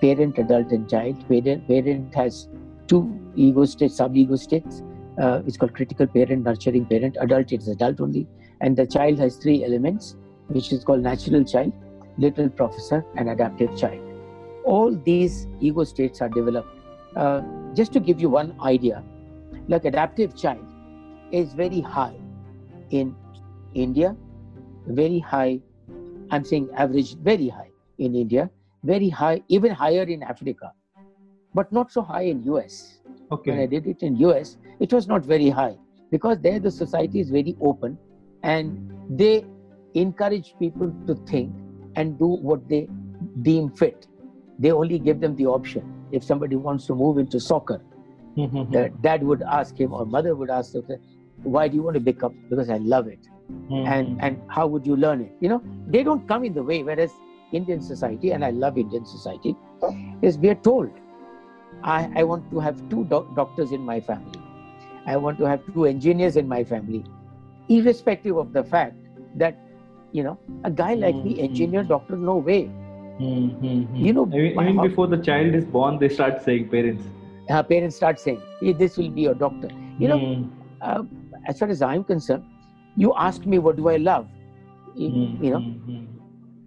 parent, 0.00 0.38
adult, 0.38 0.72
and 0.72 0.88
child. 0.88 1.28
Parent, 1.28 1.66
parent 1.66 2.14
has 2.14 2.48
two 2.86 3.18
ego 3.34 3.64
states, 3.64 3.96
sub 3.96 4.16
ego 4.16 4.36
states. 4.36 4.82
Uh, 5.20 5.42
it's 5.46 5.56
called 5.56 5.74
critical 5.74 6.06
parent, 6.06 6.44
nurturing 6.44 6.84
parent. 6.84 7.16
Adult, 7.20 7.52
it's 7.52 7.68
adult 7.68 8.00
only. 8.00 8.26
And 8.60 8.76
the 8.76 8.86
child 8.86 9.18
has 9.18 9.36
three 9.36 9.64
elements, 9.64 10.16
which 10.48 10.72
is 10.72 10.84
called 10.84 11.00
natural 11.00 11.44
child, 11.44 11.72
little 12.18 12.48
professor, 12.48 13.04
and 13.16 13.30
adaptive 13.30 13.76
child. 13.76 14.00
All 14.64 14.94
these 14.94 15.46
ego 15.60 15.84
states 15.84 16.20
are 16.20 16.28
developed. 16.28 16.68
Uh, 17.14 17.40
just 17.76 17.92
to 17.92 18.00
give 18.00 18.20
you 18.20 18.28
one 18.28 18.54
idea, 18.60 19.04
like 19.68 19.84
adaptive 19.84 20.36
child 20.36 20.64
is 21.30 21.52
very 21.52 21.80
high 21.80 22.16
in 22.90 23.14
India, 23.74 24.16
very 24.86 25.18
high 25.18 25.60
I'm 26.30 26.44
saying 26.44 26.68
average 26.76 27.16
very 27.16 27.48
high 27.48 27.70
in 27.98 28.14
India, 28.14 28.50
very 28.82 29.08
high, 29.08 29.42
even 29.48 29.70
higher 29.70 30.02
in 30.02 30.22
Africa, 30.22 30.72
but 31.54 31.70
not 31.72 31.92
so 31.92 32.02
high 32.02 32.22
in 32.22 32.42
US. 32.44 32.98
Okay. 33.30 33.50
When 33.52 33.60
I 33.60 33.66
did 33.66 33.86
it 33.86 34.02
in 34.02 34.16
US, 34.16 34.56
it 34.80 34.92
was 34.92 35.06
not 35.06 35.24
very 35.24 35.48
high 35.48 35.76
because 36.10 36.38
there 36.40 36.58
the 36.58 36.70
society 36.70 37.20
is 37.20 37.30
very 37.30 37.56
open 37.60 37.98
and 38.42 38.92
they 39.10 39.44
encourage 39.94 40.54
people 40.58 40.92
to 41.06 41.14
think 41.26 41.52
and 41.96 42.18
do 42.18 42.26
what 42.26 42.68
they 42.68 42.88
deem 43.42 43.70
fit. 43.70 44.06
They 44.58 44.72
only 44.72 44.98
give 44.98 45.20
them 45.20 45.36
the 45.36 45.46
option. 45.46 45.92
If 46.12 46.24
somebody 46.24 46.56
wants 46.56 46.86
to 46.86 46.94
move 46.94 47.18
into 47.18 47.40
soccer, 47.40 47.82
mm-hmm. 48.36 48.70
the 48.72 48.90
dad 49.00 49.22
would 49.22 49.42
ask 49.42 49.78
him 49.78 49.92
or 49.92 50.06
mother 50.06 50.34
would 50.34 50.50
ask 50.50 50.74
him, 50.74 50.84
why 51.42 51.68
do 51.68 51.76
you 51.76 51.82
want 51.82 51.94
to 51.94 52.00
become? 52.00 52.36
Because 52.48 52.70
I 52.70 52.78
love 52.78 53.08
it 53.08 53.28
mm-hmm. 53.50 53.86
and 53.86 54.20
and 54.22 54.40
how 54.48 54.66
would 54.66 54.86
you 54.86 54.96
learn 54.96 55.20
it 55.20 55.32
you 55.40 55.48
know 55.48 55.62
they 55.86 56.02
don't 56.02 56.26
come 56.28 56.44
in 56.44 56.54
the 56.54 56.62
way 56.62 56.82
whereas 56.82 57.12
indian 57.52 57.80
society 57.80 58.32
and 58.32 58.44
i 58.44 58.50
love 58.50 58.78
indian 58.78 59.04
society 59.04 59.54
is 60.22 60.38
we 60.38 60.48
are 60.48 60.60
told 60.70 60.90
i, 61.82 62.10
I 62.16 62.24
want 62.24 62.50
to 62.50 62.60
have 62.60 62.88
two 62.88 63.04
doc- 63.04 63.34
doctors 63.36 63.72
in 63.72 63.82
my 63.82 64.00
family 64.00 64.40
i 65.06 65.16
want 65.16 65.38
to 65.38 65.44
have 65.44 65.60
two 65.74 65.86
engineers 65.86 66.36
in 66.36 66.48
my 66.48 66.64
family 66.64 67.04
irrespective 67.68 68.36
of 68.36 68.52
the 68.52 68.64
fact 68.64 68.96
that 69.36 69.58
you 70.12 70.22
know 70.22 70.38
a 70.64 70.70
guy 70.70 70.94
like 70.94 71.14
mm-hmm. 71.14 71.36
me 71.36 71.40
engineer 71.40 71.82
doctor 71.82 72.16
no 72.16 72.36
way 72.36 72.70
mm-hmm. 73.20 73.96
you 73.96 74.12
know 74.12 74.26
even, 74.28 74.68
even 74.68 74.80
before 74.88 75.06
the 75.06 75.18
child 75.18 75.54
is 75.54 75.64
born 75.64 75.98
they 75.98 76.08
start 76.08 76.42
saying 76.42 76.68
parents 76.68 77.04
uh, 77.50 77.62
parents 77.62 77.96
start 77.96 78.18
saying 78.18 78.40
hey, 78.60 78.72
this 78.72 78.96
will 78.96 79.10
be 79.10 79.22
your 79.22 79.34
doctor 79.34 79.68
you 79.98 80.08
know 80.08 80.18
mm. 80.18 80.50
uh, 80.82 81.02
as 81.46 81.58
far 81.58 81.68
as 81.68 81.82
i'm 81.82 82.04
concerned 82.04 82.44
you 82.96 83.12
ask 83.16 83.46
me 83.46 83.58
what 83.58 83.76
do 83.76 83.88
i 83.88 83.96
love 83.96 84.26
you, 84.94 85.10
mm-hmm. 85.10 85.44
you 85.44 85.50
know 85.50 85.60
hmm. 85.60 86.04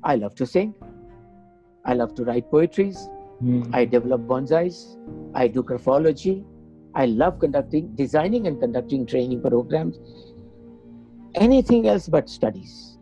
i 0.04 0.16
love 0.16 0.36
to 0.36 0.46
sing 0.46 0.74
i 1.86 1.94
love 1.94 2.14
to 2.14 2.24
write 2.24 2.50
poetries 2.52 3.10
mm-hmm. 3.44 3.64
i 3.74 3.84
develop 3.86 4.22
bonsais 4.22 4.98
i 5.34 5.48
do 5.48 5.64
graphology 5.64 6.44
i 6.96 7.06
love 7.06 7.40
conducting 7.40 7.94
designing 7.96 8.48
and 8.48 8.60
conducting 8.60 9.06
training 9.06 9.42
programs 9.42 10.00
anything 11.36 11.88
else 11.88 12.08
but 12.08 12.30
studies 12.30 12.98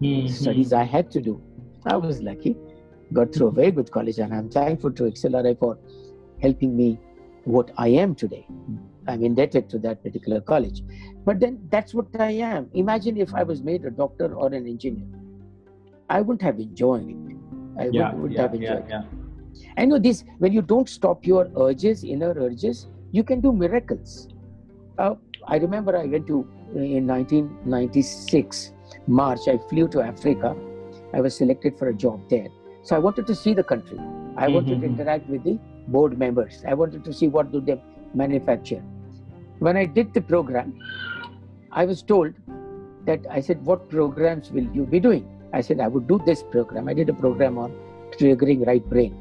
mm-hmm. 0.00 0.26
studies 0.26 0.72
i 0.72 0.82
had 0.82 1.10
to 1.10 1.20
do 1.20 1.40
i 1.86 1.96
was 1.96 2.20
lucky 2.22 2.56
got 3.12 3.32
through 3.34 3.48
a 3.48 3.52
very 3.52 3.70
good 3.70 3.90
college 3.90 4.18
and 4.18 4.34
i'm 4.34 4.48
thankful 4.50 4.90
to 4.90 5.04
XLRI 5.04 5.58
for 5.58 5.78
helping 6.40 6.76
me 6.76 6.98
what 7.44 7.70
i 7.76 7.88
am 7.88 8.14
today 8.14 8.46
I'm 9.06 9.22
indebted 9.22 9.68
to 9.70 9.78
that 9.80 10.02
particular 10.02 10.40
college. 10.40 10.82
But 11.24 11.40
then 11.40 11.60
that's 11.70 11.94
what 11.94 12.06
I 12.18 12.32
am. 12.32 12.70
Imagine 12.74 13.16
if 13.16 13.34
I 13.34 13.42
was 13.42 13.62
made 13.62 13.84
a 13.84 13.90
doctor 13.90 14.34
or 14.34 14.46
an 14.46 14.66
engineer. 14.66 15.06
I 16.08 16.20
wouldn't 16.20 16.42
have 16.42 16.58
enjoyed 16.58 17.08
it. 17.08 17.16
I 17.78 17.88
yeah, 17.90 18.12
wouldn't, 18.12 18.32
yeah, 18.32 18.42
have 18.42 18.54
enjoyed 18.54 18.84
yeah, 18.88 19.02
I 19.76 19.84
know 19.84 19.98
this 19.98 20.24
when 20.38 20.52
you 20.52 20.62
don't 20.62 20.88
stop 20.88 21.26
your 21.26 21.50
urges, 21.56 22.04
inner 22.04 22.34
urges, 22.36 22.88
you 23.12 23.24
can 23.24 23.40
do 23.40 23.52
miracles. 23.52 24.28
Uh, 24.98 25.14
I 25.46 25.56
remember 25.56 25.96
I 25.96 26.04
went 26.04 26.26
to 26.28 26.46
in 26.74 27.06
1996 27.06 28.72
March. 29.06 29.40
I 29.48 29.58
flew 29.68 29.88
to 29.88 30.02
Africa. 30.02 30.56
I 31.12 31.20
was 31.20 31.36
selected 31.36 31.78
for 31.78 31.88
a 31.88 31.94
job 31.94 32.28
there. 32.28 32.48
So 32.84 32.94
I 32.94 32.98
wanted 32.98 33.26
to 33.26 33.34
see 33.34 33.54
the 33.54 33.64
country. 33.64 33.98
I 34.36 34.48
wanted 34.48 34.78
mm-hmm. 34.78 34.80
to 34.82 34.86
interact 34.86 35.28
with 35.28 35.42
the 35.42 35.58
board 35.88 36.18
members. 36.18 36.62
I 36.68 36.74
wanted 36.74 37.02
to 37.04 37.12
see 37.12 37.28
what 37.28 37.50
do 37.50 37.60
they 37.60 37.80
manufacture. 38.12 38.82
When 39.58 39.76
I 39.76 39.86
did 39.86 40.12
the 40.12 40.20
program, 40.20 40.78
I 41.72 41.86
was 41.86 42.02
told 42.02 42.34
that 43.06 43.26
I 43.30 43.40
said, 43.40 43.64
"What 43.64 43.88
programs 43.88 44.50
will 44.50 44.68
you 44.78 44.84
be 44.84 45.00
doing?" 45.00 45.24
I 45.52 45.60
said, 45.60 45.80
"I 45.80 45.88
would 45.88 46.06
do 46.06 46.18
this 46.26 46.42
program." 46.54 46.88
I 46.88 46.94
did 46.94 47.08
a 47.08 47.14
program 47.14 47.56
on 47.58 47.72
triggering 48.16 48.66
right 48.66 48.88
brain, 48.94 49.14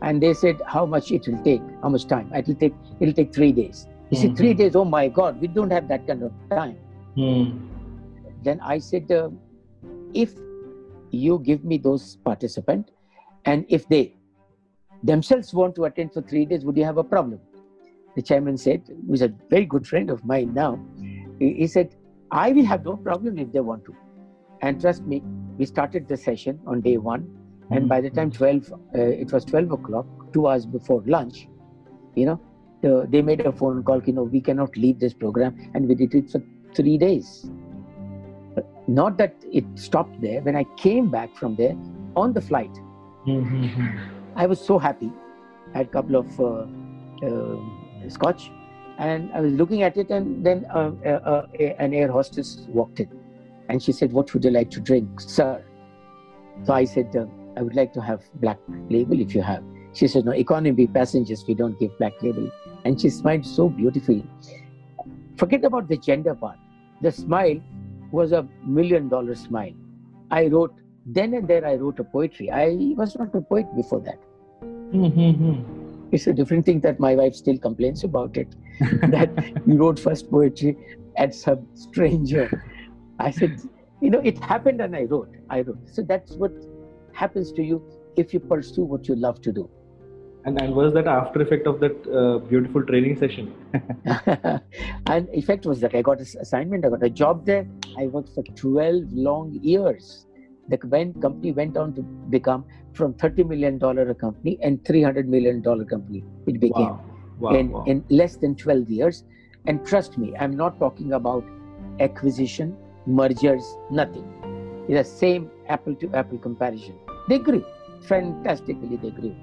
and 0.00 0.22
they 0.26 0.32
said, 0.42 0.62
"How 0.66 0.84
much 0.86 1.10
it 1.18 1.28
will 1.28 1.42
take? 1.48 1.66
How 1.82 1.90
much 1.96 2.06
time? 2.12 2.32
It 2.40 2.48
will 2.52 2.60
take. 2.62 2.78
It 3.00 3.06
will 3.06 3.18
take 3.20 3.34
three 3.34 3.52
days." 3.52 3.86
You 4.10 4.16
mm-hmm. 4.16 4.28
see, 4.28 4.34
three 4.42 4.54
days. 4.62 4.78
Oh 4.84 4.84
my 4.84 5.08
God, 5.08 5.40
we 5.40 5.48
don't 5.58 5.76
have 5.78 5.88
that 5.88 6.06
kind 6.06 6.22
of 6.22 6.32
time. 6.54 6.78
Mm. 7.16 7.68
Then 8.48 8.64
I 8.76 8.78
said, 8.78 9.12
uh, 9.12 9.28
"If 10.14 10.34
you 11.26 11.38
give 11.50 11.64
me 11.64 11.78
those 11.88 12.16
participants, 12.30 12.92
and 13.44 13.64
if 13.68 13.88
they 13.88 14.14
themselves 15.02 15.54
want 15.54 15.74
to 15.76 15.84
attend 15.84 16.12
for 16.12 16.22
three 16.22 16.44
days, 16.44 16.64
would 16.64 16.76
you 16.76 16.84
have 16.84 16.98
a 16.98 17.04
problem? 17.04 17.40
The 18.16 18.22
chairman 18.22 18.56
said, 18.56 18.82
who's 19.06 19.22
a 19.22 19.32
very 19.48 19.64
good 19.64 19.86
friend 19.86 20.10
of 20.10 20.24
mine 20.24 20.52
now, 20.52 20.78
he 21.38 21.66
said, 21.66 21.94
I 22.30 22.52
will 22.52 22.64
have 22.64 22.84
no 22.84 22.96
problem 22.96 23.38
if 23.38 23.52
they 23.52 23.60
want 23.60 23.84
to. 23.86 23.96
And 24.62 24.80
trust 24.80 25.02
me, 25.04 25.22
we 25.58 25.64
started 25.64 26.06
the 26.06 26.16
session 26.16 26.60
on 26.66 26.80
day 26.80 26.96
one. 26.96 27.36
And 27.70 27.88
by 27.88 28.00
the 28.00 28.10
time 28.10 28.30
12, 28.32 28.72
uh, 28.72 28.98
it 28.98 29.32
was 29.32 29.44
12 29.44 29.70
o'clock, 29.72 30.06
two 30.32 30.48
hours 30.48 30.66
before 30.66 31.02
lunch, 31.06 31.48
you 32.16 32.26
know, 32.26 32.40
the, 32.82 33.06
they 33.08 33.22
made 33.22 33.40
a 33.46 33.52
phone 33.52 33.82
call, 33.84 34.02
you 34.02 34.12
know, 34.12 34.24
we 34.24 34.40
cannot 34.40 34.76
leave 34.76 34.98
this 34.98 35.14
program. 35.14 35.70
And 35.74 35.88
we 35.88 35.94
did 35.94 36.14
it 36.14 36.30
for 36.30 36.42
three 36.74 36.98
days. 36.98 37.48
But 38.54 38.66
not 38.88 39.16
that 39.18 39.36
it 39.52 39.64
stopped 39.76 40.20
there. 40.20 40.40
When 40.40 40.56
I 40.56 40.64
came 40.76 41.10
back 41.10 41.36
from 41.36 41.54
there 41.54 41.76
on 42.16 42.32
the 42.32 42.40
flight, 42.40 42.76
mm-hmm. 43.26 44.36
I 44.36 44.46
was 44.46 44.60
so 44.60 44.78
happy. 44.78 45.10
I 45.74 45.78
had 45.78 45.86
a 45.86 45.90
couple 45.90 46.16
of 46.16 46.40
uh, 46.40 46.66
uh, 47.26 48.08
scotch, 48.08 48.50
and 48.98 49.30
I 49.32 49.40
was 49.40 49.52
looking 49.52 49.82
at 49.82 49.96
it, 49.96 50.10
and 50.10 50.44
then 50.44 50.66
uh, 50.74 50.92
uh, 51.04 51.08
uh 51.08 51.46
an 51.78 51.94
air 51.94 52.10
hostess 52.10 52.66
walked 52.68 53.00
in, 53.00 53.10
and 53.68 53.82
she 53.82 53.92
said, 53.92 54.12
"What 54.12 54.32
would 54.34 54.44
you 54.44 54.50
like 54.50 54.70
to 54.70 54.80
drink, 54.80 55.20
sir?" 55.20 55.64
So 56.64 56.72
I 56.72 56.84
said, 56.84 57.14
uh, 57.16 57.26
"I 57.56 57.62
would 57.62 57.76
like 57.76 57.92
to 57.94 58.00
have 58.00 58.22
black 58.34 58.58
label 58.88 59.20
if 59.20 59.34
you 59.34 59.42
have." 59.42 59.62
She 59.92 60.08
said, 60.08 60.24
"No, 60.24 60.32
economy 60.32 60.86
passengers 60.86 61.44
we 61.46 61.54
don't 61.54 61.78
give 61.78 61.96
black 61.98 62.22
label," 62.22 62.50
and 62.84 63.00
she 63.00 63.10
smiled 63.10 63.46
so 63.46 63.68
beautifully. 63.68 64.24
Forget 65.36 65.64
about 65.64 65.88
the 65.88 65.96
gender 65.96 66.34
part. 66.34 66.58
The 67.02 67.12
smile 67.12 67.60
was 68.12 68.32
a 68.32 68.46
million 68.64 69.08
dollar 69.08 69.34
smile. 69.34 69.72
I 70.30 70.46
wrote 70.46 70.79
then 71.06 71.34
and 71.34 71.48
there 71.48 71.66
I 71.66 71.74
wrote 71.74 71.98
a 71.98 72.04
poetry. 72.04 72.50
I 72.50 72.94
was 72.96 73.16
not 73.16 73.34
a 73.34 73.40
poet 73.40 73.66
before 73.74 74.00
that. 74.00 74.18
Mm-hmm. 74.92 76.12
It's 76.12 76.26
a 76.26 76.32
different 76.32 76.66
thing 76.66 76.80
that 76.80 76.98
my 76.98 77.14
wife 77.14 77.34
still 77.34 77.58
complains 77.58 78.04
about 78.04 78.36
it. 78.36 78.54
that 78.80 79.30
you 79.66 79.76
wrote 79.76 79.98
first 79.98 80.30
poetry 80.30 80.76
at 81.16 81.34
some 81.34 81.66
stranger. 81.74 82.64
I 83.18 83.30
said, 83.30 83.60
you 84.00 84.10
know, 84.10 84.20
it 84.20 84.38
happened 84.38 84.80
and 84.80 84.96
I 84.96 85.04
wrote. 85.04 85.34
I 85.48 85.60
wrote. 85.60 85.88
So 85.88 86.02
that's 86.02 86.32
what 86.32 86.52
happens 87.12 87.52
to 87.52 87.62
you 87.62 87.82
if 88.16 88.34
you 88.34 88.40
pursue 88.40 88.82
what 88.82 89.08
you 89.08 89.14
love 89.14 89.40
to 89.42 89.52
do. 89.52 89.70
And, 90.44 90.60
and 90.60 90.74
was 90.74 90.94
that 90.94 91.06
after 91.06 91.42
effect 91.42 91.66
of 91.66 91.80
that 91.80 91.94
uh, 92.10 92.38
beautiful 92.38 92.82
training 92.82 93.18
session? 93.18 93.54
and 95.06 95.28
effect 95.34 95.66
was 95.66 95.80
that 95.80 95.94
I 95.94 96.00
got 96.00 96.18
an 96.18 96.26
assignment, 96.40 96.86
I 96.86 96.88
got 96.88 97.02
a 97.02 97.10
job 97.10 97.44
there. 97.44 97.66
I 97.98 98.06
worked 98.06 98.30
for 98.34 98.42
12 98.42 99.12
long 99.12 99.52
years 99.62 100.24
the 100.70 100.78
company 100.78 101.52
went 101.52 101.76
on 101.76 101.94
to 101.94 102.02
become 102.02 102.64
from 102.92 103.14
30 103.14 103.44
million 103.44 103.78
dollar 103.78 104.08
a 104.10 104.14
company 104.14 104.58
and 104.62 104.84
300 104.84 105.28
million 105.28 105.60
dollar 105.60 105.84
company 105.84 106.24
it 106.46 106.60
became 106.60 106.90
wow. 106.90 107.04
Wow, 107.38 107.54
in, 107.54 107.70
wow. 107.70 107.84
in 107.86 108.04
less 108.10 108.36
than 108.36 108.54
12 108.54 108.90
years. 108.90 109.24
And 109.66 109.84
trust 109.86 110.16
me 110.18 110.34
i'm 110.38 110.56
not 110.56 110.78
talking 110.78 111.12
about 111.12 111.44
acquisition 112.00 112.76
mergers 113.06 113.76
nothing. 113.90 114.26
It's 114.88 115.10
the 115.10 115.16
same 115.16 115.50
apple 115.68 115.94
to 115.96 116.10
apple 116.14 116.38
comparison. 116.38 116.98
They 117.28 117.38
grew. 117.38 117.64
Fantastically 118.02 118.96
they 118.96 119.10
grew. 119.10 119.36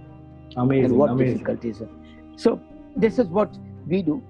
Amazing 0.56 0.86
and 0.86 0.98
what 0.98 1.12
amazing. 1.12 1.34
difficulties 1.38 1.82
so 2.36 2.60
this 2.96 3.20
is 3.20 3.28
what 3.28 3.58
we 3.88 4.02
do. 4.02 4.24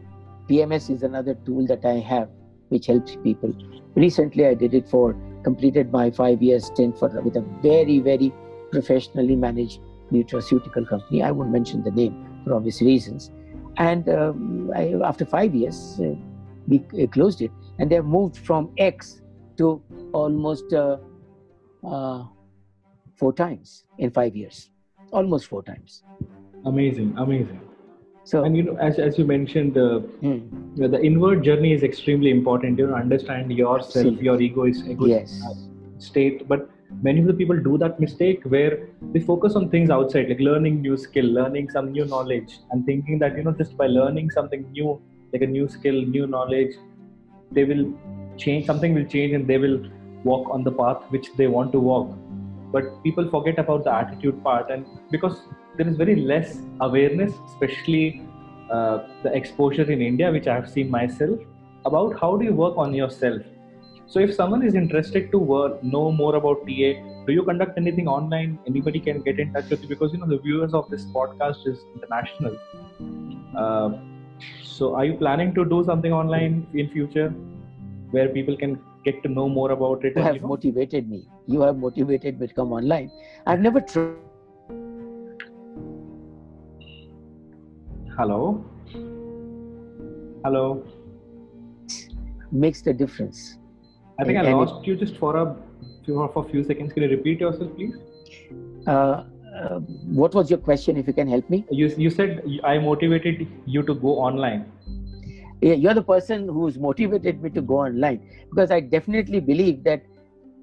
Pms 0.49 0.89
is 0.89 1.03
another 1.03 1.35
tool 1.45 1.65
that 1.67 1.85
i 1.85 1.95
have 2.11 2.29
which 2.69 2.87
helps 2.87 3.15
people. 3.23 3.53
Recently 3.95 4.45
i 4.45 4.53
did 4.53 4.73
it 4.73 4.89
for 4.89 5.15
completed 5.47 5.91
my 5.99 6.05
five 6.21 6.39
year 6.47 6.59
stint 6.59 6.93
for, 6.99 7.09
with 7.21 7.35
a 7.43 7.45
very, 7.67 7.99
very 7.99 8.29
professionally 8.71 9.35
managed 9.47 9.79
nutraceutical 10.11 10.83
company. 10.93 11.23
I 11.23 11.31
won't 11.31 11.51
mention 11.51 11.83
the 11.89 11.91
name 11.91 12.15
for 12.43 12.53
obvious 12.57 12.81
reasons. 12.81 13.31
And 13.77 14.09
um, 14.09 14.71
I, 14.75 14.83
after 15.11 15.25
five 15.37 15.55
years, 15.55 15.77
uh, 16.01 16.15
we 16.67 16.77
uh, 17.01 17.07
closed 17.07 17.41
it. 17.41 17.51
And 17.79 17.89
they 17.89 17.95
have 17.95 18.09
moved 18.19 18.37
from 18.49 18.71
X 18.77 19.21
to 19.57 19.81
almost 20.13 20.73
uh, 20.73 20.97
uh, 21.95 22.25
four 23.15 23.31
times 23.33 23.85
in 23.97 24.11
five 24.11 24.35
years. 24.35 24.69
Almost 25.11 25.47
four 25.47 25.63
times. 25.63 26.03
Amazing, 26.65 27.13
amazing. 27.17 27.61
So, 28.29 28.43
and 28.43 28.57
you 28.57 28.63
know, 28.63 28.75
as, 28.75 28.99
as 28.99 29.17
you 29.17 29.23
mentioned, 29.23 29.77
uh, 29.77 30.01
mm. 30.21 30.41
you 30.75 30.81
know, 30.81 30.89
the 30.89 31.01
inward 31.01 31.45
journey 31.45 31.71
is 31.71 31.81
extremely 31.81 32.29
important. 32.29 32.77
You 32.77 32.87
know, 32.87 32.95
understand 32.95 33.53
yourself, 33.53 33.85
Absolutely. 33.85 34.25
your 34.25 34.41
ego 34.41 34.65
is 34.65 34.81
a 34.85 34.95
good 34.95 35.09
yes. 35.11 35.41
state. 35.97 36.45
But 36.45 36.69
many 37.01 37.21
of 37.21 37.27
the 37.27 37.33
people 37.33 37.57
do 37.57 37.77
that 37.77 38.01
mistake 38.01 38.41
where 38.43 38.89
they 39.13 39.21
focus 39.21 39.55
on 39.55 39.69
things 39.69 39.89
outside, 39.89 40.27
like 40.27 40.41
learning 40.41 40.81
new 40.81 40.97
skill, 40.97 41.23
learning 41.25 41.69
some 41.69 41.93
new 41.93 42.03
knowledge, 42.03 42.59
and 42.71 42.85
thinking 42.85 43.17
that 43.19 43.37
you 43.37 43.43
know 43.43 43.53
just 43.53 43.77
by 43.77 43.87
learning 43.87 44.29
something 44.31 44.69
new, 44.73 45.01
like 45.31 45.41
a 45.41 45.47
new 45.47 45.69
skill, 45.69 46.01
new 46.17 46.27
knowledge, 46.27 46.75
they 47.53 47.63
will 47.63 47.85
change. 48.35 48.65
Something 48.65 48.93
will 48.93 49.05
change, 49.05 49.31
and 49.35 49.47
they 49.47 49.57
will 49.57 49.79
walk 50.25 50.49
on 50.49 50.65
the 50.65 50.73
path 50.73 51.01
which 51.11 51.31
they 51.37 51.47
want 51.47 51.71
to 51.71 51.79
walk. 51.79 52.13
But 52.73 53.01
people 53.03 53.29
forget 53.29 53.57
about 53.57 53.85
the 53.85 53.93
attitude 53.93 54.43
part, 54.43 54.69
and 54.69 54.85
because 55.11 55.39
there 55.77 55.87
is 55.87 55.95
very 55.95 56.15
less 56.15 56.57
awareness, 56.81 57.33
especially 57.49 58.21
uh, 58.71 58.99
the 59.23 59.33
exposure 59.33 59.89
in 59.89 60.01
India, 60.01 60.31
which 60.31 60.47
I 60.47 60.55
have 60.55 60.69
seen 60.69 60.89
myself, 60.89 61.39
about 61.85 62.19
how 62.19 62.35
do 62.35 62.45
you 62.45 62.53
work 62.53 62.77
on 62.77 62.93
yourself. 62.93 63.41
So, 64.07 64.19
if 64.19 64.33
someone 64.33 64.63
is 64.63 64.73
interested 64.73 65.31
to 65.31 65.37
work, 65.37 65.83
know 65.83 66.11
more 66.11 66.35
about 66.35 66.65
TA, 66.65 66.91
do 67.27 67.33
you 67.33 67.43
conduct 67.43 67.77
anything 67.77 68.07
online? 68.07 68.57
Anybody 68.65 68.99
can 68.99 69.21
get 69.21 69.39
in 69.39 69.53
touch 69.53 69.69
with 69.69 69.81
you 69.83 69.89
because 69.89 70.13
you 70.13 70.19
know 70.19 70.27
the 70.27 70.39
viewers 70.39 70.73
of 70.73 70.89
this 70.89 71.05
podcast 71.05 71.67
is 71.67 71.79
international. 71.95 72.57
Uh, 73.55 73.97
so, 74.63 74.95
are 74.95 75.05
you 75.05 75.15
planning 75.15 75.53
to 75.55 75.65
do 75.65 75.83
something 75.83 76.13
online 76.13 76.67
in 76.73 76.89
future 76.89 77.29
where 78.11 78.29
people 78.29 78.55
can 78.55 78.79
get 79.03 79.21
to 79.23 79.29
know 79.29 79.49
more 79.49 79.71
about 79.71 80.05
it? 80.05 80.15
You 80.15 80.23
have 80.23 80.35
you 80.35 80.41
know? 80.41 80.47
motivated 80.47 81.09
me. 81.09 81.27
You 81.45 81.61
have 81.61 81.77
motivated 81.77 82.39
me 82.39 82.47
to 82.47 82.53
come 82.53 82.71
online. 82.71 83.11
I've 83.45 83.59
never 83.59 83.81
tried 83.81 84.26
Hello? 88.17 88.65
Hello? 90.43 90.83
Makes 92.51 92.81
the 92.81 92.91
difference. 92.91 93.59
I 94.19 94.23
think 94.23 94.39
and, 94.39 94.47
I 94.47 94.53
lost 94.53 94.81
it, 94.81 94.87
you 94.87 94.95
just 94.95 95.17
for 95.17 95.37
a 95.37 95.55
few, 96.03 96.27
for 96.33 96.43
a 96.43 96.49
few 96.49 96.63
seconds. 96.63 96.93
Can 96.93 97.03
you 97.03 97.09
repeat 97.09 97.39
yourself, 97.39 97.75
please? 97.75 97.93
Uh, 98.87 99.23
uh, 99.55 99.79
what 100.21 100.33
was 100.33 100.49
your 100.49 100.57
question? 100.57 100.97
If 100.97 101.05
you 101.05 101.13
can 101.13 101.27
help 101.27 101.47
me. 101.47 101.63
You, 101.69 101.93
you 101.95 102.09
said 102.09 102.43
I 102.63 102.79
motivated 102.79 103.47
you 103.67 103.83
to 103.83 103.93
go 103.93 104.17
online. 104.17 104.65
Yeah, 105.61 105.73
you're 105.73 105.93
the 105.93 106.01
person 106.01 106.47
who's 106.47 106.79
motivated 106.79 107.43
me 107.43 107.51
to 107.51 107.61
go 107.61 107.81
online 107.81 108.27
because 108.49 108.71
I 108.71 108.79
definitely 108.79 109.41
believe 109.41 109.83
that 109.83 110.01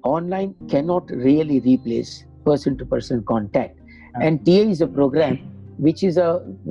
online 0.03 0.55
cannot 0.69 1.09
really 1.09 1.61
replace 1.61 2.25
person 2.43 2.77
to 2.79 2.85
person 2.85 3.23
contact. 3.23 3.79
And 4.21 4.45
TA 4.45 4.51
is 4.75 4.81
a 4.81 4.87
program 4.87 5.54
which 5.77 6.03
is 6.03 6.17
a 6.17 6.29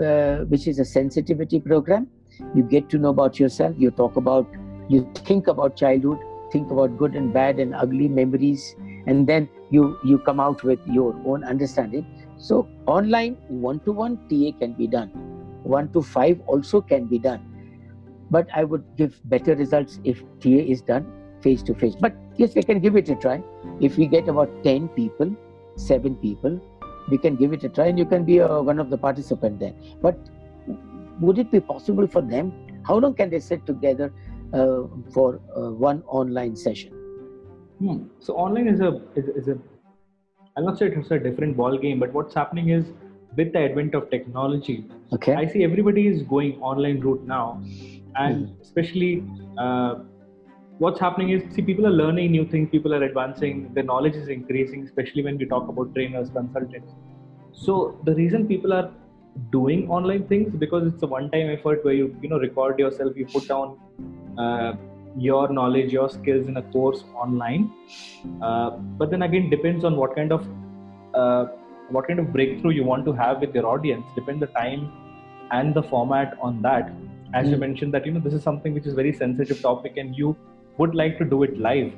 uh, 0.09 0.45
which 0.47 0.67
is 0.67 0.79
a 0.79 0.85
sensitivity 0.85 1.61
program. 1.61 2.09
You 2.55 2.63
get 2.63 2.89
to 2.91 2.99
know 2.99 3.11
about 3.11 3.39
yourself. 3.39 3.75
You 3.79 3.91
talk 3.91 4.17
about 4.17 4.47
you 4.89 5.11
think 5.15 5.47
about 5.47 5.77
childhood 5.77 6.19
think 6.55 6.71
about 6.71 6.99
good 7.03 7.17
and 7.21 7.33
bad 7.37 7.63
and 7.65 7.75
ugly 7.85 8.09
memories 8.19 8.65
and 9.07 9.27
then 9.31 9.49
you 9.77 9.87
you 10.11 10.19
come 10.29 10.43
out 10.45 10.63
with 10.71 10.93
your 10.99 11.09
own 11.33 11.49
understanding. 11.55 12.07
So 12.49 12.69
online 12.99 13.37
one 13.69 13.81
to 13.89 13.97
one 14.03 14.19
ta 14.33 14.53
can 14.61 14.79
be 14.85 14.93
done. 14.99 15.17
one 15.73 15.87
to 15.93 16.01
five 16.07 16.41
also 16.55 16.79
can 16.89 17.05
be 17.11 17.19
done. 17.27 17.45
But 18.35 18.51
i 18.61 18.65
would 18.73 18.83
give 18.99 19.15
better 19.35 19.55
results 19.61 19.99
if 20.13 20.21
ta 20.45 20.57
is 20.75 20.83
done 20.91 21.07
face 21.47 21.63
to 21.69 21.75
face 21.83 21.97
but 22.05 22.19
yes 22.43 22.55
we 22.59 22.65
can 22.71 22.83
give 22.87 22.99
it 23.03 23.13
a 23.15 23.17
try. 23.27 23.37
If 23.89 23.99
we 24.03 24.09
get 24.15 24.31
about 24.35 24.55
10 24.69 24.89
people 25.01 25.35
7 25.85 26.17
people 26.27 26.61
we 27.09 27.19
can 27.19 27.37
give 27.37 27.53
it 27.53 27.65
a 27.65 27.69
try 27.69 27.87
and 27.87 27.99
you 27.99 28.07
can 28.07 28.25
be 28.25 28.39
a, 28.39 28.49
uh, 28.49 28.63
one 28.63 28.79
of 28.79 28.91
the 28.91 28.99
participants 28.99 29.61
there. 29.61 29.75
But 30.01 30.19
would 31.21 31.39
it 31.39 31.51
be 31.51 31.61
possible 31.61 32.07
for 32.07 32.23
them? 32.23 32.53
How 32.87 32.97
long 32.97 33.15
can 33.15 33.31
they 33.31 33.41
sit 33.41 33.67
together 33.67 34.13
uh, 34.53 34.83
for 35.13 35.41
uh, 35.57 35.71
one 35.71 36.03
online 36.07 36.57
session? 36.57 36.93
Hmm. 37.79 38.05
So 38.21 38.35
online 38.35 38.69
is 38.69 38.81
a 38.81 39.01
is, 39.15 39.29
is 39.29 39.49
a 39.49 39.59
I'll 40.57 40.65
not 40.65 40.79
say 40.79 40.87
it's 40.87 41.11
a 41.11 41.19
different 41.19 41.57
ball 41.57 41.77
game, 41.77 41.99
but 41.99 42.13
what's 42.13 42.35
happening 42.35 42.69
is 42.69 42.87
with 43.37 43.53
the 43.53 43.59
advent 43.59 43.95
of 43.95 44.11
technology, 44.11 44.87
okay, 45.13 45.35
I 45.35 45.47
see 45.47 45.65
everybody 45.65 46.07
is 46.07 46.23
going 46.23 46.61
online 46.63 47.01
route 47.01 47.27
now, 47.27 47.61
and 48.15 48.47
mm. 48.47 48.61
especially 48.61 49.25
uh, 49.59 49.97
what's 50.79 51.01
happening 51.01 51.31
is 51.31 51.43
see 51.55 51.63
people 51.63 51.87
are 51.87 51.97
learning 52.03 52.33
new 52.33 52.47
things, 52.47 52.69
people 52.71 52.95
are 52.95 53.03
advancing, 53.03 53.73
their 53.75 53.85
knowledge 53.85 54.17
is 54.17 54.29
increasing, 54.29 54.85
especially 54.85 55.23
when 55.23 55.39
we 55.39 55.47
talk 55.47 55.69
about 55.69 55.95
trainers, 55.95 56.31
consultants. 56.31 56.93
So 57.53 57.99
the 58.05 58.15
reason 58.15 58.47
people 58.47 58.73
are 58.73 58.91
doing 59.51 59.89
online 59.89 60.27
things 60.29 60.55
because 60.55 60.87
it's 60.87 61.03
a 61.03 61.07
one-time 61.07 61.51
effort 61.51 61.85
where 61.85 61.95
you 61.95 62.17
you 62.23 62.29
know 62.29 62.39
record 62.39 62.79
yourself, 62.79 63.17
you 63.17 63.27
put 63.27 63.49
down. 63.49 63.79
Uh, 64.39 64.75
your 65.17 65.49
knowledge 65.49 65.93
your 65.93 66.09
skills 66.09 66.49
in 66.49 66.57
a 66.57 66.63
course 66.73 67.05
online 67.15 67.71
uh, 68.43 68.71
but 68.71 69.11
then 69.11 69.23
again 69.23 69.49
depends 69.49 69.85
on 69.85 69.97
what 69.97 70.13
kind 70.17 70.33
of 70.33 70.45
uh, 71.15 71.47
what 71.91 72.09
kind 72.09 72.19
of 72.19 72.33
breakthrough 72.33 72.73
you 72.73 72.83
want 72.83 73.05
to 73.05 73.13
have 73.13 73.41
with 73.41 73.55
your 73.55 73.65
audience 73.67 74.05
depend 74.17 74.43
the 74.43 74.47
time 74.49 74.91
and 75.53 75.73
the 75.73 75.83
format 75.83 76.37
on 76.41 76.61
that 76.63 76.93
as 77.33 77.47
mm. 77.47 77.51
you 77.51 77.55
hmm. 77.55 77.61
mentioned 77.61 77.95
that 77.95 78.05
you 78.05 78.11
know 78.11 78.19
this 78.19 78.35
is 78.35 78.43
something 78.43 78.75
which 78.75 78.87
is 78.87 78.95
very 78.95 79.13
sensitive 79.13 79.61
topic 79.61 79.97
and 79.97 80.17
you 80.17 80.37
would 80.79 80.95
like 80.95 81.19
to 81.19 81.25
do 81.25 81.43
it 81.43 81.59
live 81.59 81.93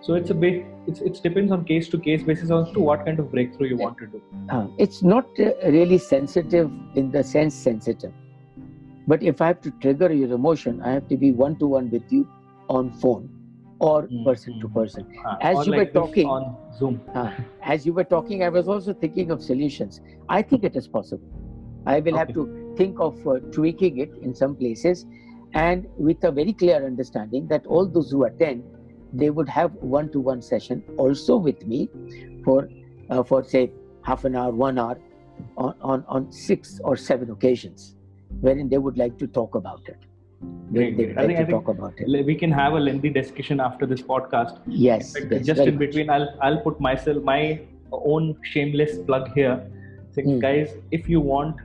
so 0.00 0.14
it's 0.14 0.30
a 0.30 0.34
bit 0.34 0.64
it's 0.86 1.00
it 1.00 1.22
depends 1.22 1.52
on 1.52 1.64
case 1.64 1.88
to 1.88 1.98
case 1.98 2.22
basis 2.22 2.50
as 2.50 2.70
to 2.72 2.80
what 2.80 3.04
kind 3.04 3.18
of 3.18 3.30
breakthrough 3.30 3.68
you 3.68 3.76
want 3.76 3.98
to 3.98 4.06
do 4.06 4.22
uh, 4.50 4.66
it's 4.78 5.02
not 5.02 5.26
uh, 5.38 5.52
really 5.66 5.98
sensitive 5.98 6.70
in 6.94 7.10
the 7.10 7.22
sense 7.22 7.54
sensitive 7.54 8.12
but 9.10 9.24
if 9.24 9.40
I 9.40 9.48
have 9.48 9.60
to 9.62 9.72
trigger 9.82 10.12
your 10.12 10.32
emotion, 10.32 10.80
I 10.82 10.92
have 10.92 11.08
to 11.08 11.16
be 11.16 11.32
one 11.32 11.56
to 11.58 11.66
one 11.66 11.90
with 11.90 12.12
you 12.12 12.28
on 12.68 12.92
phone 12.92 13.28
or 13.80 14.02
mm-hmm. 14.02 14.22
person 14.24 14.60
to 14.60 14.68
person. 14.68 15.04
Uh, 15.26 15.36
as 15.40 15.66
you 15.66 15.72
like 15.72 15.80
were 15.80 16.00
talking 16.00 16.28
on 16.28 16.56
Zoom, 16.78 17.00
uh, 17.14 17.32
as 17.60 17.84
you 17.84 17.92
were 17.92 18.04
talking, 18.04 18.44
I 18.44 18.50
was 18.50 18.68
also 18.68 18.92
thinking 18.92 19.32
of 19.32 19.42
solutions. 19.42 20.00
I 20.28 20.42
think 20.42 20.62
it 20.62 20.76
is 20.76 20.86
possible. 20.86 21.26
I 21.86 21.98
will 21.98 22.14
okay. 22.14 22.18
have 22.18 22.34
to 22.34 22.74
think 22.76 23.00
of 23.00 23.26
uh, 23.26 23.40
tweaking 23.50 23.98
it 23.98 24.12
in 24.22 24.32
some 24.32 24.54
places, 24.54 25.06
and 25.54 25.86
with 25.96 26.22
a 26.24 26.30
very 26.30 26.52
clear 26.52 26.84
understanding 26.84 27.46
that 27.48 27.66
all 27.66 27.86
those 27.86 28.10
who 28.10 28.24
attend, 28.24 28.64
they 29.12 29.30
would 29.30 29.48
have 29.48 29.72
one-to-one 29.74 30.40
session 30.40 30.82
also 30.96 31.36
with 31.36 31.66
me 31.66 31.88
for 32.44 32.68
uh, 33.10 33.22
for 33.22 33.42
say 33.42 33.72
half 34.02 34.24
an 34.24 34.36
hour, 34.36 34.52
one 34.52 34.78
hour, 34.78 34.98
on, 35.56 35.74
on 35.80 36.04
on 36.08 36.30
six 36.30 36.80
or 36.84 36.96
seven 36.96 37.30
occasions 37.30 37.96
wherein 38.40 38.68
they 38.68 38.78
would 38.78 38.96
like 38.96 39.18
to 39.18 39.26
talk 39.26 39.54
about 39.54 39.82
it. 39.86 39.98
They, 40.70 40.92
Like 40.92 41.18
I 41.18 41.26
think, 41.26 41.38
I 41.38 41.44
think 41.44 41.68
about 41.68 41.94
it. 41.96 42.24
We 42.24 42.34
can 42.34 42.50
have 42.52 42.74
a 42.74 42.80
lengthy 42.80 43.10
discussion 43.10 43.60
after 43.60 43.86
this 43.86 44.00
podcast. 44.00 44.60
Yes. 44.66 45.14
In 45.16 45.28
fact, 45.28 45.44
just 45.44 45.60
in 45.60 45.76
between, 45.76 46.06
much. 46.06 46.20
I'll 46.20 46.38
I'll 46.40 46.60
put 46.60 46.80
myself 46.80 47.22
my 47.22 47.60
own 47.92 48.36
shameless 48.42 48.98
plug 48.98 49.32
here. 49.34 49.60
Saying, 50.12 50.28
mm. 50.28 50.40
guys, 50.40 50.74
if 50.90 51.08
you 51.08 51.20
want 51.20 51.56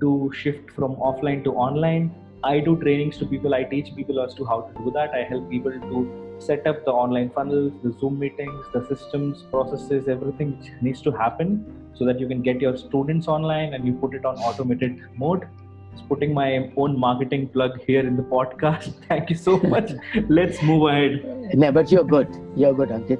to 0.00 0.30
shift 0.34 0.70
from 0.72 0.96
offline 0.96 1.42
to 1.44 1.54
online, 1.54 2.14
I 2.44 2.60
do 2.60 2.76
trainings 2.76 3.18
to 3.18 3.26
people. 3.26 3.54
I 3.54 3.64
teach 3.64 3.94
people 3.96 4.20
as 4.20 4.34
to 4.34 4.44
how 4.44 4.60
to 4.62 4.84
do 4.84 4.90
that. 4.92 5.10
I 5.10 5.24
help 5.24 5.50
people 5.50 5.72
to 5.72 6.34
set 6.38 6.66
up 6.66 6.84
the 6.84 6.92
online 6.92 7.30
funnels, 7.30 7.72
the 7.82 7.92
Zoom 7.98 8.18
meetings, 8.18 8.64
the 8.72 8.86
systems, 8.86 9.42
processes, 9.50 10.08
everything 10.08 10.56
which 10.58 10.70
needs 10.80 11.02
to 11.02 11.10
happen 11.10 11.90
so 11.94 12.04
that 12.04 12.20
you 12.20 12.28
can 12.28 12.42
get 12.42 12.60
your 12.60 12.76
students 12.76 13.26
online 13.26 13.74
and 13.74 13.84
you 13.84 13.92
put 13.92 14.14
it 14.14 14.24
on 14.24 14.36
automated 14.36 15.00
mode 15.16 15.48
Just 15.92 16.08
putting 16.08 16.32
my 16.32 16.70
own 16.76 16.98
marketing 16.98 17.48
plug 17.48 17.80
here 17.84 18.06
in 18.06 18.16
the 18.16 18.22
podcast. 18.22 18.92
Thank 19.08 19.30
you 19.30 19.36
so 19.36 19.58
much. 19.58 19.90
Let's 20.28 20.62
move 20.62 20.88
ahead. 20.88 21.54
No, 21.54 21.72
but 21.72 21.90
you're 21.90 22.04
good. 22.04 22.28
You're 22.54 22.74
good, 22.74 22.90
Ankit. 22.90 23.18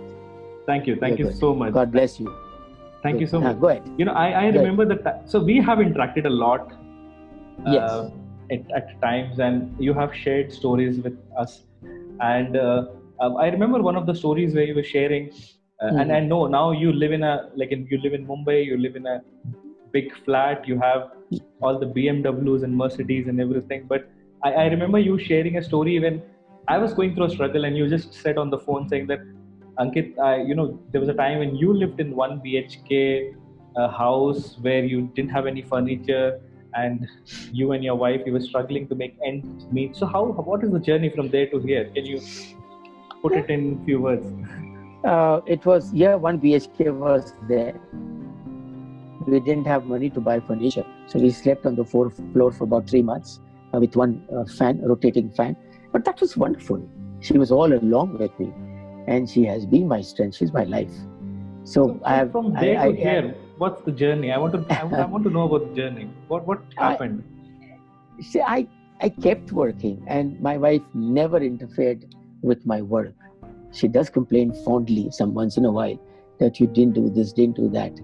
Thank 0.67 0.87
you. 0.87 0.97
Thank 0.97 1.19
you're 1.19 1.29
you 1.29 1.33
good. 1.33 1.41
so 1.41 1.55
much. 1.55 1.73
God 1.73 1.91
bless 1.91 2.21
you. 2.21 2.33
Thank 3.03 3.17
good. 3.17 3.21
you 3.23 3.27
so 3.27 3.41
much. 3.41 3.61
go 3.61 3.69
ahead. 3.69 3.91
You 3.97 4.05
know, 4.05 4.13
I, 4.13 4.31
I 4.31 4.47
remember 4.47 4.85
that. 4.85 5.29
So 5.29 5.41
we 5.41 5.61
have 5.61 5.79
interacted 5.79 6.27
a 6.27 6.31
lot. 6.31 6.73
Uh, 7.67 8.11
yes. 8.51 8.61
At, 8.75 9.01
times, 9.01 9.39
and 9.39 9.75
you 9.79 9.95
have 9.95 10.15
shared 10.15 10.53
stories 10.53 10.99
with 11.01 11.17
us. 11.39 11.65
And 12.21 12.57
uh, 12.57 12.87
um, 13.21 13.37
I 13.37 13.49
remember 13.49 13.83
one 13.83 13.97
of 13.97 14.07
the 14.07 14.15
stories 14.15 14.55
where 14.55 14.65
you 14.65 14.75
were 14.75 14.85
sharing. 14.85 15.31
Uh, 15.81 15.87
mm-hmm. 15.87 15.99
And 15.99 16.13
I 16.13 16.21
know 16.21 16.47
now 16.47 16.73
you 16.73 16.93
live 16.93 17.13
in 17.13 17.23
a 17.23 17.51
like 17.57 17.71
in, 17.71 17.87
you 17.91 17.99
live 18.03 18.15
in 18.15 18.27
Mumbai. 18.27 18.65
You 18.65 18.79
live 18.79 18.97
in 18.97 19.07
a 19.07 19.23
big 19.93 20.13
flat. 20.25 20.67
You 20.67 20.79
have 20.81 21.11
all 21.61 21.79
the 21.79 21.87
BMWs 21.87 22.65
and 22.65 22.77
Mercedes 22.77 23.29
and 23.29 23.41
everything. 23.41 23.87
But 23.89 24.09
I, 24.45 24.53
I, 24.53 24.67
remember 24.67 24.99
you 24.99 25.19
sharing 25.19 25.57
a 25.57 25.63
story 25.63 25.99
when 25.99 26.23
I 26.69 26.79
was 26.79 26.93
going 26.95 27.15
through 27.15 27.25
a 27.25 27.31
struggle, 27.31 27.65
and 27.65 27.77
you 27.77 27.89
just 27.89 28.15
said 28.15 28.39
on 28.39 28.51
the 28.51 28.59
phone 28.59 28.89
saying 28.89 29.07
that, 29.09 29.21
Ankit, 29.79 30.19
uh, 30.19 30.43
you 30.45 30.55
know, 30.55 30.81
there 30.93 31.01
was 31.01 31.09
a 31.09 31.15
time 31.15 31.39
when 31.39 31.55
you 31.57 31.73
lived 31.73 32.01
in 32.01 32.15
one 32.15 32.41
BHK 32.41 33.35
uh, 33.77 33.89
house 33.89 34.57
where 34.61 34.85
you 34.85 35.11
didn't 35.15 35.31
have 35.31 35.47
any 35.47 35.63
furniture, 35.63 36.41
and 36.83 37.09
you 37.53 37.73
and 37.73 37.85
your 37.85 37.95
wife 37.95 38.23
you 38.27 38.33
were 38.33 38.45
struggling 38.49 38.89
to 38.89 38.95
make 38.95 39.17
ends 39.25 39.67
meet. 39.73 39.97
So 39.97 40.07
how 40.07 40.25
what 40.25 40.65
is 40.65 40.71
the 40.71 40.81
journey 40.91 41.11
from 41.11 41.31
there 41.31 41.47
to 41.51 41.59
here? 41.59 41.85
Can 41.95 42.07
you 42.07 42.21
put 43.23 43.33
it 43.33 43.51
in 43.51 43.85
few 43.85 44.01
words? 44.01 44.27
Uh, 45.05 45.41
it 45.47 45.65
was 45.65 45.93
yeah, 45.93 46.15
one 46.15 46.41
BHK 46.41 46.93
was 47.07 47.33
there 47.49 47.75
we 49.29 49.41
didn't 49.41 49.67
have 49.67 49.85
money 49.85 50.11
to 50.11 50.21
buy 50.21 50.41
furniture. 50.41 50.85
So 51.07 51.19
we 51.19 51.31
slept 51.31 51.67
on 51.67 51.75
the 51.77 51.85
fourth 51.85 52.17
floor 52.33 52.51
for 52.53 52.65
about 52.65 52.89
three 52.89 53.03
months 53.03 53.41
uh, 53.75 53.81
with 53.81 53.97
one 53.97 54.27
uh, 54.35 54.45
fan, 54.45 54.81
rotating 54.83 55.31
fan. 55.31 55.57
But 55.93 56.05
that 56.05 56.21
was 56.21 56.37
wonderful. 56.37 56.89
She 57.21 57.39
was 57.39 57.51
all 57.51 57.73
along 57.73 58.19
with 58.19 58.39
me, 58.39 58.53
and 59.07 59.29
she 59.29 59.45
has 59.45 59.67
been 59.67 59.89
my 59.89 60.01
strength. 60.01 60.37
She's 60.37 60.53
my 60.53 60.65
life. 60.65 60.93
So, 61.65 61.89
so 61.89 62.01
I 62.05 62.17
have 62.17 62.33
from 62.33 62.55
there 62.55 62.79
I, 62.79 62.93
to 62.93 62.99
I, 62.99 63.03
here. 63.03 63.35
What's 63.59 63.83
the 63.83 63.93
journey? 63.93 64.33
I 64.33 64.39
want 64.39 64.53
to. 64.55 64.65
I, 64.71 65.03
I, 65.03 65.05
want 65.05 65.25
to 65.25 65.31
know 65.31 65.43
about 65.43 65.69
the 65.69 65.83
journey. 65.83 66.09
What 66.29 66.47
what 66.47 66.61
happened? 66.77 67.25
see, 68.21 68.41
I 68.41 68.67
I 69.01 69.09
kept 69.09 69.53
working, 69.53 70.03
and 70.07 70.41
my 70.41 70.57
wife 70.57 70.83
never 70.95 71.39
interfered 71.39 72.15
with 72.43 72.67
my 72.67 72.83
work. 72.83 73.15
She 73.73 73.89
does 73.89 74.11
complain 74.11 74.53
fondly 74.65 75.11
some 75.11 75.35
once 75.35 75.57
in 75.57 75.65
a 75.65 75.73
while 75.73 75.99
that 76.39 76.61
you 76.61 76.67
didn't 76.67 76.95
do 76.95 77.11
this, 77.11 77.33
didn't 77.33 77.57
do 77.57 77.69
that. 77.71 78.01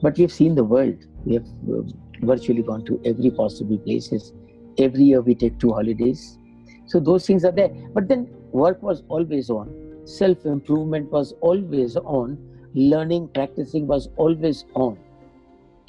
But 0.00 0.18
we've 0.18 0.32
seen 0.32 0.54
the 0.54 0.64
world. 0.64 1.04
We 1.24 1.34
have 1.34 1.46
uh, 1.68 1.82
virtually 2.22 2.62
gone 2.62 2.84
to 2.86 3.00
every 3.04 3.30
possible 3.30 3.78
places. 3.78 4.32
Every 4.78 5.04
year 5.04 5.20
we 5.20 5.34
take 5.34 5.58
two 5.58 5.72
holidays. 5.72 6.38
So 6.86 7.00
those 7.00 7.26
things 7.26 7.44
are 7.44 7.52
there. 7.52 7.68
But 7.68 8.08
then 8.08 8.28
work 8.52 8.82
was 8.82 9.02
always 9.08 9.50
on. 9.50 9.72
Self 10.04 10.44
improvement 10.44 11.10
was 11.10 11.32
always 11.40 11.96
on. 11.96 12.38
Learning, 12.74 13.28
practicing 13.28 13.86
was 13.86 14.08
always 14.16 14.64
on. 14.74 14.98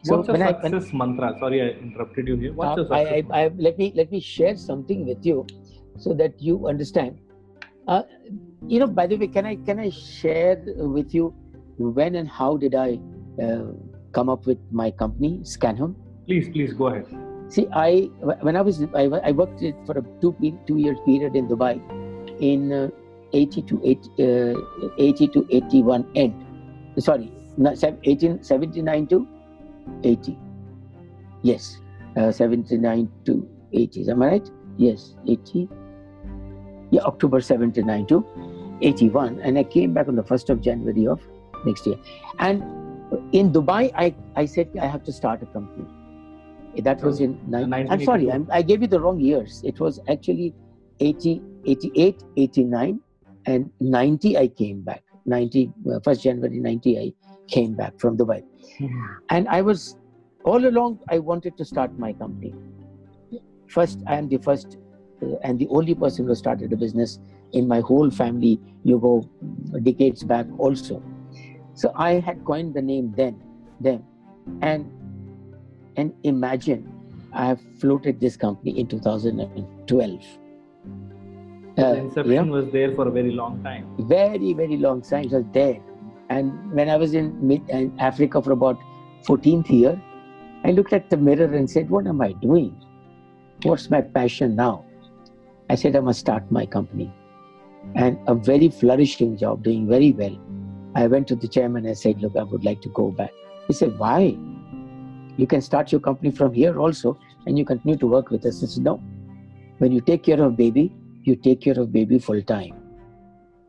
So 0.04 0.18
What's 0.18 0.28
your 0.28 0.48
success 0.48 0.92
I, 0.94 0.98
mantra? 0.98 1.36
Sorry, 1.40 1.62
I 1.62 1.68
interrupted 1.82 2.28
you 2.28 2.36
here. 2.38 2.54
What's 2.54 2.78
uh, 2.78 2.82
your 2.82 2.86
success 2.86 3.26
I, 3.32 3.38
I, 3.38 3.44
I, 3.46 3.52
let 3.58 3.78
me 3.78 3.92
let 3.96 4.12
me 4.12 4.20
share 4.20 4.56
something 4.56 5.06
with 5.08 5.26
you, 5.26 5.48
so 5.98 6.14
that 6.14 6.40
you 6.40 6.68
understand. 6.68 7.18
Uh, 7.88 8.04
you 8.68 8.80
know, 8.80 8.88
by 8.88 9.08
the 9.08 9.18
way, 9.18 9.28
can 9.28 9.46
I 9.46 9.56
can 9.56 9.80
I 9.80 9.90
share 9.90 10.62
with 10.78 11.14
you 11.14 11.34
when 11.78 12.16
and 12.16 12.30
how 12.30 12.58
did 12.58 12.76
I 12.76 13.00
uh, 13.42 13.74
come 14.12 14.30
up 14.30 14.46
with 14.46 14.60
my 14.72 14.92
company, 14.92 15.40
Scanhome. 15.44 15.96
Please, 16.26 16.50
please 16.50 16.74
go 16.74 16.88
ahead. 16.88 17.06
See, 17.50 17.68
I 17.74 18.10
when 18.42 18.56
I 18.56 18.62
was 18.62 18.84
I, 18.94 19.06
I 19.30 19.32
worked 19.32 19.64
for 19.86 19.98
a 19.98 20.04
two 20.22 20.36
two 20.68 20.78
year 20.78 20.96
period 21.06 21.36
in 21.36 21.48
Dubai, 21.48 21.82
in 22.40 22.72
uh, 22.72 22.90
80 23.34 23.62
to 23.64 23.82
80, 23.84 24.56
uh, 24.56 24.94
80 24.98 25.28
to 25.28 25.48
81 25.50 26.06
end. 26.16 26.45
Sorry, 26.98 27.32
18, 28.04 28.44
79 28.44 29.08
to 29.08 29.28
80. 30.04 30.38
Yes, 31.42 31.80
uh, 32.18 32.32
79 32.32 33.10
to 33.26 33.48
80. 33.74 34.10
Am 34.10 34.24
I 34.24 34.28
right? 34.28 34.52
Yes, 34.78 35.16
80. 35.28 35.70
Yeah, 36.92 37.02
October 37.02 37.42
79 37.42 38.06
to 38.08 38.26
81, 38.82 39.40
and 39.42 39.58
I 39.58 39.64
came 39.64 39.94
back 39.94 40.08
on 40.08 40.16
the 40.16 40.24
1st 40.24 40.50
of 40.50 40.62
January 40.62 41.08
of 41.08 41.22
next 41.66 41.86
year. 41.86 41.98
And 42.40 42.62
in 43.32 43.52
Dubai, 43.52 43.92
I, 43.96 44.16
I 44.36 44.46
said 44.46 44.70
I 44.82 44.88
have 44.88 45.04
to 45.04 45.14
start 45.14 45.42
a 45.44 45.46
company. 45.48 45.86
That 46.82 47.02
was 47.02 47.22
in 47.22 47.40
19, 47.48 47.90
I'm 47.90 48.04
sorry, 48.04 48.32
I'm, 48.32 48.48
i 48.52 48.62
gave 48.62 48.82
you 48.82 48.88
the 48.88 49.00
wrong 49.00 49.20
years. 49.20 49.62
It 49.64 49.80
was 49.80 50.00
actually 50.10 50.54
80, 51.00 51.42
88, 51.66 52.24
89, 52.36 53.00
and 53.46 53.72
90 53.80 54.38
I 54.38 54.48
came 54.48 54.82
back. 54.82 55.05
90, 55.26 55.72
uh, 55.88 56.00
1st 56.00 56.22
January 56.22 56.60
90, 56.60 57.00
I 57.00 57.14
came 57.48 57.76
back 57.76 58.00
from 58.00 58.18
Dubai. 58.18 58.44
Mm-hmm. 58.80 59.06
And 59.30 59.48
I 59.48 59.62
was, 59.62 59.98
all 60.44 60.66
along, 60.68 61.00
I 61.10 61.20
wanted 61.20 61.58
to 61.58 61.66
start 61.66 61.98
my 61.98 62.14
company. 62.14 62.54
First, 63.68 64.00
I 64.08 64.16
am 64.16 64.30
the 64.30 64.38
first 64.38 64.78
uh, 65.22 65.36
and 65.44 65.58
the 65.60 65.68
only 65.70 65.96
person 65.96 66.28
who 66.28 66.36
started 66.36 66.72
a 66.74 66.78
business 66.78 67.20
in 67.54 67.68
my 67.68 67.80
whole 67.80 68.12
family. 68.12 68.60
You 68.84 69.00
go 69.00 69.30
decades 69.82 70.24
back 70.24 70.46
also. 70.58 71.02
So 71.74 71.92
I 71.96 72.14
had 72.20 72.44
coined 72.46 72.74
the 72.74 72.82
name 72.82 73.14
then 73.18 73.42
them 73.82 74.04
and 74.62 74.92
and 75.98 76.14
imagine 76.24 76.92
I 77.34 77.46
have 77.48 77.62
floated 77.80 78.20
this 78.20 78.38
company 78.38 78.80
in 78.80 78.88
2012. 78.88 80.24
The 81.76 81.88
uh, 81.88 81.94
inception 81.94 82.34
yeah, 82.34 82.44
was 82.44 82.72
there 82.72 82.94
for 82.96 83.08
a 83.08 83.12
very 83.12 83.32
long 83.32 83.62
time. 83.64 83.88
Very, 84.00 84.54
very 84.54 84.78
long 84.78 85.02
time. 85.02 85.26
It 85.26 85.32
was 85.32 85.44
there. 85.52 85.80
And 86.30 86.72
when 86.72 86.90
I 86.90 86.96
was 86.96 87.14
in 87.14 87.36
mid 87.46 87.70
in 87.70 87.98
Africa 88.00 88.42
for 88.42 88.52
about 88.52 88.80
14th 89.28 89.70
year, 89.70 90.02
I 90.64 90.72
looked 90.72 90.94
at 90.94 91.10
the 91.10 91.18
mirror 91.18 91.54
and 91.54 91.70
said, 91.70 91.90
What 91.90 92.08
am 92.08 92.22
I 92.22 92.32
doing? 92.34 92.76
What's 93.64 93.90
my 93.90 94.02
passion 94.02 94.56
now? 94.56 94.86
I 95.70 95.76
said, 95.76 95.96
I 95.96 96.00
must 96.00 96.20
start 96.20 96.50
my 96.52 96.66
company. 96.66 97.12
And 97.96 98.18
a 98.28 98.36
very 98.36 98.70
flourishing 98.70 99.38
job, 99.38 99.64
doing 99.64 99.88
very 99.88 100.12
well. 100.12 100.38
I 100.96 101.08
went 101.08 101.28
to 101.28 101.36
the 101.36 101.48
chairman 101.48 101.86
and 101.86 101.98
said, 101.98 102.22
Look, 102.22 102.36
I 102.38 102.44
would 102.44 102.64
like 102.64 102.82
to 102.82 102.90
go 102.90 103.12
back. 103.12 103.32
He 103.68 103.74
said, 103.74 103.98
Why? 104.00 104.38
You 105.38 105.46
can 105.46 105.62
start 105.62 105.92
your 105.92 106.00
company 106.02 106.32
from 106.32 106.54
here 106.54 106.80
also 106.80 107.20
and 107.46 107.58
you 107.58 107.66
continue 107.66 107.98
to 107.98 108.08
work 108.08 108.30
with 108.30 108.46
us. 108.46 108.64
I 108.64 108.68
said, 108.68 108.84
No. 108.84 109.04
When 109.80 109.92
you 109.92 110.00
take 110.00 110.24
care 110.24 110.40
of 110.40 110.54
a 110.54 110.56
baby, 110.56 110.94
you 111.26 111.36
take 111.36 111.62
care 111.62 111.78
of 111.80 111.92
baby 111.92 112.20
full 112.20 112.42
time. 112.42 112.76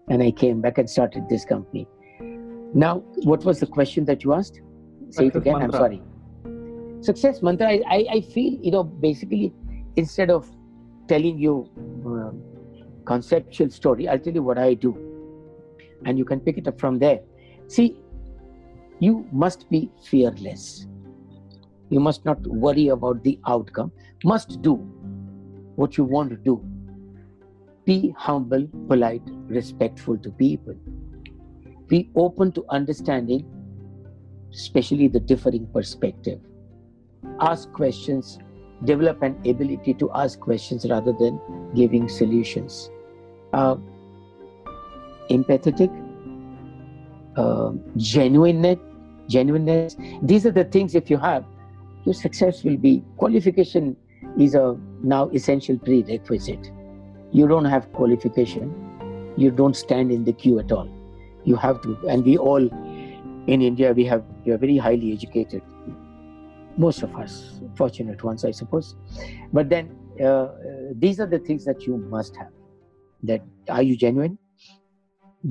And 0.08 0.22
I 0.22 0.30
came 0.30 0.60
back 0.60 0.78
and 0.78 0.88
started 0.88 1.28
this 1.28 1.44
company. 1.44 1.88
Now, 2.74 2.98
what 3.24 3.44
was 3.44 3.60
the 3.60 3.66
question 3.66 4.04
that 4.04 4.22
you 4.22 4.34
asked? 4.34 4.60
Say 5.10 5.26
it 5.28 5.36
again. 5.36 5.58
Mantra. 5.58 5.66
I'm 5.66 5.84
sorry. 5.84 6.02
Success 7.00 7.42
mantra. 7.42 7.68
I, 7.68 7.82
I, 7.88 8.06
I, 8.14 8.20
feel 8.20 8.58
you 8.60 8.70
know 8.70 8.84
basically 8.84 9.52
instead 9.96 10.30
of 10.30 10.48
telling 11.08 11.38
you 11.38 11.68
uh, 12.06 12.30
conceptual 13.04 13.70
story, 13.70 14.08
I'll 14.08 14.18
tell 14.18 14.34
you 14.34 14.42
what 14.42 14.58
I 14.58 14.74
do, 14.74 14.94
and 16.04 16.18
you 16.18 16.24
can 16.24 16.40
pick 16.40 16.58
it 16.58 16.68
up 16.68 16.78
from 16.78 16.98
there. 16.98 17.20
See, 17.68 17.96
you 18.98 19.26
must 19.32 19.68
be 19.70 19.90
fearless. 20.04 20.86
You 21.88 22.00
must 22.00 22.24
not 22.24 22.44
worry 22.46 22.88
about 22.88 23.22
the 23.22 23.38
outcome. 23.46 23.92
Must 24.24 24.60
do 24.60 24.74
what 25.76 25.96
you 25.96 26.04
want 26.04 26.30
to 26.30 26.36
do. 26.36 26.62
Be 27.86 28.12
humble, 28.18 28.66
polite, 28.88 29.22
respectful 29.46 30.18
to 30.18 30.30
people. 30.30 30.74
Be 31.86 32.10
open 32.16 32.50
to 32.52 32.64
understanding, 32.68 33.46
especially 34.52 35.06
the 35.06 35.20
differing 35.20 35.68
perspective. 35.68 36.40
Ask 37.38 37.72
questions, 37.72 38.40
develop 38.82 39.22
an 39.22 39.36
ability 39.46 39.94
to 39.94 40.10
ask 40.16 40.40
questions 40.40 40.84
rather 40.90 41.12
than 41.12 41.38
giving 41.76 42.08
solutions. 42.08 42.90
Uh, 43.52 43.76
empathetic, 45.30 45.92
uh, 47.36 47.70
genuineness, 47.96 48.78
genuineness. 49.28 49.96
These 50.22 50.44
are 50.44 50.50
the 50.50 50.64
things 50.64 50.96
if 50.96 51.08
you 51.08 51.18
have, 51.18 51.44
your 52.04 52.14
success 52.14 52.64
will 52.64 52.78
be. 52.78 53.04
Qualification 53.16 53.96
is 54.36 54.56
a 54.56 54.76
now 55.04 55.28
essential 55.28 55.78
prerequisite 55.78 56.72
you 57.36 57.46
don't 57.46 57.66
have 57.66 57.92
qualification. 57.92 58.74
You 59.36 59.50
don't 59.50 59.76
stand 59.76 60.10
in 60.10 60.24
the 60.24 60.32
queue 60.32 60.58
at 60.58 60.72
all. 60.72 60.88
You 61.44 61.56
have 61.56 61.80
to 61.82 61.96
and 62.08 62.24
we 62.24 62.36
all 62.38 62.68
in 63.54 63.62
india 63.66 63.92
we 63.98 64.04
have 64.10 64.22
we 64.44 64.52
are 64.52 64.58
very 64.58 64.76
highly 64.86 65.12
educated. 65.12 65.62
Most 66.84 67.02
of 67.02 67.14
us 67.24 67.36
fortunate 67.80 68.24
ones 68.28 68.44
i 68.44 68.50
suppose. 68.50 68.94
But 69.52 69.68
then 69.68 69.90
uh, 70.28 70.48
these 71.04 71.20
are 71.20 71.26
the 71.34 71.38
things 71.50 71.64
that 71.66 71.86
you 71.86 71.98
must 71.98 72.36
have 72.36 72.52
that 73.22 73.42
are 73.68 73.82
you 73.82 73.96
genuine? 73.96 74.38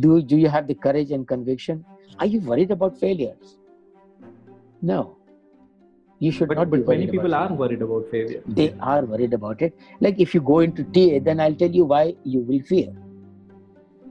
Do 0.05 0.21
do 0.33 0.37
you 0.45 0.49
have 0.49 0.67
the 0.67 0.75
courage 0.87 1.11
and 1.11 1.27
conviction? 1.27 1.85
Are 2.19 2.25
you 2.25 2.41
worried 2.51 2.71
about 2.71 2.99
failures? 2.99 3.57
No 4.81 5.14
you 6.19 6.31
should 6.31 6.47
but, 6.47 6.57
not 6.57 6.69
but 6.69 6.87
many 6.87 7.07
people 7.07 7.33
are 7.35 7.51
worried 7.53 7.81
about 7.81 8.09
failure. 8.09 8.41
They 8.47 8.73
are 8.79 9.03
worried 9.03 9.33
about 9.33 9.61
it. 9.61 9.77
Like 9.99 10.19
if 10.19 10.33
you 10.33 10.41
go 10.41 10.59
into 10.59 10.83
ta 10.83 11.19
then 11.23 11.39
i'll 11.39 11.55
tell 11.55 11.71
you 11.71 11.85
why 11.85 12.15
you 12.23 12.41
will 12.41 12.61
fear. 12.61 12.93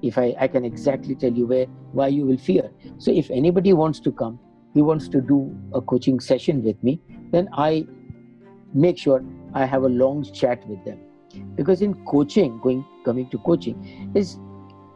If 0.02 0.18
i 0.18 0.34
i 0.38 0.48
can 0.48 0.64
exactly 0.64 1.14
tell 1.14 1.32
you 1.32 1.46
where 1.46 1.66
why 1.92 2.08
you 2.08 2.26
will 2.26 2.38
fear. 2.38 2.70
So 2.98 3.10
if 3.10 3.30
anybody 3.30 3.72
wants 3.72 4.00
to 4.00 4.12
come 4.12 4.38
he 4.74 4.82
wants 4.82 5.08
to 5.08 5.20
do 5.20 5.38
a 5.72 5.80
coaching 5.80 6.20
session 6.20 6.62
with 6.62 6.82
me 6.82 7.00
then 7.32 7.48
i 7.52 7.86
make 8.74 8.98
sure 8.98 9.24
i 9.54 9.64
have 9.64 9.84
a 9.84 9.92
long 10.04 10.24
chat 10.24 10.66
with 10.68 10.84
them. 10.84 11.00
Because 11.56 11.80
in 11.82 11.94
coaching 12.04 12.60
going 12.60 12.84
coming 13.04 13.30
to 13.30 13.38
coaching 13.38 14.12
is 14.14 14.38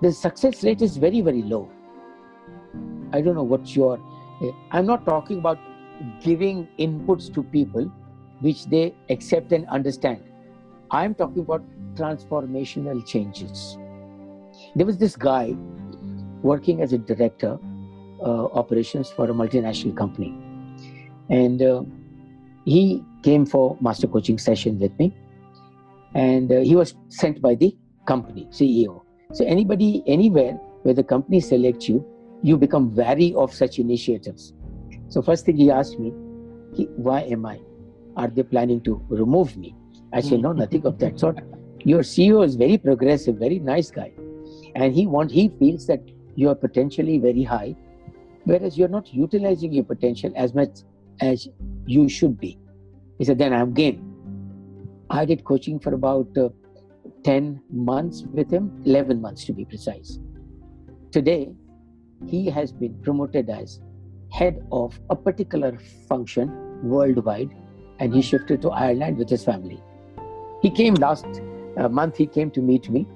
the 0.02 0.12
success 0.12 0.62
rate 0.62 0.82
is 0.82 0.96
very 0.96 1.22
very 1.22 1.42
low. 1.42 1.70
I 3.12 3.22
don't 3.22 3.34
know 3.34 3.48
what's 3.54 3.74
your 3.74 3.98
eh, 4.42 4.52
i'm 4.70 4.86
not 4.86 5.04
talking 5.06 5.38
about 5.38 5.58
giving 6.20 6.68
inputs 6.78 7.32
to 7.34 7.42
people 7.42 7.90
which 8.40 8.66
they 8.66 8.94
accept 9.10 9.52
and 9.52 9.66
understand. 9.68 10.22
I'm 10.90 11.14
talking 11.14 11.42
about 11.42 11.62
transformational 11.94 13.04
changes. 13.06 13.76
There 14.74 14.86
was 14.86 14.98
this 14.98 15.16
guy 15.16 15.54
working 16.42 16.82
as 16.82 16.92
a 16.92 16.98
director 16.98 17.58
uh, 18.20 18.44
operations 18.46 19.10
for 19.10 19.24
a 19.24 19.34
multinational 19.34 19.96
company, 19.96 20.34
and 21.28 21.62
uh, 21.62 21.82
he 22.64 23.02
came 23.22 23.44
for 23.44 23.76
master 23.80 24.06
coaching 24.06 24.38
session 24.38 24.78
with 24.78 24.96
me, 24.98 25.14
and 26.14 26.50
uh, 26.50 26.60
he 26.60 26.74
was 26.74 26.94
sent 27.08 27.40
by 27.42 27.54
the 27.54 27.76
company 28.06 28.48
CEO. 28.50 29.02
So 29.32 29.44
anybody 29.44 30.02
anywhere 30.06 30.52
where 30.82 30.94
the 30.94 31.04
company 31.04 31.40
selects 31.40 31.88
you, 31.88 32.04
you 32.42 32.56
become 32.56 32.94
wary 32.94 33.34
of 33.34 33.52
such 33.52 33.78
initiatives 33.78 34.54
so 35.08 35.22
first 35.22 35.46
thing 35.46 35.56
he 35.56 35.70
asked 35.70 35.98
me, 35.98 36.12
he, 36.74 36.84
why 36.96 37.22
am 37.22 37.46
I? 37.46 37.60
Are 38.16 38.28
they 38.28 38.42
planning 38.42 38.80
to 38.82 39.02
remove 39.08 39.56
me? 39.56 39.74
I 40.12 40.20
said, 40.20 40.40
no, 40.40 40.52
nothing 40.52 40.84
of 40.86 40.98
that 40.98 41.18
sort. 41.18 41.38
Your 41.84 42.00
CEO 42.00 42.44
is 42.44 42.56
very 42.56 42.78
progressive, 42.78 43.36
very 43.36 43.58
nice 43.58 43.90
guy. 43.90 44.12
And 44.74 44.94
he 44.94 45.06
want 45.06 45.30
he 45.30 45.48
feels 45.58 45.86
that 45.86 46.00
you 46.34 46.48
are 46.48 46.54
potentially 46.54 47.18
very 47.18 47.42
high, 47.42 47.74
whereas 48.44 48.76
you're 48.76 48.88
not 48.88 49.12
utilizing 49.12 49.72
your 49.72 49.84
potential 49.84 50.32
as 50.36 50.54
much 50.54 50.80
as 51.20 51.48
you 51.86 52.08
should 52.08 52.38
be. 52.38 52.58
He 53.18 53.24
said, 53.24 53.38
then 53.38 53.52
I'm 53.52 53.72
game. 53.72 54.14
I 55.10 55.24
did 55.24 55.44
coaching 55.44 55.80
for 55.80 55.94
about 55.94 56.36
uh, 56.36 56.50
10 57.24 57.62
months 57.70 58.24
with 58.32 58.50
him, 58.50 58.82
11 58.84 59.20
months 59.20 59.44
to 59.46 59.52
be 59.52 59.64
precise. 59.64 60.18
Today, 61.10 61.50
he 62.26 62.50
has 62.50 62.72
been 62.72 62.94
promoted 63.02 63.48
as 63.48 63.80
head 64.30 64.64
of 64.72 64.98
a 65.10 65.16
particular 65.16 65.78
function 66.08 66.50
worldwide 66.82 67.54
and 67.98 68.14
he 68.14 68.22
shifted 68.22 68.62
to 68.62 68.70
Ireland 68.70 69.18
with 69.18 69.28
his 69.28 69.44
family. 69.44 69.82
He 70.62 70.70
came 70.70 70.94
last 70.94 71.26
uh, 71.76 71.88
month, 71.88 72.16
he 72.16 72.26
came 72.26 72.50
to 72.52 72.60
meet 72.60 72.88
me. 72.90 73.06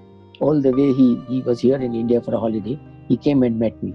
All 0.40 0.60
the 0.60 0.72
way 0.72 0.92
he, 0.92 1.22
he 1.28 1.42
was 1.42 1.60
here 1.60 1.76
in 1.76 1.94
India 1.94 2.20
for 2.20 2.34
a 2.34 2.38
holiday. 2.38 2.78
He 3.08 3.16
came 3.16 3.42
and 3.42 3.58
met 3.58 3.80
me. 3.82 3.94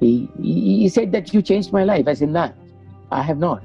He, 0.00 0.28
he, 0.40 0.80
he 0.80 0.88
said 0.88 1.12
that 1.12 1.32
you 1.32 1.42
changed 1.42 1.72
my 1.72 1.84
life. 1.84 2.08
I 2.08 2.14
said, 2.14 2.30
nah, 2.30 2.50
I 3.10 3.22
have 3.22 3.38
not. 3.38 3.62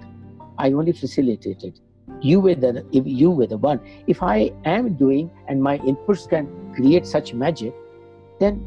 I 0.58 0.72
only 0.74 0.92
facilitated. 0.92 1.80
You 2.22 2.40
were 2.40 2.56
the 2.56 2.86
if 2.92 3.08
you 3.08 3.32
were 3.32 3.48
the 3.48 3.58
one. 3.58 3.80
If 4.06 4.22
I 4.22 4.52
am 4.66 4.94
doing 4.96 5.32
and 5.48 5.64
my 5.64 5.80
inputs 5.80 6.30
can 6.30 6.74
create 6.76 7.08
such 7.08 7.34
magic, 7.34 7.74
then 8.40 8.64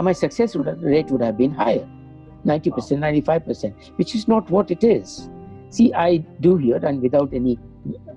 my 0.00 0.12
success 0.12 0.56
rate 0.56 1.10
would 1.10 1.20
have 1.20 1.36
been 1.36 1.52
higher. 1.52 1.86
90%, 2.46 2.98
95%, 2.98 3.96
which 3.96 4.14
is 4.14 4.28
not 4.28 4.48
what 4.50 4.70
it 4.70 4.84
is. 4.84 5.28
See, 5.70 5.92
I 5.92 6.18
do 6.40 6.56
here, 6.56 6.76
and 6.76 7.02
without 7.02 7.34
any 7.34 7.58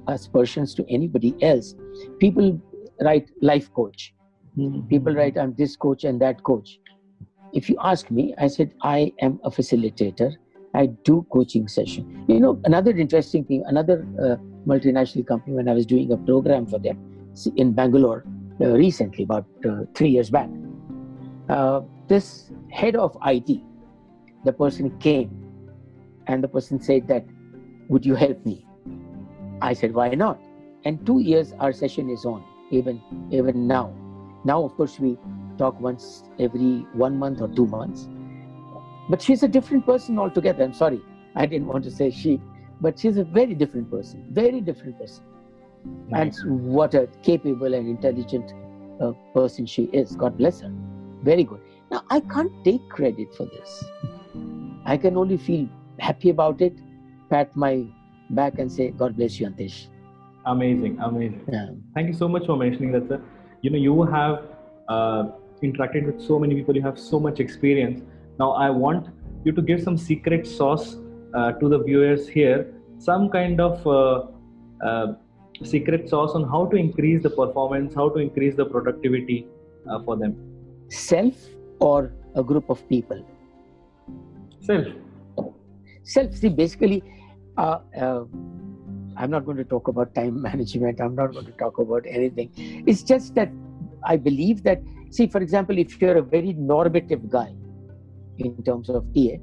aspersions 0.07 0.73
to 0.75 0.85
anybody 0.89 1.35
else, 1.41 1.75
people 2.19 2.59
write 3.01 3.29
life 3.41 3.73
coach. 3.73 4.13
Mm-hmm. 4.57 4.87
People 4.87 5.13
write, 5.13 5.37
I'm 5.37 5.53
this 5.55 5.75
coach 5.75 6.03
and 6.03 6.21
that 6.21 6.43
coach. 6.43 6.79
If 7.53 7.69
you 7.69 7.77
ask 7.81 8.11
me, 8.11 8.33
I 8.37 8.47
said, 8.47 8.73
I 8.83 9.11
am 9.21 9.39
a 9.43 9.49
facilitator. 9.49 10.33
I 10.75 10.87
do 11.03 11.25
coaching 11.33 11.67
session. 11.67 12.25
You 12.27 12.39
know, 12.39 12.61
another 12.65 12.91
interesting 12.91 13.43
thing, 13.45 13.63
another 13.65 14.05
uh, 14.21 14.35
multinational 14.67 15.25
company, 15.25 15.55
when 15.55 15.67
I 15.67 15.73
was 15.73 15.85
doing 15.85 16.11
a 16.11 16.17
program 16.17 16.67
for 16.67 16.77
them 16.77 16.99
in 17.55 17.73
Bangalore 17.73 18.23
uh, 18.61 18.71
recently, 18.73 19.23
about 19.23 19.45
uh, 19.67 19.81
three 19.95 20.09
years 20.09 20.29
back, 20.29 20.49
uh, 21.49 21.81
this 22.07 22.51
head 22.71 22.95
of 22.95 23.17
IT, 23.25 23.61
the 24.45 24.53
person 24.53 24.97
came 24.99 25.29
and 26.27 26.43
the 26.43 26.47
person 26.47 26.81
said 26.81 27.07
that 27.07 27.25
would 27.89 28.05
you 28.05 28.15
help 28.15 28.45
me? 28.45 28.65
I 29.61 29.73
said 29.73 29.93
why 29.93 30.09
not? 30.09 30.39
And 30.85 31.05
two 31.05 31.19
years 31.19 31.53
our 31.59 31.73
session 31.73 32.09
is 32.09 32.25
on 32.25 32.43
even 32.71 33.01
even 33.31 33.67
now. 33.67 33.93
Now 34.45 34.63
of 34.63 34.75
course 34.75 34.99
we 34.99 35.17
talk 35.57 35.79
once 35.79 36.23
every 36.39 36.85
one 36.93 37.17
month 37.17 37.41
or 37.41 37.49
two 37.49 37.67
months. 37.67 38.07
But 39.09 39.21
she's 39.21 39.43
a 39.43 39.47
different 39.47 39.85
person 39.85 40.19
altogether. 40.19 40.63
I'm 40.63 40.73
sorry 40.73 41.01
i 41.35 41.45
didn't 41.45 41.67
want 41.67 41.83
to 41.83 41.91
say 41.91 42.09
she 42.09 42.41
but 42.81 42.97
she's 42.99 43.17
a 43.17 43.23
very 43.23 43.53
different 43.53 43.89
person 43.91 44.25
very 44.31 44.61
different 44.61 44.97
person. 44.99 45.23
And 46.11 46.35
what 46.45 46.93
a 46.93 47.07
capable 47.23 47.73
and 47.73 47.87
intelligent 47.87 48.51
uh, 49.01 49.11
person 49.33 49.65
she 49.65 49.83
is. 49.93 50.15
God 50.15 50.37
bless 50.37 50.59
her. 50.61 50.71
Very 51.23 51.43
good. 51.43 51.61
Now 51.91 52.03
i 52.09 52.19
can't 52.19 52.51
take 52.63 52.87
credit 52.89 53.33
for 53.35 53.45
this 53.45 53.83
I 54.89 54.97
can 54.97 55.17
only 55.17 55.37
feel 55.37 55.67
happy 55.99 56.31
about 56.31 56.61
it, 56.61 56.75
pat 57.29 57.55
my 57.55 57.85
back 58.31 58.57
and 58.57 58.71
say, 58.71 58.89
God 58.89 59.15
bless 59.15 59.39
you, 59.39 59.45
Antesh. 59.47 59.85
Amazing, 60.47 60.97
amazing. 60.99 61.43
Yeah. 61.51 61.67
Thank 61.93 62.07
you 62.07 62.13
so 62.21 62.27
much 62.27 62.47
for 62.47 62.57
mentioning 62.57 62.91
that, 62.93 63.07
sir. 63.07 63.21
You 63.61 63.69
know, 63.69 63.77
you 63.77 64.01
have 64.03 64.45
uh, 64.87 65.23
interacted 65.61 66.07
with 66.07 66.19
so 66.25 66.39
many 66.39 66.55
people, 66.55 66.75
you 66.75 66.81
have 66.81 66.97
so 66.97 67.19
much 67.19 67.39
experience. 67.39 68.01
Now, 68.39 68.53
I 68.53 68.71
want 68.71 69.09
you 69.45 69.51
to 69.51 69.61
give 69.61 69.83
some 69.83 69.95
secret 69.95 70.47
sauce 70.47 70.97
uh, 71.35 71.51
to 71.51 71.69
the 71.69 71.83
viewers 71.83 72.27
here, 72.27 72.73
some 72.97 73.29
kind 73.29 73.61
of 73.61 73.85
uh, 73.85 74.23
uh, 74.83 75.13
secret 75.63 76.09
sauce 76.09 76.31
on 76.33 76.49
how 76.49 76.65
to 76.65 76.77
increase 76.77 77.21
the 77.21 77.29
performance, 77.29 77.93
how 77.93 78.09
to 78.09 78.17
increase 78.17 78.55
the 78.55 78.65
productivity 78.65 79.45
uh, 79.87 80.01
for 80.03 80.17
them. 80.17 80.35
Self 80.89 81.35
or 81.79 82.11
a 82.33 82.41
group 82.41 82.71
of 82.71 82.89
people? 82.89 83.23
Self. 84.69 84.87
Self, 86.03 86.35
see, 86.35 86.49
basically, 86.49 87.03
uh, 87.57 87.79
uh, 87.99 88.23
I'm 89.17 89.31
not 89.31 89.43
going 89.45 89.57
to 89.57 89.63
talk 89.63 89.87
about 89.87 90.13
time 90.13 90.41
management. 90.49 91.01
I'm 91.01 91.15
not 91.15 91.33
going 91.33 91.45
to 91.45 91.51
talk 91.53 91.79
about 91.79 92.05
anything. 92.07 92.51
It's 92.85 93.01
just 93.01 93.33
that 93.33 93.49
I 94.03 94.15
believe 94.15 94.61
that, 94.63 94.81
see, 95.09 95.25
for 95.25 95.41
example, 95.41 95.79
if 95.79 95.99
you're 95.99 96.17
a 96.17 96.21
very 96.21 96.53
normative 96.53 97.29
guy 97.31 97.51
in 98.37 98.61
terms 98.63 98.89
of 98.89 99.11
TA, 99.15 99.37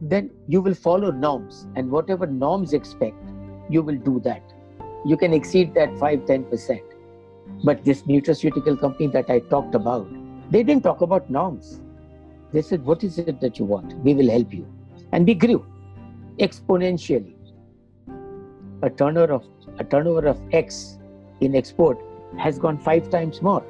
then 0.00 0.30
you 0.46 0.60
will 0.60 0.74
follow 0.74 1.10
norms, 1.10 1.66
and 1.74 1.90
whatever 1.90 2.26
norms 2.26 2.72
expect, 2.72 3.16
you 3.68 3.82
will 3.82 3.98
do 3.98 4.20
that. 4.20 4.42
You 5.04 5.16
can 5.16 5.34
exceed 5.34 5.74
that 5.74 5.98
5 5.98 6.20
10%. 6.20 6.80
But 7.64 7.84
this 7.84 8.02
nutraceutical 8.02 8.78
company 8.78 9.08
that 9.08 9.28
I 9.28 9.40
talked 9.40 9.74
about, 9.74 10.08
they 10.50 10.62
didn't 10.62 10.84
talk 10.84 11.00
about 11.00 11.28
norms. 11.28 11.80
They 12.52 12.62
said, 12.62 12.84
What 12.84 13.04
is 13.04 13.18
it 13.18 13.40
that 13.40 13.58
you 13.58 13.64
want? 13.64 13.94
We 13.98 14.14
will 14.14 14.30
help 14.30 14.52
you. 14.52 14.66
And 15.12 15.26
we 15.26 15.34
grew 15.34 15.64
exponentially. 16.38 17.34
A 18.82 18.90
turnover 18.90 19.32
of 19.34 19.44
a 19.78 19.84
turnover 19.84 20.26
of 20.26 20.40
X 20.52 20.98
in 21.40 21.54
export 21.54 21.98
has 22.38 22.58
gone 22.58 22.78
five 22.78 23.10
times 23.10 23.42
more 23.42 23.64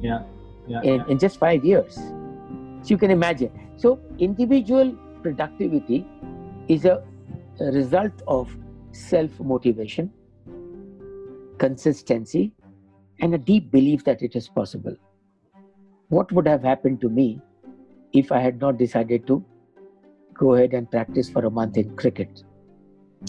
Yeah. 0.00 0.22
Yeah. 0.66 0.82
in, 0.82 0.94
yeah. 0.96 1.04
in 1.08 1.18
just 1.18 1.38
five 1.38 1.64
years. 1.64 1.94
So 1.94 2.88
you 2.88 2.98
can 2.98 3.10
imagine. 3.10 3.50
So 3.76 3.98
individual 4.18 4.92
productivity 5.22 6.06
is 6.68 6.84
a, 6.84 7.02
a 7.60 7.64
result 7.72 8.12
of 8.26 8.54
self-motivation, 8.92 10.10
consistency, 11.58 12.52
and 13.20 13.34
a 13.34 13.38
deep 13.38 13.70
belief 13.70 14.04
that 14.04 14.22
it 14.22 14.34
is 14.36 14.48
possible. 14.48 14.96
What 16.08 16.32
would 16.32 16.46
have 16.46 16.62
happened 16.62 17.00
to 17.02 17.08
me 17.08 17.40
if 18.12 18.32
I 18.32 18.40
had 18.40 18.60
not 18.60 18.78
decided 18.78 19.26
to 19.26 19.44
go 20.34 20.54
ahead 20.54 20.74
and 20.74 20.90
practice 20.90 21.28
for 21.28 21.44
a 21.44 21.50
month 21.50 21.76
in 21.76 21.94
cricket? 21.96 22.42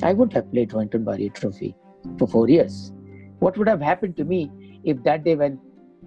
I 0.02 0.14
would 0.14 0.32
have 0.34 0.52
played 0.52 0.70
Rohinton 0.70 1.04
Baria 1.04 1.34
Trophy 1.34 1.76
for 2.18 2.28
four 2.28 2.50
years. 2.50 2.92
What 3.40 3.58
would 3.58 3.68
have 3.68 3.82
happened 3.82 4.16
to 4.18 4.24
me 4.24 4.52
if 4.84 5.04
that 5.04 5.24
day 5.24 5.36
when 5.36 5.60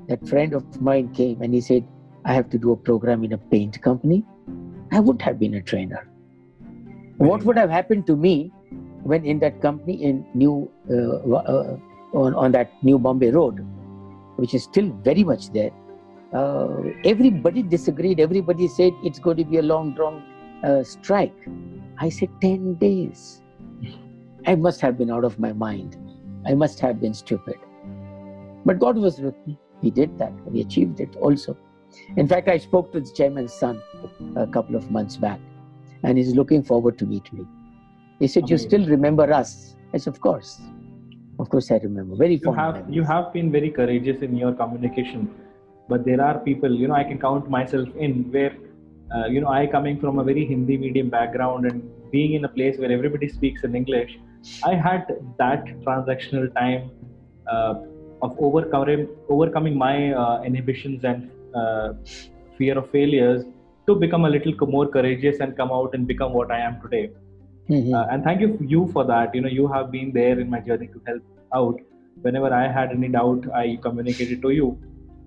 that 0.08 0.26
friend 0.28 0.54
of 0.54 0.80
mine 0.80 1.12
came 1.14 1.42
and 1.42 1.52
he 1.52 1.60
said, 1.60 1.86
I 2.24 2.32
have 2.32 2.48
to 2.50 2.58
do 2.58 2.72
a 2.72 2.76
program 2.76 3.24
in 3.24 3.32
a 3.32 3.38
paint 3.38 3.80
company, 3.82 4.24
I 4.92 5.00
would 5.00 5.20
have 5.22 5.38
been 5.38 5.54
a 5.54 5.62
trainer. 5.62 6.08
What 7.18 7.44
would 7.44 7.56
have 7.58 7.70
happened 7.70 8.06
to 8.06 8.16
me 8.16 8.52
when 9.02 9.24
in 9.24 9.38
that 9.40 9.60
company 9.60 10.02
in 10.02 10.26
New 10.34 10.70
uh, 10.90 11.34
uh, 11.36 11.76
on, 12.14 12.34
on 12.34 12.52
that 12.52 12.72
New 12.82 12.98
Bombay 12.98 13.30
Road, 13.30 13.64
which 14.36 14.54
is 14.54 14.64
still 14.64 14.90
very 15.02 15.24
much 15.24 15.52
there, 15.52 15.70
uh, 16.34 16.82
everybody 17.04 17.62
disagreed. 17.62 18.20
Everybody 18.20 18.68
said 18.68 18.92
it's 19.04 19.18
going 19.18 19.36
to 19.36 19.44
be 19.44 19.58
a 19.58 19.62
long, 19.62 19.94
drawn 19.94 20.22
uh, 20.64 20.82
strike. 20.82 21.34
I 21.98 22.08
said 22.08 22.28
10 22.40 22.74
days. 22.74 23.40
I 24.46 24.56
must 24.56 24.80
have 24.80 24.98
been 24.98 25.10
out 25.10 25.24
of 25.24 25.38
my 25.38 25.52
mind. 25.52 25.96
I 26.46 26.54
must 26.54 26.80
have 26.80 27.00
been 27.00 27.14
stupid. 27.14 27.56
But 28.64 28.78
God 28.78 28.96
was 28.96 29.20
with 29.20 29.34
me. 29.46 29.58
He 29.80 29.90
did 29.90 30.18
that. 30.18 30.32
We 30.46 30.60
achieved 30.60 31.00
it 31.00 31.16
also. 31.16 31.56
In 32.16 32.26
fact, 32.26 32.48
I 32.48 32.58
spoke 32.58 32.92
to 32.92 33.00
the 33.00 33.10
chairman's 33.12 33.52
son 33.52 33.80
a 34.36 34.46
couple 34.46 34.74
of 34.74 34.90
months 34.90 35.16
back, 35.16 35.38
and 36.02 36.18
he's 36.18 36.34
looking 36.34 36.62
forward 36.62 36.98
to 36.98 37.06
meet 37.06 37.32
me. 37.32 37.44
He 38.18 38.26
said, 38.26 38.50
"You 38.50 38.58
still 38.58 38.84
remember 38.86 39.32
us?" 39.32 39.76
I 39.92 39.98
said, 39.98 40.14
"Of 40.14 40.20
course, 40.20 40.60
of 41.38 41.48
course, 41.50 41.70
I 41.70 41.76
remember. 41.76 42.16
Very 42.16 42.40
you 42.42 42.52
have 42.52 42.74
memories." 42.74 42.94
you 42.96 43.04
have 43.04 43.32
been 43.32 43.52
very 43.52 43.70
courageous 43.70 44.22
in 44.22 44.36
your 44.36 44.52
communication 44.54 45.30
but 45.88 46.04
there 46.04 46.20
are 46.20 46.38
people 46.48 46.72
you 46.82 46.88
know 46.88 46.94
i 46.94 47.04
can 47.04 47.18
count 47.18 47.48
myself 47.50 47.88
in 47.96 48.12
where 48.34 48.54
uh, 49.14 49.26
you 49.26 49.40
know 49.40 49.48
i 49.48 49.66
coming 49.66 49.98
from 50.00 50.18
a 50.18 50.24
very 50.24 50.44
hindi 50.52 50.76
medium 50.76 51.08
background 51.08 51.66
and 51.70 51.82
being 52.10 52.34
in 52.34 52.44
a 52.44 52.52
place 52.58 52.78
where 52.78 52.92
everybody 52.98 53.28
speaks 53.28 53.64
in 53.64 53.74
english 53.74 54.12
i 54.70 54.74
had 54.74 55.10
that 55.38 55.64
transactional 55.86 56.46
time 56.60 56.90
uh, 57.52 57.74
of 58.22 58.36
overcoming 58.38 59.08
overcoming 59.28 59.76
my 59.86 59.96
uh, 60.22 60.42
inhibitions 60.42 61.04
and 61.04 61.30
uh, 61.60 61.88
fear 62.58 62.78
of 62.78 62.90
failures 62.90 63.44
to 63.86 63.94
become 63.94 64.24
a 64.24 64.30
little 64.34 64.54
more 64.76 64.86
courageous 64.88 65.40
and 65.40 65.56
come 65.56 65.70
out 65.70 65.94
and 65.94 66.06
become 66.06 66.32
what 66.32 66.50
i 66.50 66.60
am 66.68 66.80
today. 66.84 67.10
Mhm. 67.68 67.92
uh, 67.98 68.06
and 68.12 68.24
thank 68.24 68.40
you 68.44 68.48
you 68.72 68.80
for 68.94 69.04
that. 69.10 69.34
You 69.36 69.40
know 69.44 69.52
you 69.58 69.66
have 69.74 69.90
been 69.92 70.08
there 70.16 70.38
in 70.40 70.48
my 70.54 70.60
journey 70.68 70.88
to 70.94 71.00
help 71.06 71.22
out. 71.58 71.76
Whenever 72.24 72.50
i 72.56 72.64
had 72.78 72.90
any 72.96 73.08
doubt 73.14 73.46
i 73.60 73.78
communicated 73.86 74.42
to 74.42 74.50
you. 74.56 74.66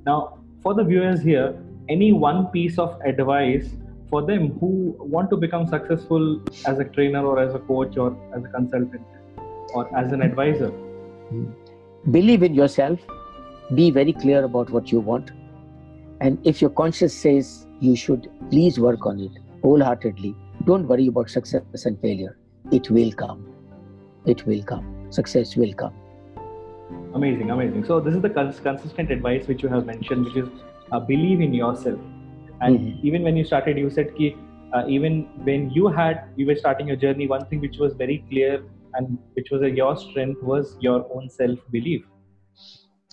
Now 0.10 0.18
for 0.62 0.74
the 0.74 0.84
viewers 0.84 1.22
here 1.22 1.56
any 1.90 2.12
one 2.12 2.48
piece 2.48 2.78
of 2.78 3.00
advice 3.06 3.70
for 4.10 4.26
them 4.26 4.58
who 4.60 4.96
want 5.00 5.30
to 5.30 5.38
become 5.38 5.68
successful 5.68 6.42
as 6.66 6.80
a 6.80 6.86
trainer 6.86 7.26
or 7.26 7.40
as 7.40 7.54
a 7.54 7.60
coach 7.60 7.98
or 7.98 8.16
as 8.36 8.44
a 8.44 8.48
consultant 8.48 9.02
or 9.74 9.98
as 9.98 10.12
an 10.12 10.22
advisor? 10.22 10.70
Hmm. 10.70 11.46
Believe 12.12 12.44
in 12.44 12.54
yourself. 12.54 13.00
Be 13.76 13.92
very 13.92 14.14
clear 14.14 14.46
about 14.46 14.70
what 14.70 14.92
you 14.92 15.00
want. 15.00 15.32
And 16.22 16.40
if 16.46 16.62
your 16.62 16.70
conscience 16.70 17.14
says 17.14 17.68
you 17.80 17.96
should 17.96 18.30
please 18.50 18.80
work 18.80 19.06
on 19.06 19.20
it 19.20 19.32
wholeheartedly. 19.62 20.36
Don't 20.66 20.88
worry 20.88 21.08
about 21.08 21.30
success 21.30 21.86
and 21.86 22.00
failure. 22.02 22.38
It 22.72 22.90
will 22.90 23.12
come. 23.12 23.46
It 24.26 24.46
will 24.46 24.64
come. 24.64 25.12
Success 25.12 25.56
will 25.56 25.74
come 25.74 25.94
amazing 27.14 27.52
amazing. 27.52 27.86
So 27.86 28.00
this 28.00 28.16
is 28.16 28.22
the 28.22 28.30
cons- 28.30 28.60
consistent 28.60 29.12
advice 29.12 29.48
which 29.48 29.64
you 29.64 29.70
have 29.70 29.86
mentioned 29.86 30.26
which 30.26 30.36
is 30.36 30.50
uh, 30.92 31.00
believe 31.00 31.42
in 31.42 31.54
yourself. 31.54 32.00
And 32.62 32.80
Mhm. 32.80 33.04
even 33.04 33.24
when 33.24 33.38
you 33.38 33.46
started 33.46 33.78
you 33.78 33.90
said 33.90 34.16
ki, 34.16 34.36
uh, 34.74 34.84
even 34.88 35.24
when 35.44 35.70
you 35.70 35.88
had 35.88 36.24
you 36.36 36.46
were 36.46 36.56
starting 36.56 36.88
your 36.88 36.98
journey 36.98 37.28
one 37.28 37.46
thing 37.46 37.62
which 37.62 37.78
was 37.78 37.94
very 37.94 38.24
clear 38.30 38.64
and 38.96 39.18
which 39.34 39.52
was 39.52 39.62
a, 39.62 39.70
your 39.70 39.96
strength 39.98 40.42
was 40.44 40.76
your 40.80 41.06
own 41.16 41.30
self 41.30 41.60
belief 41.72 42.06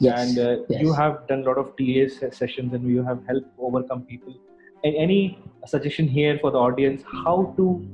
yes. 0.00 0.18
And 0.20 0.38
uh, 0.38 0.56
yes. 0.68 0.80
you 0.82 0.92
have 0.92 1.26
done 1.28 1.40
a 1.40 1.44
lot 1.44 1.58
of 1.58 1.76
TA 1.76 2.30
sessions 2.30 2.72
and 2.72 2.88
you 2.88 3.04
have 3.04 3.20
helped 3.26 3.48
overcome 3.58 4.02
people. 4.02 4.34
And 4.82 4.94
any 4.96 5.38
suggestion 5.66 6.08
here 6.08 6.38
for 6.40 6.50
the 6.50 6.58
audience 6.58 7.02
how 7.24 7.54
to 7.56 7.86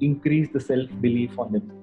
increase 0.00 0.48
the 0.52 0.60
self 0.60 0.88
belief 1.00 1.38
on 1.38 1.52
them 1.52 1.77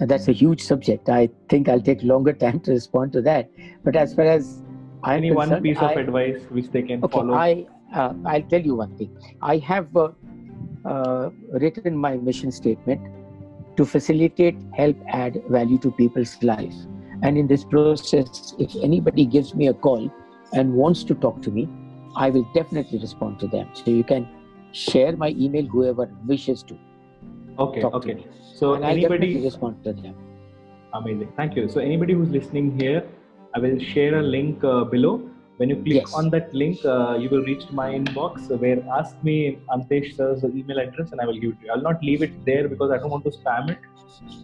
that's 0.00 0.28
a 0.28 0.32
huge 0.32 0.62
subject. 0.62 1.08
I 1.08 1.28
think 1.48 1.68
i'll 1.68 1.80
take 1.80 2.02
longer 2.02 2.32
time 2.44 2.60
to 2.60 2.72
respond 2.72 3.12
to 3.14 3.22
that. 3.22 3.50
But 3.84 3.96
as 3.96 4.14
far 4.14 4.24
as 4.26 4.62
i'm 5.04 5.18
any 5.18 5.30
one 5.30 5.62
piece 5.62 5.78
of 5.78 5.90
I- 5.90 6.00
advice 6.00 6.42
which 6.50 6.70
they 6.70 6.82
can 6.82 7.02
okay 7.04 7.18
follow? 7.18 7.34
I 7.34 7.66
uh, 7.94 8.12
i'll 8.26 8.42
tell 8.42 8.60
you 8.60 8.74
one 8.74 8.96
thing. 8.96 9.10
I 9.42 9.58
have 9.58 9.96
uh, 9.96 10.08
uh, 10.84 11.30
written 11.52 11.96
my 11.96 12.16
mission 12.16 12.50
statement 12.50 13.00
to 13.76 13.84
facilitate 13.84 14.56
help 14.74 14.96
add 15.08 15.42
value 15.50 15.78
to 15.78 15.90
people's 15.92 16.36
life 16.42 16.74
and 17.22 17.36
in 17.38 17.46
this 17.46 17.64
process 17.64 18.54
if 18.58 18.74
anybody 18.82 19.24
gives 19.26 19.54
me 19.54 19.68
a 19.68 19.74
call 19.74 20.10
and 20.52 20.72
wants 20.72 21.04
to 21.04 21.14
talk 21.14 21.42
to 21.42 21.50
me 21.50 21.68
i 22.16 22.30
will 22.30 22.46
definitely 22.54 22.98
respond 22.98 23.38
to 23.38 23.46
them. 23.48 23.68
So 23.74 23.90
you 23.90 24.04
can 24.04 24.28
share 24.72 25.16
my 25.16 25.30
email 25.30 25.66
whoever 25.66 26.10
wishes 26.26 26.62
to 26.64 26.78
okay 27.58 27.82
okay 27.82 28.26
so 28.60 28.74
and 28.74 28.84
anybody 28.94 29.30
respond 29.50 29.82
to 29.88 29.92
them 30.04 30.14
Amazing. 30.96 31.30
Thank 31.36 31.56
you. 31.56 31.68
So 31.68 31.80
anybody 31.80 32.14
who's 32.14 32.30
listening 32.30 32.78
here, 32.80 33.00
I 33.54 33.58
will 33.58 33.78
share 33.78 34.18
a 34.18 34.22
link 34.22 34.62
uh, 34.64 34.84
below. 34.84 35.10
When 35.58 35.68
you 35.72 35.76
click 35.86 35.96
Yes. 35.96 36.14
on 36.20 36.30
that 36.34 36.54
link, 36.60 36.78
uh, 36.84 37.18
you 37.22 37.28
will 37.32 37.42
reach 37.48 37.64
my 37.80 37.88
inbox 37.98 38.50
uh, 38.50 38.56
where 38.62 38.78
ask 38.98 39.22
me 39.28 39.34
Antesh 39.74 40.08
sir's 40.16 40.44
email 40.60 40.78
address 40.84 41.12
and 41.12 41.20
I 41.20 41.26
will 41.30 41.38
give 41.42 41.50
it 41.52 41.60
to 41.60 41.66
you. 41.66 41.72
I'll 41.74 41.82
not 41.88 42.02
leave 42.02 42.22
it 42.28 42.32
there 42.46 42.64
because 42.68 42.90
I 42.96 42.98
don't 43.02 43.10
want 43.16 43.24
to 43.24 43.32
spam 43.38 43.70
it. 43.74 43.78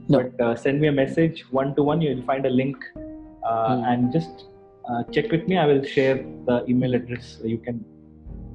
No. 0.09 0.19
But 0.23 0.45
uh, 0.47 0.55
send 0.57 0.81
me 0.85 0.89
a 0.89 0.93
message 1.01 1.45
one 1.61 1.75
to 1.77 1.83
one. 1.91 2.03
You'll 2.03 2.27
find 2.33 2.45
a 2.45 2.51
link 2.51 2.77
uh, 2.99 3.77
Hmm. 3.77 3.85
and 3.93 4.13
just 4.19 4.45
uh, 4.91 5.03
check 5.17 5.31
with 5.31 5.49
me. 5.49 5.57
I 5.65 5.67
will 5.73 5.83
share 5.97 6.17
the 6.51 6.65
email 6.69 6.95
address. 7.01 7.33
You 7.55 7.59
can 7.71 7.83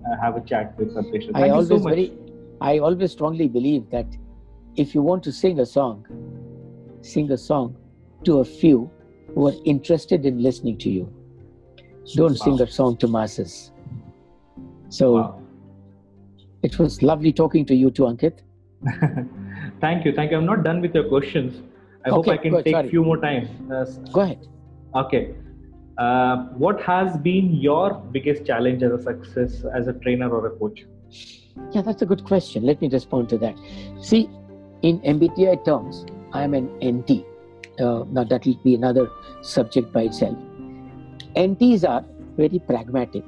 uh, 0.06 0.16
have 0.22 0.38
a 0.38 0.42
chat 0.54 0.78
with 0.78 0.96
Antesh. 1.04 1.32
I 1.34 1.50
always 1.50 1.68
so 1.70 1.78
very, 1.92 2.08
I 2.62 2.78
always 2.80 3.12
strongly 3.20 3.48
believe 3.60 3.90
that 3.92 4.06
if 4.78 4.94
you 4.94 5.02
want 5.02 5.24
to 5.24 5.32
sing 5.32 5.60
a 5.60 5.66
song, 5.66 6.06
sing 7.02 7.32
a 7.32 7.38
song 7.38 7.76
to 8.24 8.40
a 8.40 8.46
few 8.46 8.90
who 9.34 9.48
are 9.48 9.54
interested 9.66 10.26
in 10.26 10.42
listening 10.42 10.78
to 10.80 10.90
you. 10.90 11.12
Don't 12.16 12.38
sing 12.38 12.62
a 12.62 12.68
song 12.68 12.98
to 12.98 13.08
masses. 13.08 13.72
So 14.90 15.14
Wow. 15.16 15.42
it 16.64 16.78
was 16.80 17.02
lovely 17.02 17.34
talking 17.34 17.66
to 17.66 17.76
you 17.76 17.92
too, 17.92 18.04
Ankit. 18.04 18.40
thank 19.82 20.06
you, 20.06 20.14
thank 20.14 20.32
you. 20.32 20.38
I'm 20.38 20.46
not 20.46 20.64
done 20.64 20.80
with 20.82 20.94
your 20.96 21.08
questions. 21.10 21.62
I 22.06 22.10
okay, 22.10 22.16
hope 22.16 22.28
I 22.28 22.38
can 22.38 22.64
take 22.64 22.76
a 22.76 22.90
few 22.90 23.04
more 23.04 23.18
time. 23.18 23.50
Uh, 23.72 23.84
Go 24.14 24.22
ahead. 24.22 24.48
Okay. 24.96 25.36
Uh, 25.98 26.46
what 26.66 26.80
has 26.82 27.18
been 27.18 27.56
your 27.56 27.96
biggest 28.12 28.46
challenge 28.46 28.84
as 28.84 28.92
a 28.92 29.02
success 29.02 29.66
as 29.74 29.88
a 29.88 29.94
trainer 29.94 30.30
or 30.30 30.46
a 30.48 30.52
coach? 30.52 30.86
Yeah, 31.72 31.82
that's 31.82 32.04
a 32.04 32.06
good 32.06 32.24
question. 32.24 32.64
Let 32.64 32.82
me 32.82 32.88
respond 32.88 33.30
to 33.30 33.38
that. 33.40 33.56
See, 34.02 34.30
in 34.82 35.00
MBTI 35.00 35.66
terms, 35.66 36.06
I 36.34 36.44
am 36.44 36.54
an 36.54 36.70
NT. 36.84 37.26
Uh, 37.80 38.04
now, 38.10 38.24
that 38.24 38.46
will 38.46 38.60
be 38.64 38.76
another 38.76 39.10
subject 39.42 39.94
by 39.94 40.04
itself. 40.04 40.38
NTs 41.36 41.88
are 41.88 42.04
very 42.36 42.60
pragmatic, 42.60 43.24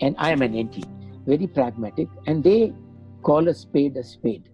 and 0.00 0.14
I 0.18 0.30
am 0.30 0.42
an 0.42 0.58
NT, 0.58 0.84
very 1.26 1.46
pragmatic, 1.46 2.08
and 2.26 2.42
they 2.42 2.72
call 3.22 3.48
a 3.48 3.54
spade 3.54 3.96
a 3.96 4.04
spade. 4.04 4.48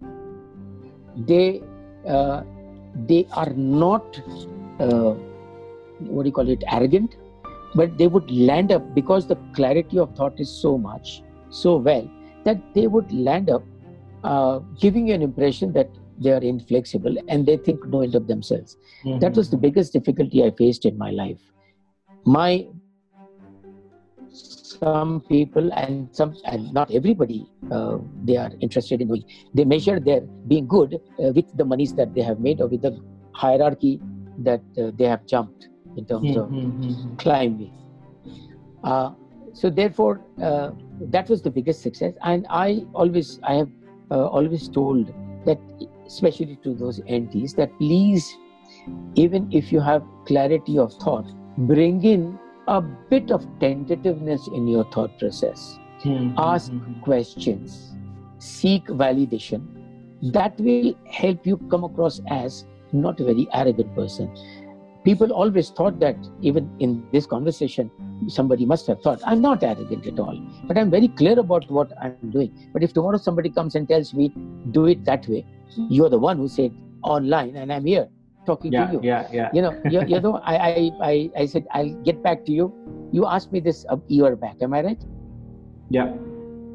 They 1.15 1.61
uh, 2.07 2.43
they 3.07 3.27
are 3.33 3.51
not 3.51 4.19
uh, 4.79 5.13
what 5.99 6.23
do 6.23 6.29
you 6.29 6.33
call 6.33 6.49
it 6.49 6.63
arrogant, 6.67 7.15
but 7.75 7.97
they 7.97 8.07
would 8.07 8.29
land 8.31 8.71
up 8.71 8.93
because 8.93 9.27
the 9.27 9.37
clarity 9.53 9.97
of 9.99 10.15
thought 10.15 10.39
is 10.39 10.49
so 10.49 10.77
much, 10.77 11.21
so 11.49 11.77
well 11.77 12.09
that 12.43 12.61
they 12.73 12.87
would 12.87 13.11
land 13.13 13.49
up 13.49 13.63
uh, 14.23 14.59
giving 14.79 15.07
you 15.07 15.13
an 15.13 15.21
impression 15.21 15.71
that 15.73 15.89
they 16.19 16.31
are 16.31 16.41
inflexible 16.41 17.15
and 17.27 17.45
they 17.45 17.57
think 17.57 17.85
no 17.87 18.01
end 18.01 18.15
of 18.15 18.27
themselves. 18.27 18.77
Mm-hmm. 19.03 19.19
That 19.19 19.35
was 19.35 19.49
the 19.49 19.57
biggest 19.57 19.93
difficulty 19.93 20.43
I 20.43 20.51
faced 20.51 20.85
in 20.85 20.97
my 20.97 21.11
life. 21.11 21.39
My 22.25 22.67
some 24.83 25.21
people 25.29 25.71
and 25.73 26.09
some 26.11 26.35
and 26.45 26.73
not 26.73 26.91
everybody 26.91 27.45
uh, 27.71 27.97
they 28.23 28.37
are 28.37 28.51
interested 28.59 29.01
in 29.01 29.07
doing 29.07 29.23
they 29.53 29.65
measure 29.65 29.99
their 29.99 30.21
being 30.51 30.67
good 30.67 30.95
uh, 30.95 31.31
with 31.37 31.45
the 31.57 31.65
monies 31.65 31.93
that 31.93 32.13
they 32.15 32.21
have 32.21 32.39
made 32.39 32.59
or 32.59 32.67
with 32.67 32.81
the 32.81 32.93
hierarchy 33.33 34.01
that 34.39 34.61
uh, 34.77 34.91
they 34.97 35.05
have 35.05 35.25
jumped 35.25 35.69
in 35.97 36.05
terms 36.05 36.31
mm-hmm. 36.31 36.39
of 36.39 36.49
hmm, 36.49 36.91
hmm. 36.91 37.15
climbing 37.15 37.73
uh, 38.83 39.11
so 39.53 39.69
therefore 39.69 40.21
uh, 40.41 40.71
that 41.15 41.29
was 41.29 41.41
the 41.41 41.51
biggest 41.51 41.81
success 41.81 42.13
and 42.23 42.45
i 42.49 42.83
always 42.93 43.39
i 43.43 43.53
have 43.53 43.69
uh, 44.11 44.25
always 44.27 44.67
told 44.67 45.13
that 45.45 45.59
especially 46.13 46.57
to 46.63 46.73
those 46.73 46.99
NTs 47.01 47.55
that 47.55 47.77
please 47.79 48.31
even 49.15 49.51
if 49.51 49.71
you 49.71 49.79
have 49.79 50.03
clarity 50.25 50.77
of 50.77 50.93
thought 51.05 51.31
bring 51.57 52.03
in 52.03 52.39
a 52.67 52.81
bit 52.81 53.31
of 53.31 53.45
tentativeness 53.59 54.47
in 54.47 54.67
your 54.67 54.85
thought 54.91 55.17
process. 55.19 55.79
Mm-hmm. 56.03 56.35
ask 56.37 56.71
questions. 57.01 57.93
Seek 58.37 58.87
validation. 58.87 59.61
That 60.33 60.59
will 60.59 60.95
help 61.09 61.45
you 61.47 61.57
come 61.71 61.85
across 61.85 62.19
as 62.29 62.65
not 62.91 63.21
a 63.21 63.23
very 63.23 63.47
arrogant 63.53 63.95
person. 63.95 64.35
People 65.05 65.31
always 65.31 65.69
thought 65.69 65.99
that 65.99 66.17
even 66.41 66.69
in 66.79 67.05
this 67.11 67.25
conversation 67.25 67.89
somebody 68.27 68.65
must 68.65 68.87
have 68.87 69.01
thought 69.01 69.19
i'm 69.25 69.41
not 69.41 69.63
arrogant 69.63 70.05
at 70.07 70.17
all 70.17 70.37
but 70.65 70.77
i'm 70.77 70.89
very 70.89 71.09
clear 71.09 71.37
about 71.39 71.69
what 71.69 71.91
i'm 72.01 72.29
doing. 72.29 72.69
But 72.71 72.83
if 72.83 72.93
tomorrow 72.93 73.17
somebody 73.17 73.49
comes 73.49 73.75
and 73.75 73.87
tells 73.87 74.13
me 74.13 74.33
do 74.71 74.85
it 74.85 75.03
that 75.05 75.27
way 75.27 75.45
you're 75.89 76.09
the 76.09 76.19
one 76.19 76.37
who 76.37 76.47
said 76.47 76.71
online 77.03 77.55
and 77.55 77.71
i'm 77.71 77.85
here 77.85 78.07
talking 78.45 78.71
yeah, 78.71 78.87
to 78.87 78.93
you. 78.93 78.99
yeah 79.03 79.27
yeah. 79.31 79.49
You 79.53 79.61
know 79.61 79.73
you, 79.89 80.03
you 80.07 80.19
know 80.19 80.39
I, 80.43 80.55
I 80.55 80.91
i 81.01 81.29
i 81.37 81.45
said 81.45 81.65
i'll 81.71 81.93
get 82.03 82.21
back 82.23 82.45
to 82.45 82.51
you. 82.51 82.71
You 83.11 83.25
asked 83.25 83.51
me 83.51 83.59
this 83.59 83.85
a 83.89 83.99
year 84.07 84.35
back 84.35 84.61
am 84.61 84.73
i 84.73 84.81
right? 84.81 85.01
Yeah. 85.89 86.13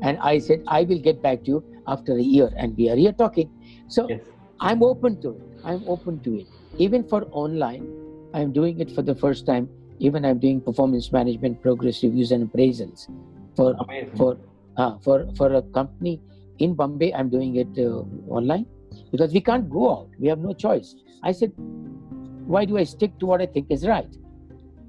And 0.03 0.19
i 0.23 0.39
said 0.39 0.65
i 0.69 0.83
will 0.83 0.99
get 0.99 1.23
back 1.23 1.45
to 1.45 1.51
you 1.51 1.65
after 1.87 2.17
a 2.17 2.23
year 2.23 2.51
and 2.57 2.77
we 2.77 2.91
are 2.91 2.97
here 2.97 3.13
talking. 3.13 3.51
So 3.89 4.09
yes. 4.09 4.21
i'm 4.61 4.83
open 4.83 5.21
to 5.23 5.31
it. 5.31 5.43
I'm 5.65 5.85
open 5.89 6.21
to 6.21 6.41
it. 6.41 6.47
Even 6.79 7.05
for 7.05 7.25
online 7.33 7.87
I'm 8.35 8.53
doing 8.53 8.81
it 8.81 8.91
for 8.93 9.03
the 9.03 9.15
first 9.15 9.47
time. 9.47 9.69
Even 10.01 10.25
I'm 10.25 10.39
doing 10.39 10.61
performance 10.61 11.11
management, 11.11 11.61
progress 11.61 12.03
reviews, 12.05 12.31
and 12.31 12.47
appraisals 12.49 13.09
for 13.57 13.75
Amazing. 13.81 14.17
for 14.17 14.39
uh, 14.77 14.99
for 14.99 15.27
for 15.35 15.55
a 15.55 15.63
company 15.75 16.21
in 16.59 16.75
Bombay. 16.75 17.13
I'm 17.13 17.29
doing 17.29 17.57
it 17.57 17.73
uh, 17.77 18.05
online 18.31 18.67
because 19.11 19.33
we 19.33 19.41
can't 19.41 19.69
go 19.71 19.91
out. 19.91 20.09
We 20.19 20.29
have 20.29 20.39
no 20.39 20.53
choice. 20.53 20.95
I 21.23 21.33
said, 21.33 21.53
why 22.47 22.65
do 22.65 22.79
I 22.79 22.85
stick 22.85 23.19
to 23.19 23.27
what 23.27 23.41
I 23.41 23.47
think 23.47 23.71
is 23.71 23.87
right? 23.87 24.09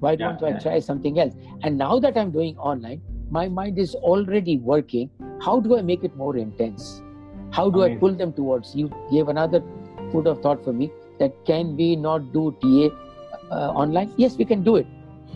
Why 0.00 0.16
don't 0.16 0.40
yeah, 0.40 0.56
I 0.56 0.58
try 0.58 0.78
something 0.80 1.18
else? 1.18 1.34
And 1.62 1.76
now 1.76 1.98
that 1.98 2.16
I'm 2.16 2.30
doing 2.30 2.56
online, 2.56 3.02
my 3.30 3.48
mind 3.48 3.78
is 3.78 3.94
already 3.94 4.56
working. 4.58 5.10
How 5.42 5.60
do 5.60 5.76
I 5.76 5.82
make 5.82 6.04
it 6.04 6.16
more 6.16 6.36
intense? 6.36 7.02
How 7.50 7.70
do 7.70 7.82
Amazing. 7.82 7.96
I 7.96 8.00
pull 8.00 8.14
them 8.14 8.32
towards 8.32 8.74
you? 8.74 8.90
Gave 9.10 9.28
another 9.28 9.62
food 10.10 10.26
of 10.26 10.40
thought 10.40 10.64
for 10.64 10.72
me 10.72 10.90
that 11.18 11.34
can 11.44 11.76
we 11.76 11.96
not 11.96 12.32
do 12.32 12.56
TA 12.62 13.54
uh, 13.54 13.72
online? 13.72 14.12
Yes, 14.16 14.36
we 14.36 14.44
can 14.44 14.62
do 14.62 14.76
it. 14.76 14.86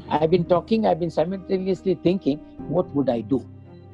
I've 0.08 0.30
been 0.30 0.44
talking, 0.44 0.86
I've 0.86 1.00
been 1.00 1.10
simultaneously 1.10 1.94
thinking, 2.02 2.38
what 2.68 2.86
would 2.94 3.08
I 3.08 3.20
do? 3.20 3.46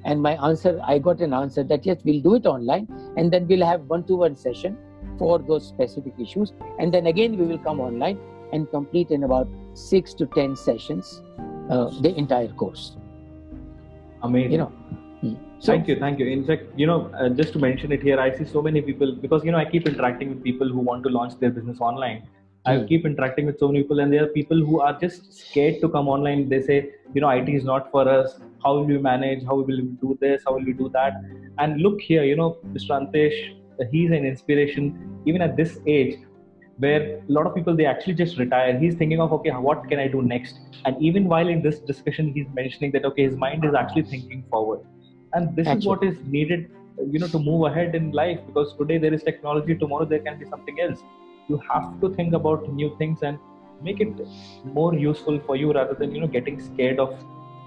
And 0.04 0.22
my 0.22 0.32
answer, 0.46 0.80
I 0.82 0.98
got 0.98 1.20
an 1.20 1.32
answer 1.34 1.62
that 1.64 1.84
yes, 1.84 1.98
we'll 2.04 2.20
do 2.20 2.34
it 2.34 2.46
online, 2.46 2.88
and 3.16 3.32
then 3.32 3.46
we'll 3.46 3.66
have 3.66 3.82
one 3.82 4.04
to 4.04 4.16
one 4.16 4.36
session 4.36 4.76
for 5.18 5.38
those 5.38 5.66
specific 5.66 6.14
issues. 6.18 6.52
And 6.78 6.92
then 6.92 7.06
again, 7.06 7.36
we 7.36 7.44
will 7.46 7.58
come 7.58 7.80
online 7.80 8.18
and 8.52 8.70
complete 8.70 9.10
in 9.10 9.24
about 9.24 9.48
six 9.74 10.14
to 10.14 10.26
10 10.26 10.56
sessions 10.56 11.22
uh, 11.70 11.90
the 12.00 12.14
entire 12.16 12.48
course. 12.48 12.96
Amazing. 14.22 14.52
You 14.52 14.58
know, 14.58 14.72
hmm. 15.20 15.34
so, 15.58 15.72
thank 15.72 15.88
you, 15.88 15.96
thank 15.98 16.18
you. 16.18 16.26
In 16.26 16.46
fact, 16.46 16.64
you 16.76 16.86
know, 16.86 17.10
uh, 17.18 17.28
just 17.28 17.52
to 17.54 17.58
mention 17.58 17.92
it 17.92 18.02
here, 18.02 18.18
I 18.18 18.36
see 18.36 18.44
so 18.44 18.60
many 18.62 18.80
people 18.80 19.14
because 19.14 19.44
you 19.44 19.52
know 19.52 19.58
I 19.58 19.64
keep 19.64 19.86
interacting 19.86 20.28
with 20.30 20.42
people 20.42 20.68
who 20.68 20.80
want 20.80 21.02
to 21.04 21.08
launch 21.08 21.38
their 21.38 21.50
business 21.50 21.80
online, 21.80 22.26
I 22.66 22.78
hmm. 22.78 22.86
keep 22.86 23.06
interacting 23.06 23.46
with 23.46 23.58
so 23.58 23.68
many 23.68 23.82
people, 23.82 24.00
and 24.00 24.12
there 24.12 24.24
are 24.24 24.28
people 24.28 24.58
who 24.58 24.80
are 24.80 24.98
just 24.98 25.32
scared 25.32 25.80
to 25.80 25.88
come 25.88 26.08
online. 26.08 26.48
They 26.48 26.60
say, 26.60 26.90
you 27.14 27.20
know, 27.20 27.30
IT 27.30 27.48
is 27.48 27.64
not 27.64 27.90
for 27.90 28.08
us. 28.08 28.38
How 28.64 28.74
will 28.74 28.84
we 28.84 28.98
manage? 28.98 29.44
How 29.44 29.56
will 29.56 29.64
we 29.64 29.82
do 30.00 30.18
this? 30.20 30.42
How 30.46 30.54
will 30.54 30.64
we 30.64 30.72
do 30.72 30.88
that? 30.94 31.14
And 31.58 31.80
look 31.80 32.00
here, 32.00 32.24
you 32.24 32.36
know, 32.36 32.58
Mr. 32.72 32.90
Antesh, 32.98 33.56
he's 33.90 34.10
an 34.10 34.24
inspiration 34.24 35.22
even 35.26 35.42
at 35.42 35.56
this 35.56 35.78
age, 35.86 36.18
where 36.78 37.18
a 37.18 37.22
lot 37.28 37.46
of 37.46 37.54
people 37.54 37.76
they 37.76 37.86
actually 37.86 38.14
just 38.14 38.38
retire. 38.38 38.78
He's 38.78 38.94
thinking 38.94 39.20
of, 39.20 39.32
okay, 39.32 39.50
what 39.50 39.88
can 39.88 39.98
I 39.98 40.08
do 40.08 40.22
next? 40.22 40.58
And 40.84 41.00
even 41.02 41.24
while 41.24 41.48
in 41.48 41.62
this 41.62 41.78
discussion, 41.78 42.32
he's 42.32 42.46
mentioning 42.54 42.92
that 42.92 43.04
okay, 43.04 43.24
his 43.24 43.36
mind 43.36 43.64
is 43.64 43.74
actually 43.74 44.02
thinking 44.02 44.44
forward, 44.50 44.80
and 45.32 45.54
this 45.56 45.66
actually. 45.66 45.80
is 45.80 45.86
what 45.86 46.04
is 46.04 46.16
needed, 46.26 46.70
you 47.10 47.18
know, 47.18 47.28
to 47.28 47.38
move 47.38 47.66
ahead 47.66 47.94
in 47.94 48.12
life. 48.12 48.38
Because 48.46 48.74
today 48.76 48.98
there 48.98 49.12
is 49.12 49.22
technology, 49.22 49.76
tomorrow 49.76 50.04
there 50.04 50.20
can 50.20 50.38
be 50.38 50.46
something 50.46 50.80
else 50.80 51.02
you 51.50 51.60
have 51.68 51.88
to 52.00 52.14
think 52.14 52.34
about 52.40 52.68
new 52.80 52.94
things 52.98 53.22
and 53.22 53.38
make 53.82 54.00
it 54.00 54.22
more 54.78 54.94
useful 54.94 55.40
for 55.46 55.56
you 55.56 55.72
rather 55.72 55.94
than 56.00 56.14
you 56.14 56.20
know 56.22 56.32
getting 56.38 56.60
scared 56.68 57.00
of 57.04 57.14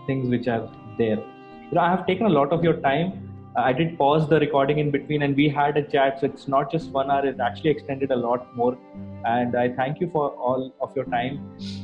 things 0.08 0.30
which 0.34 0.48
are 0.56 0.64
there. 0.98 1.18
You 1.18 1.76
know 1.76 1.82
i 1.82 1.90
have 1.90 2.06
taken 2.08 2.26
a 2.26 2.30
lot 2.30 2.52
of 2.52 2.64
your 2.64 2.80
time. 2.82 3.30
I 3.56 3.72
did 3.72 3.98
pause 3.98 4.28
the 4.30 4.40
recording 4.40 4.80
in 4.80 4.90
between 4.90 5.22
and 5.22 5.36
we 5.36 5.48
had 5.48 5.78
a 5.78 5.84
chat 5.84 6.20
so 6.20 6.26
it's 6.26 6.48
not 6.48 6.72
just 6.72 6.90
one 6.90 7.12
hour 7.12 7.26
it 7.28 7.40
actually 7.40 7.70
extended 7.70 8.12
a 8.12 8.16
lot 8.16 8.56
more. 8.56 8.78
And 9.26 9.56
i 9.56 9.70
thank 9.70 10.02
you 10.02 10.10
for 10.16 10.32
all 10.32 10.74
of 10.82 10.96
your 10.96 11.06
time. 11.06 11.38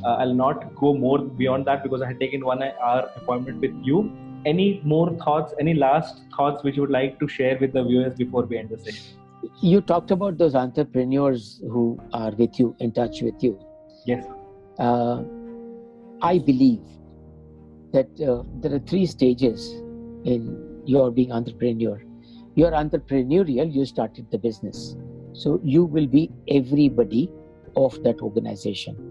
Uh, 0.04 0.16
i'll 0.24 0.34
not 0.34 0.74
go 0.74 0.92
more 0.94 1.18
beyond 1.42 1.66
that 1.66 1.84
because 1.84 2.02
i 2.02 2.08
had 2.08 2.18
taken 2.18 2.44
one 2.44 2.62
hour 2.62 3.08
appointment 3.16 3.60
with 3.60 3.78
you. 3.82 4.10
Any 4.44 4.80
more 4.84 5.10
thoughts 5.24 5.54
any 5.60 5.74
last 5.74 6.22
thoughts 6.36 6.64
which 6.64 6.76
you 6.76 6.82
would 6.82 6.96
like 6.98 7.18
to 7.20 7.28
share 7.28 7.56
with 7.60 7.72
the 7.72 7.84
viewers 7.84 8.14
before 8.14 8.42
we 8.42 8.58
end 8.58 8.70
the 8.70 8.78
session? 8.78 9.16
You 9.62 9.80
talked 9.80 10.10
about 10.10 10.38
those 10.38 10.54
entrepreneurs 10.54 11.60
who 11.62 11.98
are 12.12 12.30
with 12.32 12.58
you 12.58 12.76
in 12.78 12.92
touch 12.92 13.22
with 13.22 13.42
you. 13.42 13.58
Yes. 14.06 14.26
Uh, 14.78 15.22
i 16.22 16.38
believe 16.38 16.80
that 17.92 18.08
uh, 18.20 18.42
there 18.60 18.74
are 18.74 18.78
three 18.80 19.06
stages 19.06 19.70
in 20.24 20.82
your 20.86 21.10
being 21.10 21.32
entrepreneur. 21.32 22.02
You're 22.54 22.72
entrepreneurial 22.72 23.72
you 23.72 23.84
started 23.84 24.30
the 24.30 24.38
business. 24.38 24.96
So 25.32 25.60
you 25.62 25.84
will 25.84 26.06
be 26.06 26.30
everybody 26.48 27.30
of 27.76 28.02
that 28.02 28.20
organization 28.20 29.10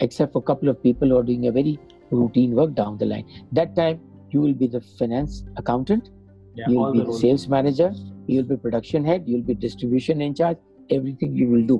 except 0.00 0.32
for 0.32 0.38
a 0.40 0.42
couple 0.42 0.68
of 0.68 0.82
people 0.82 1.08
who 1.08 1.16
are 1.16 1.22
doing 1.22 1.46
a 1.46 1.52
very 1.52 1.78
routine 2.10 2.54
work 2.54 2.74
down 2.74 2.98
the 2.98 3.06
line. 3.06 3.26
That 3.52 3.74
time 3.74 4.00
you 4.30 4.40
will 4.40 4.52
be 4.52 4.66
the 4.66 4.80
finance 4.98 5.44
accountant. 5.56 6.10
Yeah, 6.54 6.66
you'll 6.68 6.92
be 6.92 7.00
the 7.00 7.12
sales 7.12 7.48
manager. 7.48 7.92
You'll 8.26 8.44
be 8.44 8.56
production 8.56 9.04
head. 9.04 9.24
You'll 9.26 9.42
be 9.42 9.54
distribution 9.54 10.20
in 10.20 10.34
charge. 10.34 10.58
Everything 10.90 11.34
you 11.34 11.48
will 11.48 11.66
do. 11.66 11.78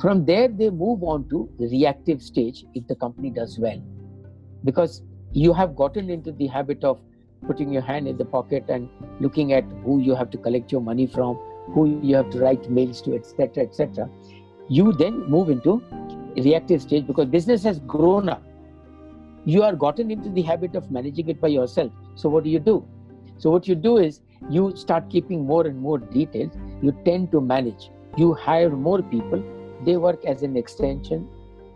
From 0.00 0.24
there 0.24 0.48
they 0.48 0.70
move 0.70 1.02
on 1.02 1.28
to 1.30 1.48
the 1.58 1.68
reactive 1.68 2.22
stage 2.22 2.64
if 2.74 2.86
the 2.86 2.96
company 2.96 3.30
does 3.30 3.58
well 3.58 3.80
because 4.64 5.02
you 5.32 5.52
have 5.52 5.74
gotten 5.76 6.10
into 6.10 6.32
the 6.32 6.46
habit 6.46 6.84
of 6.84 7.00
putting 7.46 7.72
your 7.72 7.82
hand 7.82 8.06
in 8.06 8.16
the 8.16 8.24
pocket 8.24 8.64
and 8.68 8.88
looking 9.20 9.52
at 9.52 9.64
who 9.84 10.00
you 10.00 10.14
have 10.14 10.30
to 10.30 10.38
collect 10.38 10.70
your 10.70 10.80
money 10.80 11.06
from 11.06 11.34
who 11.74 12.00
you 12.02 12.14
have 12.14 12.30
to 12.30 12.38
write 12.38 12.70
mails 12.70 13.02
to 13.02 13.14
etc 13.14 13.64
etc 13.64 14.08
you 14.68 14.92
then 14.92 15.28
move 15.28 15.50
into 15.50 15.82
reactive 16.36 16.82
stage 16.82 17.06
because 17.06 17.26
business 17.26 17.62
has 17.64 17.80
grown 17.80 18.28
up. 18.28 18.42
You 19.44 19.62
are 19.62 19.74
gotten 19.74 20.10
into 20.10 20.30
the 20.30 20.42
habit 20.42 20.74
of 20.74 20.90
managing 20.90 21.28
it 21.28 21.40
by 21.40 21.48
yourself. 21.48 21.92
So 22.14 22.28
what 22.28 22.44
do 22.44 22.50
you 22.50 22.58
do? 22.58 22.86
So 23.38 23.50
what 23.50 23.66
you 23.66 23.74
do 23.74 23.98
is 23.98 24.20
you 24.48 24.74
start 24.76 25.10
keeping 25.10 25.44
more 25.44 25.66
and 25.66 25.78
more 25.78 25.98
details. 25.98 26.52
You 26.80 26.92
tend 27.04 27.32
to 27.32 27.40
manage. 27.40 27.90
You 28.16 28.34
hire 28.34 28.70
more 28.70 29.02
people, 29.02 29.42
they 29.84 29.96
work 29.96 30.24
as 30.24 30.42
an 30.42 30.56
extension 30.56 31.28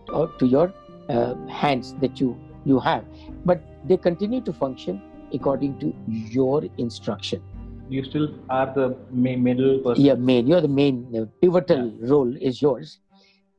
to 0.07 0.47
your 0.47 0.72
uh, 1.09 1.34
hands 1.47 1.95
that 2.01 2.20
you, 2.20 2.39
you 2.66 2.78
have. 2.80 3.04
But 3.44 3.62
they 3.88 3.96
continue 3.96 4.40
to 4.42 4.52
function 4.52 5.00
according 5.32 5.78
to 5.80 5.94
your 6.06 6.64
instruction. 6.78 7.42
You 7.88 8.04
still 8.04 8.28
are 8.50 8.72
the 8.74 8.96
main 9.10 9.42
middle 9.42 9.78
person. 9.78 10.04
Yeah, 10.04 10.14
main. 10.14 10.46
You're 10.46 10.60
the 10.60 10.68
main 10.68 11.10
the 11.12 11.26
pivotal 11.40 11.86
yeah. 11.86 12.10
role 12.10 12.36
is 12.36 12.60
yours, 12.60 12.98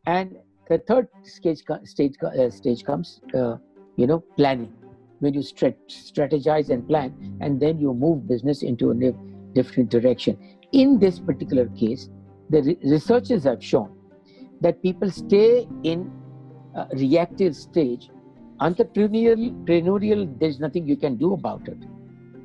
and 0.06 0.36
the 0.70 0.80
third 0.80 1.08
stage 1.24 1.64
stage 1.86 2.16
uh, 2.22 2.50
stage 2.50 2.84
comes. 2.84 3.22
Uh, 3.34 3.56
you 3.96 4.06
know, 4.06 4.20
planning 4.38 4.72
when 5.20 5.34
you 5.34 5.42
strategize 5.42 6.70
and 6.70 6.88
plan 6.88 7.38
and 7.42 7.60
then 7.60 7.80
you 7.80 7.94
move 7.94 8.28
business 8.28 8.62
into 8.64 8.92
a 8.92 9.14
different 9.54 9.90
direction 9.90 10.38
in 10.72 11.00
this 11.00 11.20
particular 11.20 11.68
case 11.70 12.10
the 12.50 12.62
re- 12.62 12.78
researchers 12.84 13.44
have 13.44 13.64
shown 13.64 13.90
that 14.62 14.82
people 14.82 15.10
stay 15.10 15.68
in 15.84 16.12
a 16.76 16.88
reactive 16.94 17.56
stage 17.56 18.10
entrepreneurial, 18.62 19.52
entrepreneurial 19.66 20.40
there's 20.40 20.60
nothing 20.60 20.88
you 20.88 20.96
can 20.96 21.16
do 21.16 21.34
about 21.34 21.68
it 21.68 21.78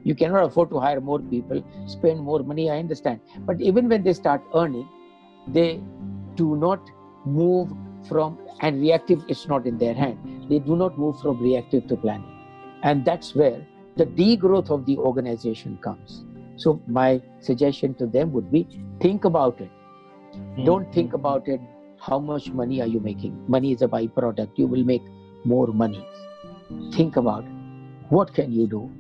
you 0.05 0.15
cannot 0.15 0.45
afford 0.45 0.69
to 0.71 0.79
hire 0.79 1.01
more 1.01 1.21
people 1.21 1.63
spend 1.87 2.21
more 2.21 2.43
money 2.43 2.71
i 2.71 2.79
understand 2.79 3.21
but 3.47 3.61
even 3.61 3.89
when 3.89 4.03
they 4.03 4.13
start 4.13 4.43
earning 4.55 4.89
they 5.49 5.81
do 6.35 6.57
not 6.57 6.91
move 7.25 7.73
from 8.09 8.39
and 8.61 8.81
reactive 8.81 9.25
is 9.29 9.47
not 9.49 9.67
in 9.67 9.79
their 9.79 9.95
hand 9.95 10.49
they 10.49 10.59
do 10.59 10.77
not 10.77 10.99
move 10.99 11.19
from 11.21 11.41
reactive 11.41 11.87
to 11.87 11.97
planning 11.97 12.33
and 12.83 13.05
that's 13.05 13.35
where 13.35 13.65
the 13.97 14.07
degrowth 14.07 14.71
of 14.71 14.87
the 14.87 14.97
organization 14.97 15.79
comes. 15.83 16.25
So, 16.57 16.81
my 16.87 17.21
suggestion 17.41 17.95
to 17.95 18.07
them 18.07 18.33
would 18.33 18.51
be 18.51 18.67
think 19.01 19.25
about 19.25 19.61
it. 19.61 19.71
Mm-hmm. 20.35 20.65
Don't 20.65 20.93
think 20.93 21.13
about 21.13 21.49
it. 21.49 21.61
How 21.99 22.19
much 22.19 22.51
money 22.51 22.81
are 22.81 22.87
you 22.87 23.01
making? 23.01 23.45
Money 23.49 23.73
is 23.73 23.83
a 23.83 23.89
byproduct. 23.89 24.51
You 24.57 24.67
will 24.67 24.85
make 24.85 25.03
more 25.45 25.69
money. 25.69 26.07
Think 26.93 27.17
about 27.17 27.45
what 28.09 28.35
can 28.35 28.53
you 28.53 28.67
do 28.67 28.91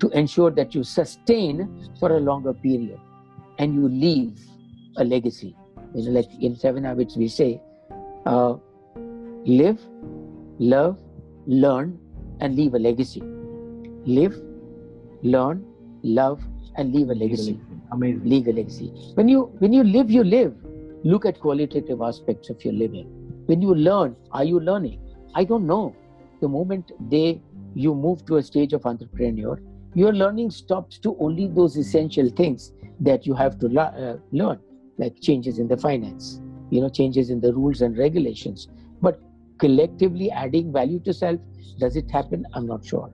to 0.00 0.08
ensure 0.10 0.50
that 0.50 0.74
you 0.74 0.84
sustain 0.84 1.88
for 1.98 2.16
a 2.16 2.20
longer 2.20 2.54
period 2.54 3.00
and 3.58 3.74
you 3.74 3.88
leave 3.88 4.38
a 4.96 5.04
legacy. 5.04 5.56
You 5.94 6.04
know, 6.04 6.10
like 6.12 6.28
in 6.40 6.54
Seven 6.56 6.84
Habits, 6.84 7.16
we 7.16 7.28
say, 7.28 7.60
uh, 8.26 8.54
live, 9.44 9.80
love, 10.58 10.98
learn, 11.46 11.98
and 12.40 12.54
leave 12.56 12.74
a 12.74 12.78
legacy. 12.78 13.22
Live, 14.04 14.40
learn, 15.22 15.64
love, 16.02 16.42
and 16.76 16.92
leave 16.92 17.10
a 17.10 17.14
legacy. 17.14 17.60
Amazing. 17.90 18.24
Leave 18.24 18.46
a 18.48 18.52
legacy. 18.52 18.92
When 19.14 19.28
you 19.28 19.44
when 19.58 19.72
you 19.72 19.82
live, 19.82 20.10
you 20.10 20.22
live. 20.22 20.54
Look 21.04 21.24
at 21.24 21.40
qualitative 21.40 22.02
aspects 22.02 22.50
of 22.50 22.64
your 22.64 22.74
living. 22.74 23.06
When 23.46 23.62
you 23.62 23.74
learn, 23.74 24.16
are 24.32 24.44
you 24.44 24.60
learning? 24.60 25.00
I 25.34 25.44
don't 25.44 25.66
know. 25.66 25.94
The 26.40 26.48
moment 26.48 26.92
they 27.10 27.40
you 27.74 27.94
move 27.94 28.24
to 28.26 28.36
a 28.36 28.42
stage 28.42 28.72
of 28.72 28.86
entrepreneur, 28.86 29.60
your 29.94 30.12
learning 30.12 30.50
stops 30.50 30.98
to 30.98 31.16
only 31.20 31.46
those 31.46 31.76
essential 31.76 32.28
things 32.30 32.72
that 33.00 33.26
you 33.26 33.34
have 33.34 33.58
to 33.60 33.66
uh, 33.80 34.16
learn, 34.32 34.58
like 34.98 35.20
changes 35.20 35.58
in 35.58 35.68
the 35.68 35.76
finance, 35.76 36.40
you 36.70 36.80
know, 36.80 36.88
changes 36.88 37.30
in 37.30 37.40
the 37.40 37.52
rules 37.52 37.82
and 37.82 37.96
regulations. 37.96 38.68
But 39.00 39.20
collectively 39.58 40.30
adding 40.30 40.72
value 40.72 41.00
to 41.00 41.12
self, 41.12 41.40
does 41.78 41.96
it 41.96 42.10
happen? 42.10 42.46
I'm 42.54 42.66
not 42.66 42.84
sure. 42.84 43.10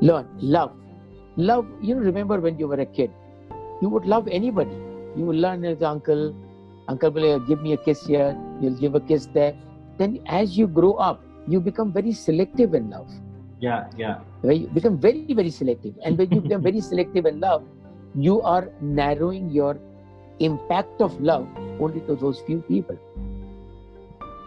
Learn, 0.00 0.28
love. 0.38 0.72
Love, 1.36 1.66
you 1.80 1.94
know, 1.94 2.00
remember 2.00 2.40
when 2.40 2.58
you 2.58 2.66
were 2.66 2.80
a 2.80 2.86
kid, 2.86 3.10
you 3.80 3.88
would 3.88 4.04
love 4.04 4.26
anybody. 4.28 4.74
You 5.16 5.24
would 5.26 5.36
learn 5.36 5.64
as 5.64 5.82
uncle, 5.82 6.34
uncle 6.88 7.10
will 7.10 7.40
give 7.40 7.62
me 7.62 7.72
a 7.72 7.76
kiss 7.76 8.04
here, 8.06 8.36
you'll 8.60 8.78
give 8.78 8.94
a 8.94 9.00
kiss 9.00 9.26
there. 9.26 9.56
Then 9.98 10.20
as 10.26 10.56
you 10.56 10.66
grow 10.66 10.94
up, 10.94 11.24
you 11.46 11.60
become 11.60 11.92
very 11.92 12.12
selective 12.12 12.74
in 12.74 12.90
love. 12.90 13.10
Yeah, 13.60 13.90
yeah. 13.96 14.20
You 14.42 14.68
become 14.68 14.98
very, 14.98 15.26
very 15.34 15.50
selective. 15.50 15.94
And 16.04 16.16
when 16.16 16.30
you 16.30 16.40
become 16.40 16.62
very 16.62 16.80
selective 16.92 17.26
in 17.26 17.40
love, 17.40 17.64
you 18.14 18.40
are 18.42 18.70
narrowing 18.80 19.50
your 19.50 19.78
impact 20.40 21.00
of 21.00 21.20
love 21.20 21.48
only 21.80 22.00
to 22.02 22.14
those 22.14 22.40
few 22.46 22.60
people 22.62 22.98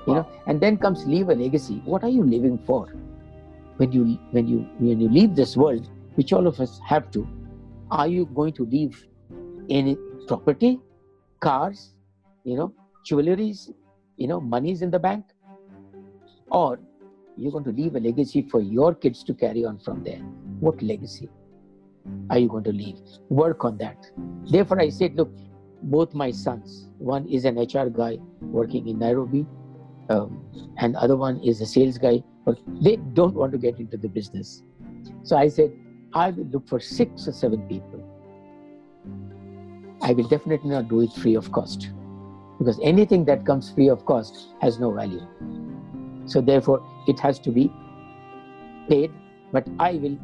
you 0.08 0.14
know 0.16 0.28
and 0.47 0.60
then 0.60 0.78
comes 0.78 1.06
leave 1.06 1.30
a 1.30 1.36
legacy 1.36 1.82
what 1.86 2.04
are 2.04 2.10
you 2.10 2.24
living 2.24 2.58
for 2.66 2.88
when 3.78 3.91
you 3.91 4.18
when 4.32 4.47
you 4.47 4.60
when 4.80 4.99
you 4.99 5.10
leave 5.10 5.36
this 5.36 5.56
world 5.58 5.89
which 6.16 6.34
all 6.34 6.47
of 6.47 6.60
us 6.60 6.80
have 6.86 7.12
to 7.12 7.28
are 7.91 8.08
you 8.08 8.26
going 8.39 8.54
to 8.54 8.66
leave 8.66 9.06
any 9.70 9.97
property 10.28 10.80
cars 11.39 11.93
you 12.43 12.56
know 12.56 12.74
jewelries 13.10 13.70
you 14.18 14.28
know 14.28 14.39
monies 14.39 14.82
in 14.82 14.89
the 14.89 14.99
bank 14.99 15.26
or 16.52 16.80
you're 17.38 17.52
going 17.52 17.64
to 17.64 17.72
leave 17.72 17.95
a 17.95 17.99
legacy 17.99 18.41
for 18.49 18.62
your 18.62 18.93
kids 18.93 19.24
to 19.24 19.34
carry 19.34 19.66
on 19.66 19.80
from 19.80 20.04
there 20.04 20.22
what 20.66 20.82
legacy 20.82 21.30
are 22.30 22.38
you 22.38 22.47
going 22.47 22.64
to 22.64 22.72
leave 22.72 22.99
work 23.30 23.64
on 23.64 23.78
that 23.78 24.12
therefore 24.52 24.82
i 24.82 24.89
said 24.89 25.16
look 25.16 25.32
both 25.95 26.14
my 26.14 26.30
sons 26.30 26.88
one 26.97 27.28
is 27.28 27.45
an 27.45 27.58
hr 27.60 27.89
guy 27.89 28.18
working 28.41 28.88
in 28.88 28.99
nairobi 28.99 29.45
um, 30.12 30.43
and 30.78 30.95
other 30.95 31.16
one 31.16 31.39
is 31.41 31.62
a 31.62 31.66
sales 31.66 31.97
guy, 31.97 32.24
but 32.45 32.58
they 32.82 32.97
don't 32.97 33.34
want 33.34 33.52
to 33.54 33.58
get 33.58 33.80
into 33.80 33.97
the 33.97 34.10
business. 34.10 34.64
So 35.24 35.38
I 35.38 35.47
said, 35.47 35.72
I 36.14 36.32
will 36.32 36.45
look 36.45 36.68
for 36.68 36.80
six 36.80 37.28
or 37.28 37.32
seven 37.32 37.62
people. 37.68 38.04
I 40.02 40.14
will 40.14 40.28
definitely 40.28 40.72
not 40.72 40.89
do 40.89 41.02
it 41.02 41.14
free 41.14 41.36
of 41.36 41.52
cost 41.52 41.91
because 42.58 42.80
anything 42.84 43.24
that 43.26 43.45
comes 43.45 43.72
free 43.72 43.89
of 43.89 44.06
cost 44.06 44.49
has 44.62 44.80
no 44.80 44.91
value. 44.91 45.26
So 46.26 46.42
therefore, 46.42 46.82
it 47.08 47.20
has 47.20 47.40
to 47.40 47.52
be 47.52 47.72
paid, 48.90 49.12
but 49.52 49.68
I 49.80 49.94
will 49.96 50.18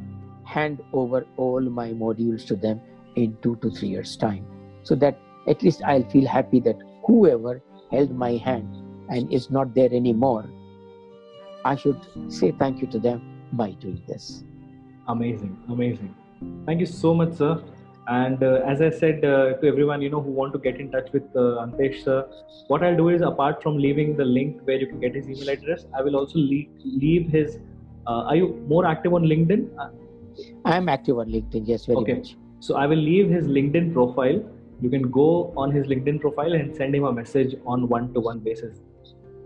hand 0.43 0.82
over 0.93 1.26
all 1.38 1.62
my 1.62 1.89
modules 1.91 2.45
to 2.48 2.56
them 2.56 2.82
in 3.16 3.38
two 3.41 3.56
to 3.58 3.70
three 3.70 3.89
years' 3.89 4.16
time 4.16 4.45
so 4.84 4.95
that 4.95 5.20
at 5.48 5.64
least 5.64 5.82
I'll 5.84 6.08
feel 6.10 6.28
happy 6.28 6.60
that 6.62 6.78
whoever 7.06 7.62
held 7.91 8.12
my 8.12 8.38
hand 8.38 8.68
and 9.10 9.32
is 9.32 9.50
not 9.50 9.74
there 9.74 9.91
anymore, 9.91 10.45
I 11.66 11.76
should 11.76 12.00
say 12.28 12.52
thank 12.52 12.82
you 12.82 12.88
to 12.88 13.00
them 13.00 13.22
by 13.54 13.72
doing 13.72 14.02
this. 14.08 14.43
Amazing, 15.08 15.58
amazing. 15.70 16.16
Thank 16.66 16.80
you 16.80 16.86
so 16.86 17.14
much, 17.14 17.34
sir. 17.34 17.62
And 18.08 18.41
uh, 18.41 18.62
as 18.66 18.82
I 18.82 18.89
said 18.89 19.26
uh, 19.26 19.53
to 19.53 19.68
everyone, 19.68 20.01
you 20.01 20.10
know, 20.10 20.22
who 20.22 20.32
want 20.32 20.53
to 20.53 20.60
get 20.60 20.80
in 20.80 20.91
touch 20.91 21.10
with 21.12 21.24
uh, 21.36 21.66
Antesh, 21.66 22.03
sir, 22.03 22.28
what 22.68 22.84
I'll 22.84 22.95
do 22.95 23.10
is 23.10 23.22
apart 23.22 23.62
from 23.62 23.78
leaving 23.78 24.16
the 24.16 24.24
link 24.24 24.62
where 24.64 24.78
you 24.78 24.88
can 24.88 24.99
get 24.99 25.14
his 25.14 25.28
email 25.28 25.49
address, 25.49 25.86
I 25.97 26.01
will 26.01 26.16
also 26.16 26.39
leave, 26.39 26.70
leave 26.84 27.30
his. 27.30 27.60
Uh, 28.05 28.24
are 28.30 28.36
you 28.36 28.64
more 28.68 28.86
active 28.86 29.14
on 29.14 29.24
LinkedIn? 29.24 29.70
I 30.64 30.78
am 30.78 30.88
active 30.88 31.20
on 31.20 31.30
LinkedIn. 31.30 31.68
Yes, 31.68 31.86
very 31.86 31.97
okay. 31.97 32.14
much. 32.14 32.38
So 32.60 32.76
I 32.76 32.86
will 32.86 32.97
leave 32.97 33.30
his 33.30 33.45
LinkedIn 33.47 33.93
profile. 33.93 34.41
You 34.82 34.89
can 34.89 35.12
go 35.12 35.53
on 35.58 35.72
his 35.72 35.88
LinkedIn 35.88 36.22
profile 36.22 36.53
and 36.53 36.74
send 36.76 36.95
him 36.95 37.03
a 37.03 37.12
message 37.12 37.55
on 37.66 37.89
one-to-one 37.89 38.39
basis 38.39 38.80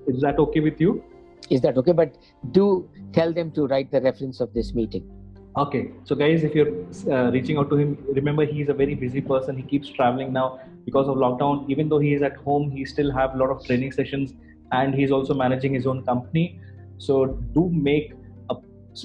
is 0.07 0.21
that 0.21 0.39
okay 0.39 0.59
with 0.59 0.79
you? 0.79 1.03
Is 1.49 1.61
that 1.61 1.77
okay? 1.77 1.91
But 1.91 2.17
do 2.51 2.89
tell 3.13 3.33
them 3.33 3.51
to 3.51 3.67
write 3.67 3.91
the 3.91 4.01
reference 4.01 4.39
of 4.39 4.53
this 4.53 4.73
meeting. 4.73 5.09
Okay. 5.57 5.91
So, 6.05 6.15
guys, 6.15 6.43
if 6.43 6.55
you're 6.55 6.71
uh, 7.11 7.29
reaching 7.31 7.57
out 7.57 7.69
to 7.69 7.75
him, 7.75 7.97
remember 8.13 8.45
he's 8.45 8.69
a 8.69 8.73
very 8.73 8.95
busy 8.95 9.19
person. 9.19 9.57
He 9.57 9.63
keeps 9.63 9.89
traveling 9.89 10.31
now 10.31 10.59
because 10.85 11.07
of 11.09 11.17
lockdown. 11.17 11.69
Even 11.69 11.89
though 11.89 11.99
he 11.99 12.13
is 12.13 12.21
at 12.21 12.37
home, 12.37 12.71
he 12.71 12.85
still 12.85 13.11
have 13.11 13.35
a 13.35 13.37
lot 13.37 13.49
of 13.49 13.65
training 13.65 13.91
sessions, 13.91 14.33
and 14.71 14.95
he's 14.95 15.11
also 15.11 15.33
managing 15.33 15.73
his 15.73 15.85
own 15.85 16.05
company. 16.05 16.59
So, 16.99 17.25
do 17.53 17.69
make 17.69 18.13
a 18.49 18.55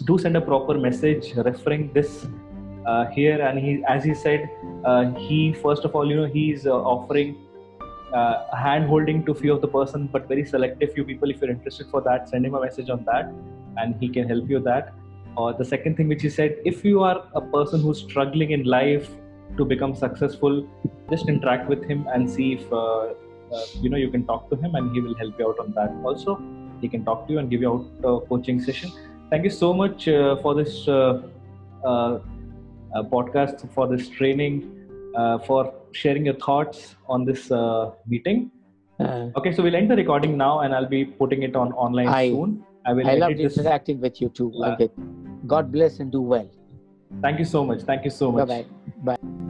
do 0.05 0.19
send 0.19 0.37
a 0.37 0.41
proper 0.41 0.79
message 0.79 1.35
referring 1.35 1.93
this 1.93 2.27
uh, 2.87 3.07
here. 3.07 3.41
And 3.41 3.59
he, 3.59 3.85
as 3.89 4.05
he 4.05 4.15
said, 4.15 4.49
uh, 4.85 5.13
he 5.15 5.53
first 5.53 5.85
of 5.85 5.97
all, 5.97 6.09
you 6.09 6.17
know, 6.17 6.27
he's 6.27 6.65
uh, 6.65 6.77
offering 6.77 7.37
uh, 8.15 8.55
hand 8.55 8.87
holding 8.87 9.25
to 9.27 9.35
few 9.35 9.53
of 9.53 9.61
the 9.61 9.69
person 9.69 10.07
but 10.07 10.29
very 10.29 10.45
selective 10.45 10.93
few 10.93 11.05
people 11.05 11.29
if 11.29 11.41
you're 11.41 11.51
interested 11.51 11.89
for 11.91 12.01
that 12.01 12.29
send 12.29 12.47
him 12.47 12.55
a 12.55 12.61
message 12.61 12.89
on 12.89 13.05
that 13.05 13.33
and 13.79 13.97
he 14.01 14.09
can 14.09 14.29
help 14.29 14.49
you 14.49 14.61
that 14.61 14.95
or 15.37 15.53
the 15.53 15.65
second 15.65 15.97
thing 15.97 16.09
which 16.09 16.23
he 16.23 16.31
said 16.31 16.57
if 16.65 16.85
you 16.85 17.03
are 17.03 17.29
a 17.35 17.41
person 17.41 17.81
who's 17.81 18.01
struggling 18.01 18.51
in 18.51 18.65
life 18.65 19.09
to 19.57 19.65
become 19.65 19.95
successful 19.95 20.69
just 21.11 21.29
interact 21.29 21.69
with 21.69 21.85
him 21.85 22.07
and 22.13 22.31
see 22.31 22.53
if 22.55 22.73
uh, 22.73 22.77
uh, 22.77 23.65
you 23.81 23.89
know 23.89 23.97
you 23.97 24.11
can 24.11 24.27
talk 24.27 24.49
to 24.51 24.57
him 24.57 24.75
and 24.75 24.95
he 24.95 25.01
will 25.01 25.17
help 25.17 25.39
you 25.39 25.49
out 25.49 25.59
on 25.59 25.73
that 25.73 25.91
also 26.05 26.41
he 26.81 26.89
can 26.89 27.05
talk 27.05 27.27
to 27.27 27.33
you 27.33 27.39
and 27.39 27.51
give 27.51 27.61
you 27.61 27.73
out 27.73 27.87
a 28.11 28.27
coaching 28.27 28.61
session 28.61 28.91
thank 29.31 29.45
you 29.45 29.51
so 29.51 29.73
much 29.73 30.09
uh, 30.09 30.37
for 30.43 30.55
this 30.55 30.89
uh, 30.89 31.23
uh, 31.85 32.19
podcast 33.15 33.69
for 33.73 33.87
this 33.87 34.09
training 34.09 34.73
for 35.47 35.73
sharing 35.97 36.27
your 36.27 36.39
thoughts 36.47 36.95
on 37.09 37.25
this 37.25 37.51
uh, 37.51 37.91
meeting. 38.07 38.51
Uh, 39.01 39.29
okay, 39.37 39.53
so 39.53 39.63
we'll 39.63 39.77
end 39.77 39.91
the 39.91 39.97
recording 39.97 40.37
now, 40.37 40.61
and 40.61 40.75
I'll 40.75 40.93
be 40.99 41.05
putting 41.05 41.43
it 41.43 41.57
on 41.57 41.73
online 41.73 42.09
I, 42.09 42.29
soon. 42.29 42.65
I 42.87 42.93
will. 42.93 43.09
I 43.09 43.15
love 43.15 43.33
interacting 43.33 44.01
with 44.01 44.21
you 44.21 44.29
too. 44.29 44.53
Okay. 44.55 44.91
God 45.47 45.73
bless 45.73 46.01
and 46.01 46.11
do 46.11 46.21
well. 46.21 46.49
Thank 47.23 47.39
you 47.39 47.45
so 47.45 47.65
much. 47.65 47.83
Thank 47.83 48.05
you 48.05 48.11
so 48.11 48.33
much. 48.33 48.49
Bye 48.49 48.65
bye. 49.05 49.17
Bye. 49.17 49.46